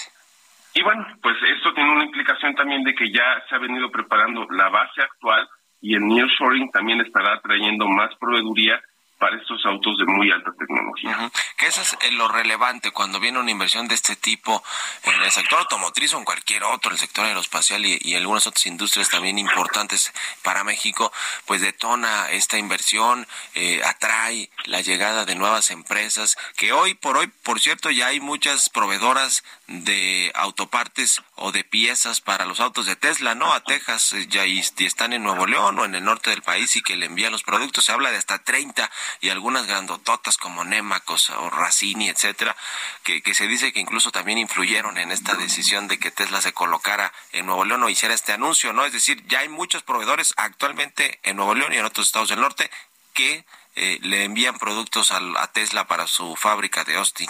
Y 0.75 0.83
bueno, 0.83 1.07
pues 1.23 1.37
esto 1.57 1.73
tiene 1.75 1.93
una 1.93 2.05
implicación 2.05 2.55
también 2.57 2.83
de 2.83 2.95
que 2.95 3.11
ya 3.11 3.41
se 3.49 3.55
ha 3.55 3.59
venido 3.59 3.91
preparando 3.91 4.47
la 4.51 4.69
base 4.69 5.01
actual 5.01 5.49
y 5.81 5.95
el 5.95 6.07
nearshoring 6.07 6.71
también 6.73 7.01
estará 7.01 7.41
trayendo 7.41 7.87
más 7.87 8.15
proveeduría 8.17 8.83
para 9.19 9.37
estos 9.37 9.65
autos 9.65 9.97
de 9.99 10.05
muy 10.05 10.31
alta 10.31 10.53
tecnología. 10.59 11.31
Que 11.57 11.67
eso 11.67 11.81
es 11.81 11.97
eh, 12.03 12.11
lo 12.13 12.29
relevante 12.29 12.91
cuando 12.91 13.19
viene 13.19 13.39
una 13.39 13.51
inversión 13.51 13.89
de 13.89 13.95
este 13.95 14.17
tipo 14.17 14.63
en 15.05 15.23
el 15.23 15.31
sector 15.31 15.59
automotriz 15.61 16.13
o 16.15 16.19
en 16.19 16.25
cualquier 16.25 16.65
otro, 16.65 16.91
el 16.91 16.99
sector 16.99 17.25
aeroespacial 17.25 17.85
y, 17.87 18.15
algunas 18.17 18.47
otras 18.47 18.67
industrias 18.67 19.11
también 19.11 19.39
importantes 19.39 20.13
para 20.43 20.65
México, 20.65 21.13
pues 21.45 21.61
detona 21.61 22.31
esta 22.31 22.59
inversión, 22.59 23.27
eh, 23.55 23.83
atrae 23.85 24.51
la 24.65 24.81
llegada 24.81 25.25
de 25.25 25.35
nuevas 25.35 25.71
empresas, 25.71 26.37
que 26.57 26.73
hoy 26.73 26.95
por 26.95 27.19
hoy, 27.19 27.27
por 27.43 27.61
cierto, 27.61 27.91
ya 27.91 28.09
hay 28.09 28.21
muchas 28.21 28.71
proveedoras 28.71 29.45
de 29.69 30.31
autopartes 30.37 31.23
o 31.35 31.51
de 31.51 31.65
piezas 31.65 32.21
para 32.21 32.45
los 32.45 32.61
autos 32.61 32.87
de 32.87 32.95
Tesla, 32.95 33.35
¿no? 33.35 33.53
A 33.53 33.65
Texas 33.65 34.13
eh, 34.13 34.27
ya 34.29 34.47
y 34.47 34.63
están 34.79 35.13
en 35.13 35.25
Nuevo 35.25 35.47
León 35.47 35.79
o 35.79 35.85
en 35.85 35.95
el 35.95 36.05
norte 36.05 36.31
del 36.31 36.43
país 36.43 36.77
y 36.77 36.83
que 36.83 36.97
le 36.97 37.07
envían 37.07 37.33
los 37.33 37.43
productos. 37.43 37.85
Se 37.85 37.93
habla 37.93 38.11
de 38.11 38.19
hasta 38.19 38.39
30 38.39 38.91
y 39.21 39.31
algunas 39.31 39.67
grandototas 39.67 40.37
como 40.37 40.65
Nemacos 40.65 41.31
o 41.31 41.51
Racini, 41.51 42.09
etcétera, 42.09 42.57
que, 43.03 43.23
que 43.23 43.35
se 43.35 43.49
dice 43.49 43.73
que 43.73 43.81
incluso 43.81 44.13
también 44.13 44.39
influyeron 44.39 44.99
en 44.99 45.11
esta 45.11 45.35
decisión 45.35 45.89
de 45.89 45.99
que 45.99 46.13
Tesla 46.13 46.41
se 46.41 46.53
colocara 46.53 47.13
en 47.33 47.47
Nuevo 47.47 47.65
León 47.65 47.83
o 47.83 47.89
hiciera 47.89 48.15
este 48.15 48.33
anuncio, 48.33 48.73
¿no? 48.73 48.85
Es 48.85 48.93
decir, 48.93 49.27
ya 49.27 49.41
hay 49.41 49.49
muchos 49.49 49.83
proveedores 49.83 50.33
actualmente 50.37 51.19
en 51.25 51.37
Nuevo 51.37 51.55
León 51.55 51.73
y 51.73 51.79
en 51.79 51.85
otros 51.85 52.07
estados 52.07 52.29
del 52.29 52.41
norte 52.41 52.71
que 53.15 53.45
eh, 53.75 53.99
le 54.03 54.25
envían 54.25 54.59
productos 54.59 55.11
a, 55.11 55.21
a 55.39 55.53
Tesla 55.53 55.87
para 55.87 56.07
su 56.07 56.37
fábrica 56.37 56.85
de 56.85 56.97
Austin. 56.97 57.29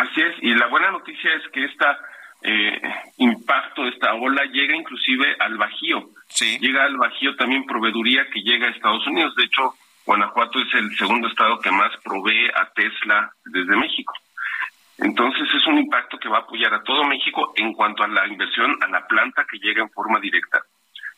Así 0.00 0.22
es, 0.22 0.34
y 0.40 0.54
la 0.54 0.66
buena 0.68 0.90
noticia 0.90 1.30
es 1.34 1.46
que 1.52 1.62
esta 1.62 1.98
eh, 2.40 2.80
impacto, 3.18 3.86
esta 3.86 4.14
ola 4.14 4.44
llega 4.46 4.74
inclusive 4.74 5.36
al 5.38 5.58
Bajío. 5.58 6.08
Sí. 6.26 6.58
Llega 6.58 6.84
al 6.84 6.96
Bajío 6.96 7.36
también 7.36 7.66
proveeduría 7.66 8.26
que 8.30 8.40
llega 8.40 8.66
a 8.66 8.70
Estados 8.70 9.06
Unidos. 9.06 9.34
De 9.36 9.44
hecho, 9.44 9.74
Guanajuato 10.06 10.58
es 10.58 10.72
el 10.72 10.96
segundo 10.96 11.28
estado 11.28 11.60
que 11.60 11.70
más 11.70 11.94
provee 12.02 12.48
a 12.48 12.70
Tesla 12.72 13.30
desde 13.44 13.76
México. 13.76 14.14
Entonces 14.96 15.46
es 15.54 15.66
un 15.66 15.76
impacto 15.76 16.18
que 16.18 16.30
va 16.30 16.38
a 16.38 16.40
apoyar 16.40 16.72
a 16.72 16.82
todo 16.82 17.04
México 17.04 17.52
en 17.56 17.74
cuanto 17.74 18.02
a 18.02 18.08
la 18.08 18.26
inversión 18.26 18.82
a 18.82 18.88
la 18.88 19.06
planta 19.06 19.44
que 19.50 19.58
llega 19.58 19.82
en 19.82 19.90
forma 19.90 20.18
directa. 20.18 20.62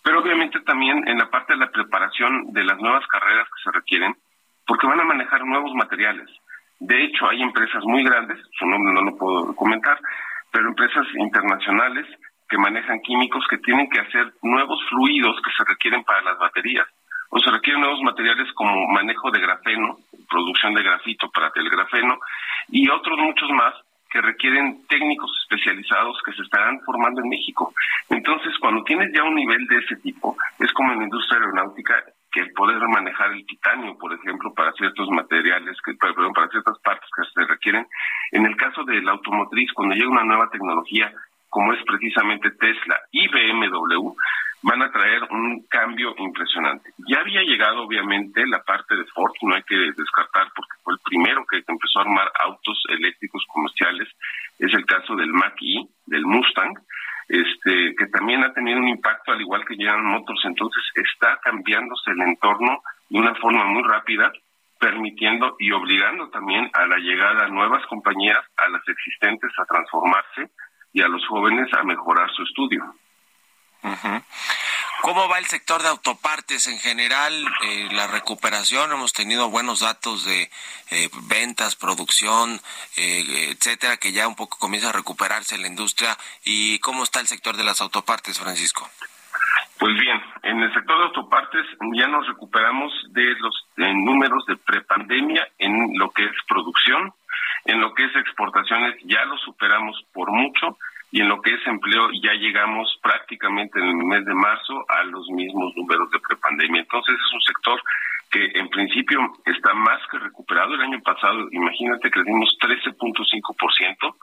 Pero 0.03 0.20
obviamente 0.20 0.59
también 0.62 1.07
en 1.07 1.18
la 1.18 1.30
parte 1.30 1.53
de 1.53 1.61
la 1.61 1.70
preparación 1.70 2.53
de 2.53 2.64
las 2.64 2.78
nuevas 2.78 3.07
carreras 3.07 3.47
que 3.47 3.62
se 3.62 3.70
requieren, 3.70 4.16
porque 4.66 4.89
van 4.89 4.99
a 4.99 5.05
manejar 5.05 5.45
nuevos 5.45 5.72
materiales. 5.74 6.28
De 6.83 7.05
hecho, 7.05 7.28
hay 7.28 7.41
empresas 7.41 7.85
muy 7.85 8.03
grandes, 8.03 8.39
su 8.59 8.66
nombre 8.66 8.93
no 8.93 9.03
lo 9.03 9.16
puedo 9.16 9.55
comentar, 9.55 9.97
pero 10.51 10.66
empresas 10.66 11.07
internacionales 11.14 12.07
que 12.49 12.59
manejan 12.59 13.01
químicos 13.03 13.47
que 13.49 13.59
tienen 13.59 13.89
que 13.89 14.01
hacer 14.01 14.35
nuevos 14.43 14.80
fluidos 14.89 15.41
que 15.45 15.53
se 15.57 15.62
requieren 15.64 16.03
para 16.03 16.22
las 16.22 16.39
baterías 16.39 16.89
o 17.30 17.39
se 17.39 17.53
requieren 17.53 17.83
nuevos 17.83 18.03
materiales 18.03 18.53
como 18.55 18.89
manejo 18.89 19.30
de 19.30 19.41
grafeno, 19.41 19.99
producción 20.28 20.74
de 20.74 20.83
grafito 20.83 21.30
para 21.30 21.53
el 21.55 21.70
grafeno 21.70 22.18
y 22.68 22.91
otros 22.91 23.16
muchos 23.16 23.49
más 23.51 23.74
que 24.11 24.20
requieren 24.20 24.85
técnicos 24.89 25.30
especializados 25.45 26.20
que 26.26 26.33
se 26.33 26.43
estarán 26.43 26.80
formando 26.80 27.22
en 27.22 27.28
México. 27.28 27.72
Entonces, 28.11 28.59
cuando 28.59 28.83
tienes 28.83 29.12
ya 29.14 29.22
un 29.22 29.37
nivel 29.37 29.64
de 29.68 29.76
ese 29.76 29.97
tipo, 30.03 30.37
es 30.59 30.72
como 30.72 30.93
en 30.93 30.99
la 30.99 31.05
industria 31.05 31.39
aeronáutica 31.39 31.95
que 32.33 32.47
poder 32.57 32.78
manejar 32.89 33.33
el 33.33 33.47
titanio, 33.47 33.97
por 33.99 34.12
ejemplo, 34.12 34.53
para 34.55 34.72
ciertos 34.72 35.09
materiales, 35.11 35.76
que, 35.85 35.95
perdón, 35.95 36.33
para 36.33 36.49
ciertas 36.49 36.78
partes 36.80 37.09
que 37.14 37.22
se 37.33 37.47
requieren. 37.47 37.87
En 38.33 38.47
el 38.47 38.57
caso 38.57 38.85
de 38.85 39.03
la 39.03 39.12
automotriz, 39.12 39.70
cuando 39.72 39.95
llega 39.95 40.09
una 40.09 40.24
nueva 40.24 40.49
tecnología, 40.51 41.12
como 41.49 41.74
es 41.74 41.85
precisamente 41.85 42.51
Tesla 42.53 42.99
y 43.11 43.28
BMW, 43.28 44.14
van 44.62 44.83
a 44.83 44.91
traer 44.91 45.22
un 45.30 45.66
cambio 45.68 46.14
impresionante. 46.16 46.91
Ya 47.09 47.20
había 47.20 47.43
llegado, 47.43 47.83
obviamente, 47.83 48.47
la 48.47 48.62
parte 48.62 48.97
de 48.97 49.05
Ford, 49.07 49.33
no 49.43 49.55
hay 49.55 49.62
que 49.64 49.74
descartar 49.74 50.49
porque 50.55 50.80
fue 50.83 50.95
el 50.95 51.01
primero 51.05 51.45
que 51.47 51.62
empezó 51.66 51.99
a 51.99 52.03
armar 52.03 52.30
autos 52.41 52.83
eléctricos 52.89 53.45
comerciales, 53.53 54.09
es 54.59 54.72
el 54.72 54.87
caso 54.87 55.16
del 55.16 55.33
Mach-E, 55.33 55.87
del 56.07 56.24
Mustang, 56.24 56.74
este, 57.29 57.95
que 57.97 58.07
también 58.07 58.45
ha 58.45 58.53
tenido 58.53 58.79
un 58.79 58.89
impacto 58.89 59.33
al 59.33 59.41
igual 59.41 59.64
que 59.66 59.77
General 59.77 60.03
Motors, 60.03 60.45
entonces 60.45 60.83
está 60.95 61.39
cambiándose 61.43 62.11
el 62.11 62.20
entorno 62.23 62.83
de 63.09 63.18
una 63.18 63.35
forma 63.37 63.64
muy 63.64 63.83
rápida, 63.83 64.33
permitiendo 64.79 65.57
y 65.59 65.70
obligando 65.70 66.29
también 66.31 66.68
a 66.73 66.87
la 66.87 66.97
llegada 66.97 67.45
de 67.45 67.51
nuevas 67.51 67.85
compañías, 67.87 68.45
a 68.57 68.68
las 68.68 68.83
existentes 68.89 69.51
a 69.59 69.64
transformarse 69.64 70.51
y 70.93 71.03
a 71.03 71.09
los 71.09 71.25
jóvenes 71.27 71.68
a 71.73 71.85
mejorar 71.85 72.29
su 72.31 72.43
estudio. 72.43 72.85
¿Cómo 75.01 75.28
va 75.28 75.38
el 75.38 75.47
sector 75.47 75.82
de 75.82 75.88
autopartes 75.88 76.68
en 76.68 76.78
general? 76.78 77.32
Eh, 77.64 77.88
la 77.93 78.07
recuperación, 78.07 78.93
hemos 78.93 79.12
tenido 79.12 79.51
buenos 79.51 79.80
datos 79.80 80.24
de 80.24 80.51
eh, 80.90 81.09
ventas, 81.28 81.74
producción, 81.74 82.61
eh, 82.97 83.51
etcétera, 83.51 83.97
que 83.97 84.12
ya 84.12 84.28
un 84.28 84.36
poco 84.36 84.59
comienza 84.59 84.90
a 84.90 84.93
recuperarse 84.93 85.59
la 85.59 85.66
industria. 85.66 86.16
¿Y 86.45 86.78
cómo 86.80 87.03
está 87.03 87.20
el 87.20 87.26
sector 87.26 87.57
de 87.57 87.64
las 87.64 87.80
autopartes, 87.80 88.38
Francisco? 88.38 88.88
Pues 89.78 89.95
bien, 89.99 90.22
en 90.45 90.62
el 90.62 90.72
sector 90.72 90.97
de 90.99 91.05
autopartes 91.07 91.66
ya 91.95 92.07
nos 92.07 92.26
recuperamos 92.28 92.93
de 93.09 93.34
los 93.40 93.66
números 93.76 94.45
de 94.47 94.57
prepandemia 94.57 95.49
en 95.59 95.99
lo 95.99 96.12
que 96.12 96.24
es 96.24 96.36
producción, 96.47 97.12
en 97.64 97.80
lo 97.80 97.93
que 97.95 98.05
es 98.05 98.14
exportaciones 98.14 98.97
ya 99.05 99.24
lo 99.24 99.36
superamos 99.38 100.01
por 100.12 100.30
mucho 100.30 100.78
y 101.13 101.21
en 101.21 101.29
lo 101.29 101.41
que 101.43 101.55
es 101.55 101.65
empleo 101.67 102.11
ya 102.23 102.33
llegamos 102.33 102.99
prácticamente 103.03 103.79
en 103.79 103.87
el 103.87 103.95
mes 103.97 104.25
de 104.25 104.35
marzo 104.35 104.83
a 104.89 105.05
los 105.05 105.29
mismos 105.29 105.77
números 105.77 106.11
de 106.11 106.19
prepandemia. 106.19 106.81
Entonces 106.81 107.15
es 107.15 107.33
un 107.35 107.43
sector 107.43 107.81
que 108.31 108.51
en 108.59 108.71
principio 108.71 109.21
está 109.45 109.75
más 109.75 110.01
que 110.11 110.19
recuperado. 110.19 110.73
El 110.75 110.81
año 110.81 111.03
pasado, 111.03 111.49
imagínate, 111.53 112.11
crecimos 112.11 112.57
13.5% 112.59 114.15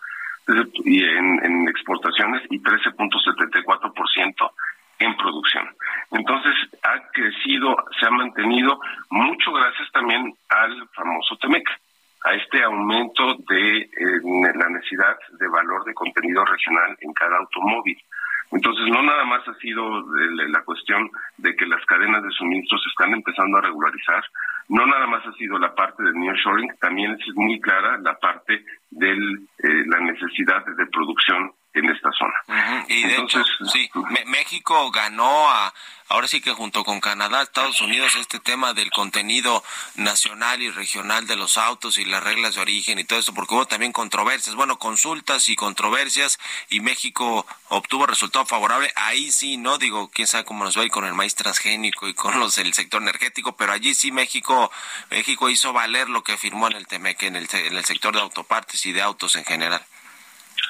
en, 0.83 1.45
en 1.45 1.69
exportaciones 1.69 2.41
y 2.49 2.59
13.74% 2.59 4.51
en 4.97 5.15
producción. 5.15 5.69
Entonces 6.09 6.55
ha 6.81 7.07
crecido, 7.13 7.77
se 7.99 8.07
ha 8.07 8.09
mantenido 8.09 8.79
mucho 9.11 9.53
gracias 9.53 9.91
también 9.91 10.33
al 10.49 10.89
famoso 10.89 11.37
TEMEC, 11.37 11.69
a 12.25 12.33
este 12.35 12.63
aumento 12.63 13.35
de 13.47 13.89
la 14.55 14.69
necesidad 14.69 15.17
de 15.39 15.47
valor 15.47 15.85
de 15.85 15.93
contenido 15.93 16.43
regional 16.45 16.97
en 17.01 17.13
cada 17.13 17.37
automóvil. 17.37 17.97
Entonces, 18.51 18.85
no 18.87 19.03
nada 19.03 19.25
más 19.25 19.47
ha 19.47 19.53
sido 19.55 20.03
la 20.47 20.61
cuestión 20.63 21.09
de 21.37 21.55
que 21.55 21.67
las 21.67 21.85
cadenas 21.85 22.23
de 22.23 22.31
suministros 22.31 22.81
se 22.81 22.89
están 22.89 23.13
empezando 23.13 23.57
a 23.57 23.61
regularizar, 23.61 24.23
no 24.69 24.85
nada 24.87 25.05
más 25.05 25.25
ha 25.25 25.33
sido 25.33 25.59
la 25.59 25.73
parte 25.75 26.03
del 26.03 26.15
nearshoring, 26.15 26.71
también 26.79 27.11
es 27.11 27.35
muy 27.35 27.59
clara 27.59 27.97
la 27.99 28.17
parte 28.17 28.63
de 28.89 29.11
eh, 29.11 29.83
la 29.85 29.99
necesidad 29.99 30.65
de 30.65 30.85
producción 30.87 31.51
en 31.73 31.89
esta 31.89 32.09
zona. 32.11 32.85
Y 32.87 33.03
de 33.03 33.17
hecho, 33.17 33.43
sí, 33.71 33.89
México 34.25 34.89
ganó 34.91 35.49
a, 35.49 35.73
ahora 36.07 36.27
sí 36.27 36.41
que 36.41 36.51
junto 36.53 36.83
con 36.83 36.99
Canadá, 36.99 37.43
Estados 37.43 37.79
Unidos, 37.81 38.15
este 38.15 38.39
tema 38.39 38.73
del 38.73 38.89
contenido 38.89 39.63
nacional 39.95 40.61
y 40.61 40.71
regional 40.71 41.27
de 41.27 41.35
los 41.35 41.57
autos 41.57 41.99
y 41.99 42.05
las 42.05 42.23
reglas 42.23 42.55
de 42.55 42.61
origen 42.61 42.97
y 42.97 43.03
todo 43.03 43.19
eso, 43.19 43.35
porque 43.35 43.53
hubo 43.53 43.67
también 43.67 43.91
controversias, 43.91 44.55
bueno, 44.55 44.79
consultas 44.79 45.47
y 45.47 45.55
controversias, 45.55 46.39
y 46.69 46.79
México 46.79 47.45
obtuvo 47.67 48.07
resultado 48.07 48.45
favorable. 48.45 48.91
Ahí 48.95 49.31
sí, 49.31 49.57
no 49.57 49.77
digo, 49.77 50.09
quién 50.09 50.27
sabe 50.27 50.45
cómo 50.45 50.63
nos 50.63 50.75
va 50.75 50.81
a 50.81 50.85
ir 50.85 50.91
con 50.91 51.05
el 51.05 51.13
maíz 51.13 51.35
transgénico 51.35 52.07
y 52.07 52.15
con 52.15 52.39
los 52.39 52.57
el 52.57 52.73
sector 52.73 53.01
energético, 53.01 53.55
pero 53.55 53.73
allí 53.73 53.93
sí 53.93 54.11
México, 54.11 54.71
México 55.11 55.49
hizo 55.49 55.71
valer 55.71 56.09
lo 56.09 56.23
que 56.23 56.35
firmó 56.35 56.67
en 56.67 56.73
el 56.73 56.87
Temec, 56.87 57.21
en 57.23 57.35
el, 57.35 57.47
en 57.51 57.77
el 57.77 57.85
sector 57.85 58.15
de 58.15 58.21
autopartes 58.21 58.85
y 58.87 58.91
de 58.91 59.03
autos 59.03 59.35
en 59.35 59.45
general. 59.45 59.85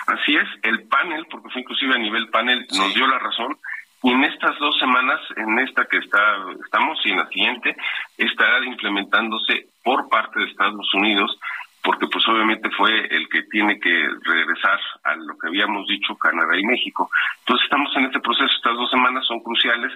Así 0.10 0.36
es, 0.36 0.48
el 0.64 0.88
panel, 0.88 1.26
porque 1.30 1.50
fue 1.50 1.62
inclusive 1.62 1.94
a 1.94 2.00
nivel 2.00 2.30
panel, 2.30 2.66
nos 2.78 2.94
dio 2.94 3.06
la 3.08 3.20
razón. 3.20 3.58
Y 4.02 4.12
en 4.12 4.24
estas 4.24 4.58
dos 4.60 4.78
semanas, 4.80 5.20
en 5.36 5.60
esta 5.60 5.86
que 5.86 5.98
está, 5.98 6.20
estamos 6.64 6.98
y 7.06 7.12
en 7.12 7.18
la 7.18 7.28
siguiente, 7.28 7.76
estará 8.18 8.66
implementándose 8.66 9.68
por 9.84 10.10
parte 10.10 10.40
de 10.40 10.46
Estados 10.46 10.94
Unidos, 10.94 11.38
porque 11.84 12.08
pues 12.08 12.28
obviamente 12.28 12.70
fue 12.72 12.92
el 12.92 13.28
que 13.30 13.44
tiene 13.44 13.80
que 13.80 14.10
regresar 14.24 14.80
a 15.04 15.16
lo 15.16 15.38
que 15.38 15.48
habíamos 15.48 15.88
dicho 15.88 16.16
Canadá 16.16 16.58
y 16.58 16.66
México. 16.66 17.10
Entonces 17.40 17.66
estamos 17.66 17.96
en 17.98 18.06
este 18.06 18.20
proceso, 18.20 18.46
estas 18.56 18.76
dos 18.76 18.90
semanas 18.90 19.26
son 19.28 19.42
cruciales, 19.42 19.92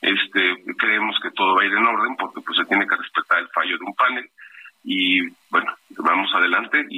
este, 0.00 0.62
creemos 0.76 1.18
que 1.20 1.30
todo 1.32 1.56
va 1.56 1.62
a 1.62 1.66
ir 1.66 1.72
en 1.72 1.86
orden 1.86 2.16
porque 2.16 2.40
pues 2.42 2.58
se 2.58 2.64
tiene 2.66 2.86
que 2.86 2.96
respetar 2.96 3.38
el 3.38 3.48
fallo 3.48 3.76
de 3.78 3.84
un 3.84 3.94
panel 3.94 4.30
y 4.84 5.20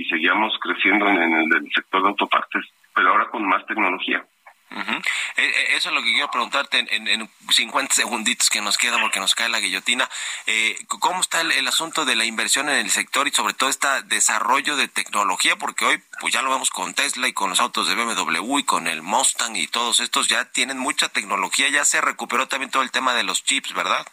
seguimos 0.09 0.59
creciendo 0.61 1.09
en, 1.09 1.19
el, 1.35 1.71
sector 1.75 2.03
de 2.03 2.09
autopartes, 2.09 2.65
pero 2.95 3.11
ahora 3.11 3.29
con 3.29 3.47
más 3.47 3.65
tecnología. 3.67 4.25
Eh, 4.71 5.03
eh, 5.37 5.67
eso 5.77 5.89
es 5.89 5.95
lo 5.95 6.03
que 6.03 6.13
quiero 6.13 6.31
preguntarte 6.31 6.79
en, 6.79 7.09
en, 7.09 7.31
50 7.49 7.95
segunditos 7.95 8.51
que 8.51 8.61
nos 8.61 8.77
quedan 8.77 9.01
porque 9.01 9.19
nos 9.19 9.35
cae 9.35 9.49
la 9.49 9.61
guillotina. 9.61 10.09
Eh, 10.47 10.77
¿Cómo 10.89 11.21
está 11.21 11.41
el, 11.41 11.67
asunto 11.67 12.05
de 12.05 12.17
la 12.17 12.27
inversión 12.27 12.69
en 12.69 12.77
el 12.77 12.91
sector 12.91 13.27
y 13.27 13.31
sobre 13.31 13.55
todo 13.55 13.71
este 13.71 13.89
desarrollo 14.05 14.77
de 14.77 14.89
tecnología? 14.89 15.57
Porque 15.57 15.87
hoy 15.87 16.03
pues 16.21 16.35
ya 16.35 16.43
lo 16.43 16.51
vemos 16.51 16.71
con 16.71 16.93
Tesla 16.95 17.29
y 17.29 17.33
con 17.33 17.51
los 17.51 17.61
autos 17.61 17.89
de 17.89 17.95
BMW 17.95 18.59
y 18.59 18.65
con 18.65 18.89
el 18.89 19.03
Mustang 19.03 19.57
y 19.57 19.69
todos 19.69 20.01
estos 20.01 20.29
ya 20.29 20.45
tienen 20.45 20.79
mucha 20.79 21.09
tecnología. 21.09 21.69
Ya 21.71 21.85
se 21.85 22.01
recuperó 22.01 22.47
también 22.47 22.71
todo 22.71 22.83
el 22.83 22.91
tema 22.91 23.15
de 23.15 23.23
los 23.23 23.45
chips, 23.45 23.73
¿verdad? 23.73 24.07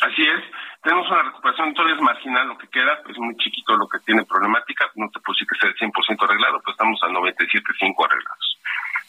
Así 0.00 0.22
es. 0.22 0.44
Tenemos 0.82 1.10
una 1.10 1.22
recuperación, 1.22 1.74
todavía 1.74 1.96
es 1.96 2.02
marginal 2.02 2.48
lo 2.48 2.58
que 2.58 2.68
queda, 2.68 3.00
es 3.08 3.18
muy 3.18 3.36
chiquito 3.36 3.76
lo 3.76 3.88
que 3.88 3.98
tiene 4.00 4.24
problemática, 4.24 4.86
no 4.94 5.08
te 5.10 5.18
decir 5.26 5.46
que 5.46 5.58
sea 5.58 5.70
el 5.70 5.76
100% 5.76 6.22
arreglado, 6.22 6.60
pero 6.60 6.72
estamos 6.72 7.02
al 7.02 7.12
97.5 7.12 8.04
arreglados. 8.04 8.58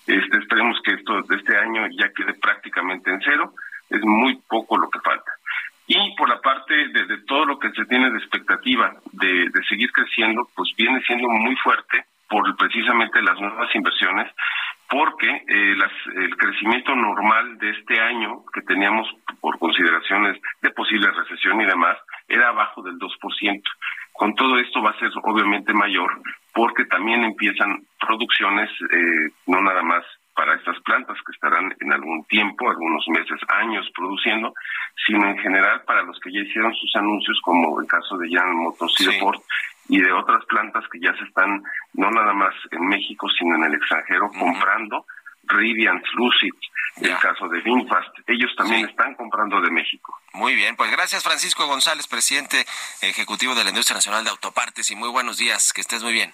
Este, 0.08 0.38
esperemos 0.38 0.82
que 0.84 0.94
esto 0.94 1.22
de 1.22 1.36
este 1.36 1.56
año 1.58 1.88
ya 1.98 2.12
quede 2.14 2.34
prácticamente 2.34 3.12
en 3.12 3.22
cero, 3.22 3.54
es 3.90 4.02
muy 4.04 4.36
poco 4.48 4.78
lo 4.78 4.90
que 4.90 5.00
falta. 5.00 5.32
Y 5.86 6.16
por 6.16 6.30
la 6.30 6.42
parte 6.42 6.74
de, 6.90 7.18
todo 7.28 7.46
lo 7.46 7.60
que 7.60 7.72
se 7.72 7.86
tiene 7.86 8.10
de 8.12 8.18
expectativa 8.18 8.94
de, 9.12 9.50
de 9.50 9.64
seguir 9.68 9.92
creciendo, 9.92 10.48
pues 10.56 10.70
viene 10.76 11.02
siendo 11.02 11.28
muy 11.30 11.56
fuerte 11.58 12.06
por 12.28 12.56
precisamente 12.58 13.22
las 13.22 13.40
nuevas 13.40 13.74
inversiones 13.74 14.32
porque 14.90 15.28
eh, 15.28 15.76
el 16.16 16.36
crecimiento 16.36 16.96
normal 16.96 17.58
de 17.60 17.70
este 17.72 18.00
año 18.00 18.44
que 18.54 18.62
teníamos 18.62 19.08
por 19.40 19.60
consideraciones 19.60 20.42
de 20.62 20.72
posible 20.72 21.12
recesión 21.12 21.62
y 21.62 21.66
demás 21.66 21.98
era 22.28 22.50
abajo 22.50 22.82
del 22.82 22.98
2%. 22.98 23.62
Con 24.14 24.36
todo 24.36 24.60
esto 24.60 24.82
va 24.82 24.92
a 24.92 25.00
ser 25.00 25.12
obviamente 25.24 25.74
mayor 25.74 26.22
porque 26.54 26.86
también 26.86 27.24
empiezan 27.24 27.84
producciones 28.00 28.70
eh, 28.92 29.30
no 29.48 29.62
nada 29.62 29.84
más 29.84 30.04
para 30.36 30.56
estas 30.56 30.80
plantas 30.82 31.18
que 31.26 31.34
estarán 31.34 31.76
en 31.80 31.92
algún 31.92 32.24
tiempo, 32.26 32.70
algunos 32.70 33.06
meses, 33.10 33.40
años 33.50 33.86
produciendo, 33.94 34.54
sino 35.06 35.28
en 35.28 35.38
general 35.38 35.82
para 35.86 36.02
los 36.04 36.18
que 36.20 36.32
ya 36.32 36.40
hicieron 36.40 36.74
sus 36.76 36.96
anuncios, 36.96 37.38
como 37.44 37.80
el 37.82 37.88
caso 37.88 38.18
de 38.18 38.30
Jan 38.32 38.56
Motors 38.56 39.02
y 39.02 39.06
y 39.90 40.00
de 40.00 40.14
otras 40.14 40.46
plantas 40.46 40.86
que 40.92 41.00
ya 41.00 41.14
se 41.18 41.24
están, 41.26 41.62
no 41.94 42.10
nada 42.12 42.32
más 42.34 42.54
en 42.72 42.88
México, 42.88 43.28
sino 43.38 43.56
en 43.56 43.66
el 43.66 43.74
extranjero, 43.74 44.32
comprando. 44.32 45.06
Rivian, 45.44 46.02
Lucid, 46.14 46.54
el 47.02 47.18
caso 47.18 47.48
de 47.48 47.60
Vinfast, 47.62 48.20
ellos 48.28 48.52
también 48.56 48.88
están 48.88 49.16
comprando 49.16 49.60
de 49.62 49.72
México. 49.72 50.16
Muy 50.34 50.54
bien, 50.54 50.76
pues 50.76 50.92
gracias 50.92 51.24
Francisco 51.24 51.66
González, 51.66 52.08
presidente 52.08 52.66
ejecutivo 53.02 53.56
de 53.56 53.64
la 53.64 53.72
Industria 53.72 53.96
Nacional 53.96 54.24
de 54.24 54.30
Autopartes 54.30 54.92
y 54.92 54.96
muy 54.96 55.10
buenos 55.10 55.38
días, 55.38 55.74
que 55.74 55.82
estés 55.82 56.04
muy 56.04 56.14
bien. 56.14 56.32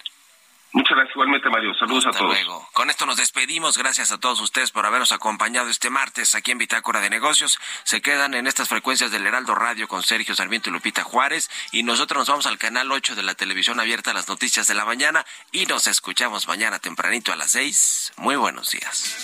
Muchas 0.76 0.98
gracias 0.98 1.16
igualmente, 1.16 1.50
Mario. 1.50 1.74
Saludos 1.74 2.06
a 2.08 2.12
todos. 2.12 2.34
Luego. 2.34 2.68
Con 2.74 2.90
esto 2.90 3.06
nos 3.06 3.16
despedimos. 3.16 3.78
Gracias 3.78 4.12
a 4.12 4.18
todos 4.18 4.42
ustedes 4.42 4.72
por 4.72 4.86
habernos 4.86 5.14
acompañado 5.14 5.70
este 5.70 5.90
martes 5.90 6.36
aquí 6.36 6.52
en 6.52 6.58
Bitácora 6.58 7.00
de 7.00 7.10
Negocios. 7.10 7.58
Se 7.86 8.02
quedan 8.02 8.34
en 8.34 8.46
estas 8.46 8.68
frecuencias 8.68 9.10
del 9.10 9.26
Heraldo 9.26 9.56
Radio 9.56 9.88
con 9.88 10.04
Sergio 10.04 10.36
Sarmiento 10.36 10.70
y 10.70 10.74
Lupita 10.74 11.04
Juárez. 11.04 11.50
Y 11.72 11.84
nosotros 11.84 12.20
nos 12.20 12.28
vamos 12.28 12.46
al 12.46 12.58
canal 12.58 12.92
8 12.92 13.16
de 13.16 13.24
la 13.24 13.36
televisión 13.36 13.80
abierta 13.80 14.12
a 14.12 14.14
las 14.14 14.28
noticias 14.28 14.68
de 14.68 14.74
la 14.74 14.84
mañana. 14.84 15.26
Y 15.54 15.66
nos 15.66 15.88
escuchamos 15.88 16.50
mañana 16.50 16.78
tempranito 16.80 17.32
a 17.32 17.38
las 17.38 17.52
6. 17.52 18.12
Muy 18.18 18.36
buenos 18.36 18.72
días. 18.72 19.16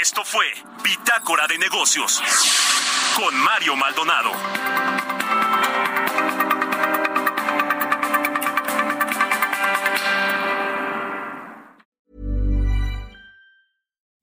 Esto 0.00 0.22
fue 0.24 0.44
Bitácora 0.82 1.46
de 1.46 1.58
Negocios 1.58 2.22
con 3.16 3.34
Mario 3.36 3.74
Maldonado. 3.76 4.30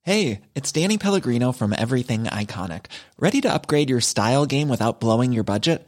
Hey, 0.04 0.42
it's 0.56 0.72
Danny 0.72 0.98
Pellegrino 0.98 1.52
from 1.52 1.74
Everything 1.74 2.24
Iconic. 2.24 2.86
Ready 3.20 3.40
to 3.42 3.54
upgrade 3.54 3.90
your 3.90 4.02
style 4.02 4.46
game 4.46 4.68
without 4.68 5.00
blowing 5.00 5.32
your 5.32 5.44
budget? 5.44 5.88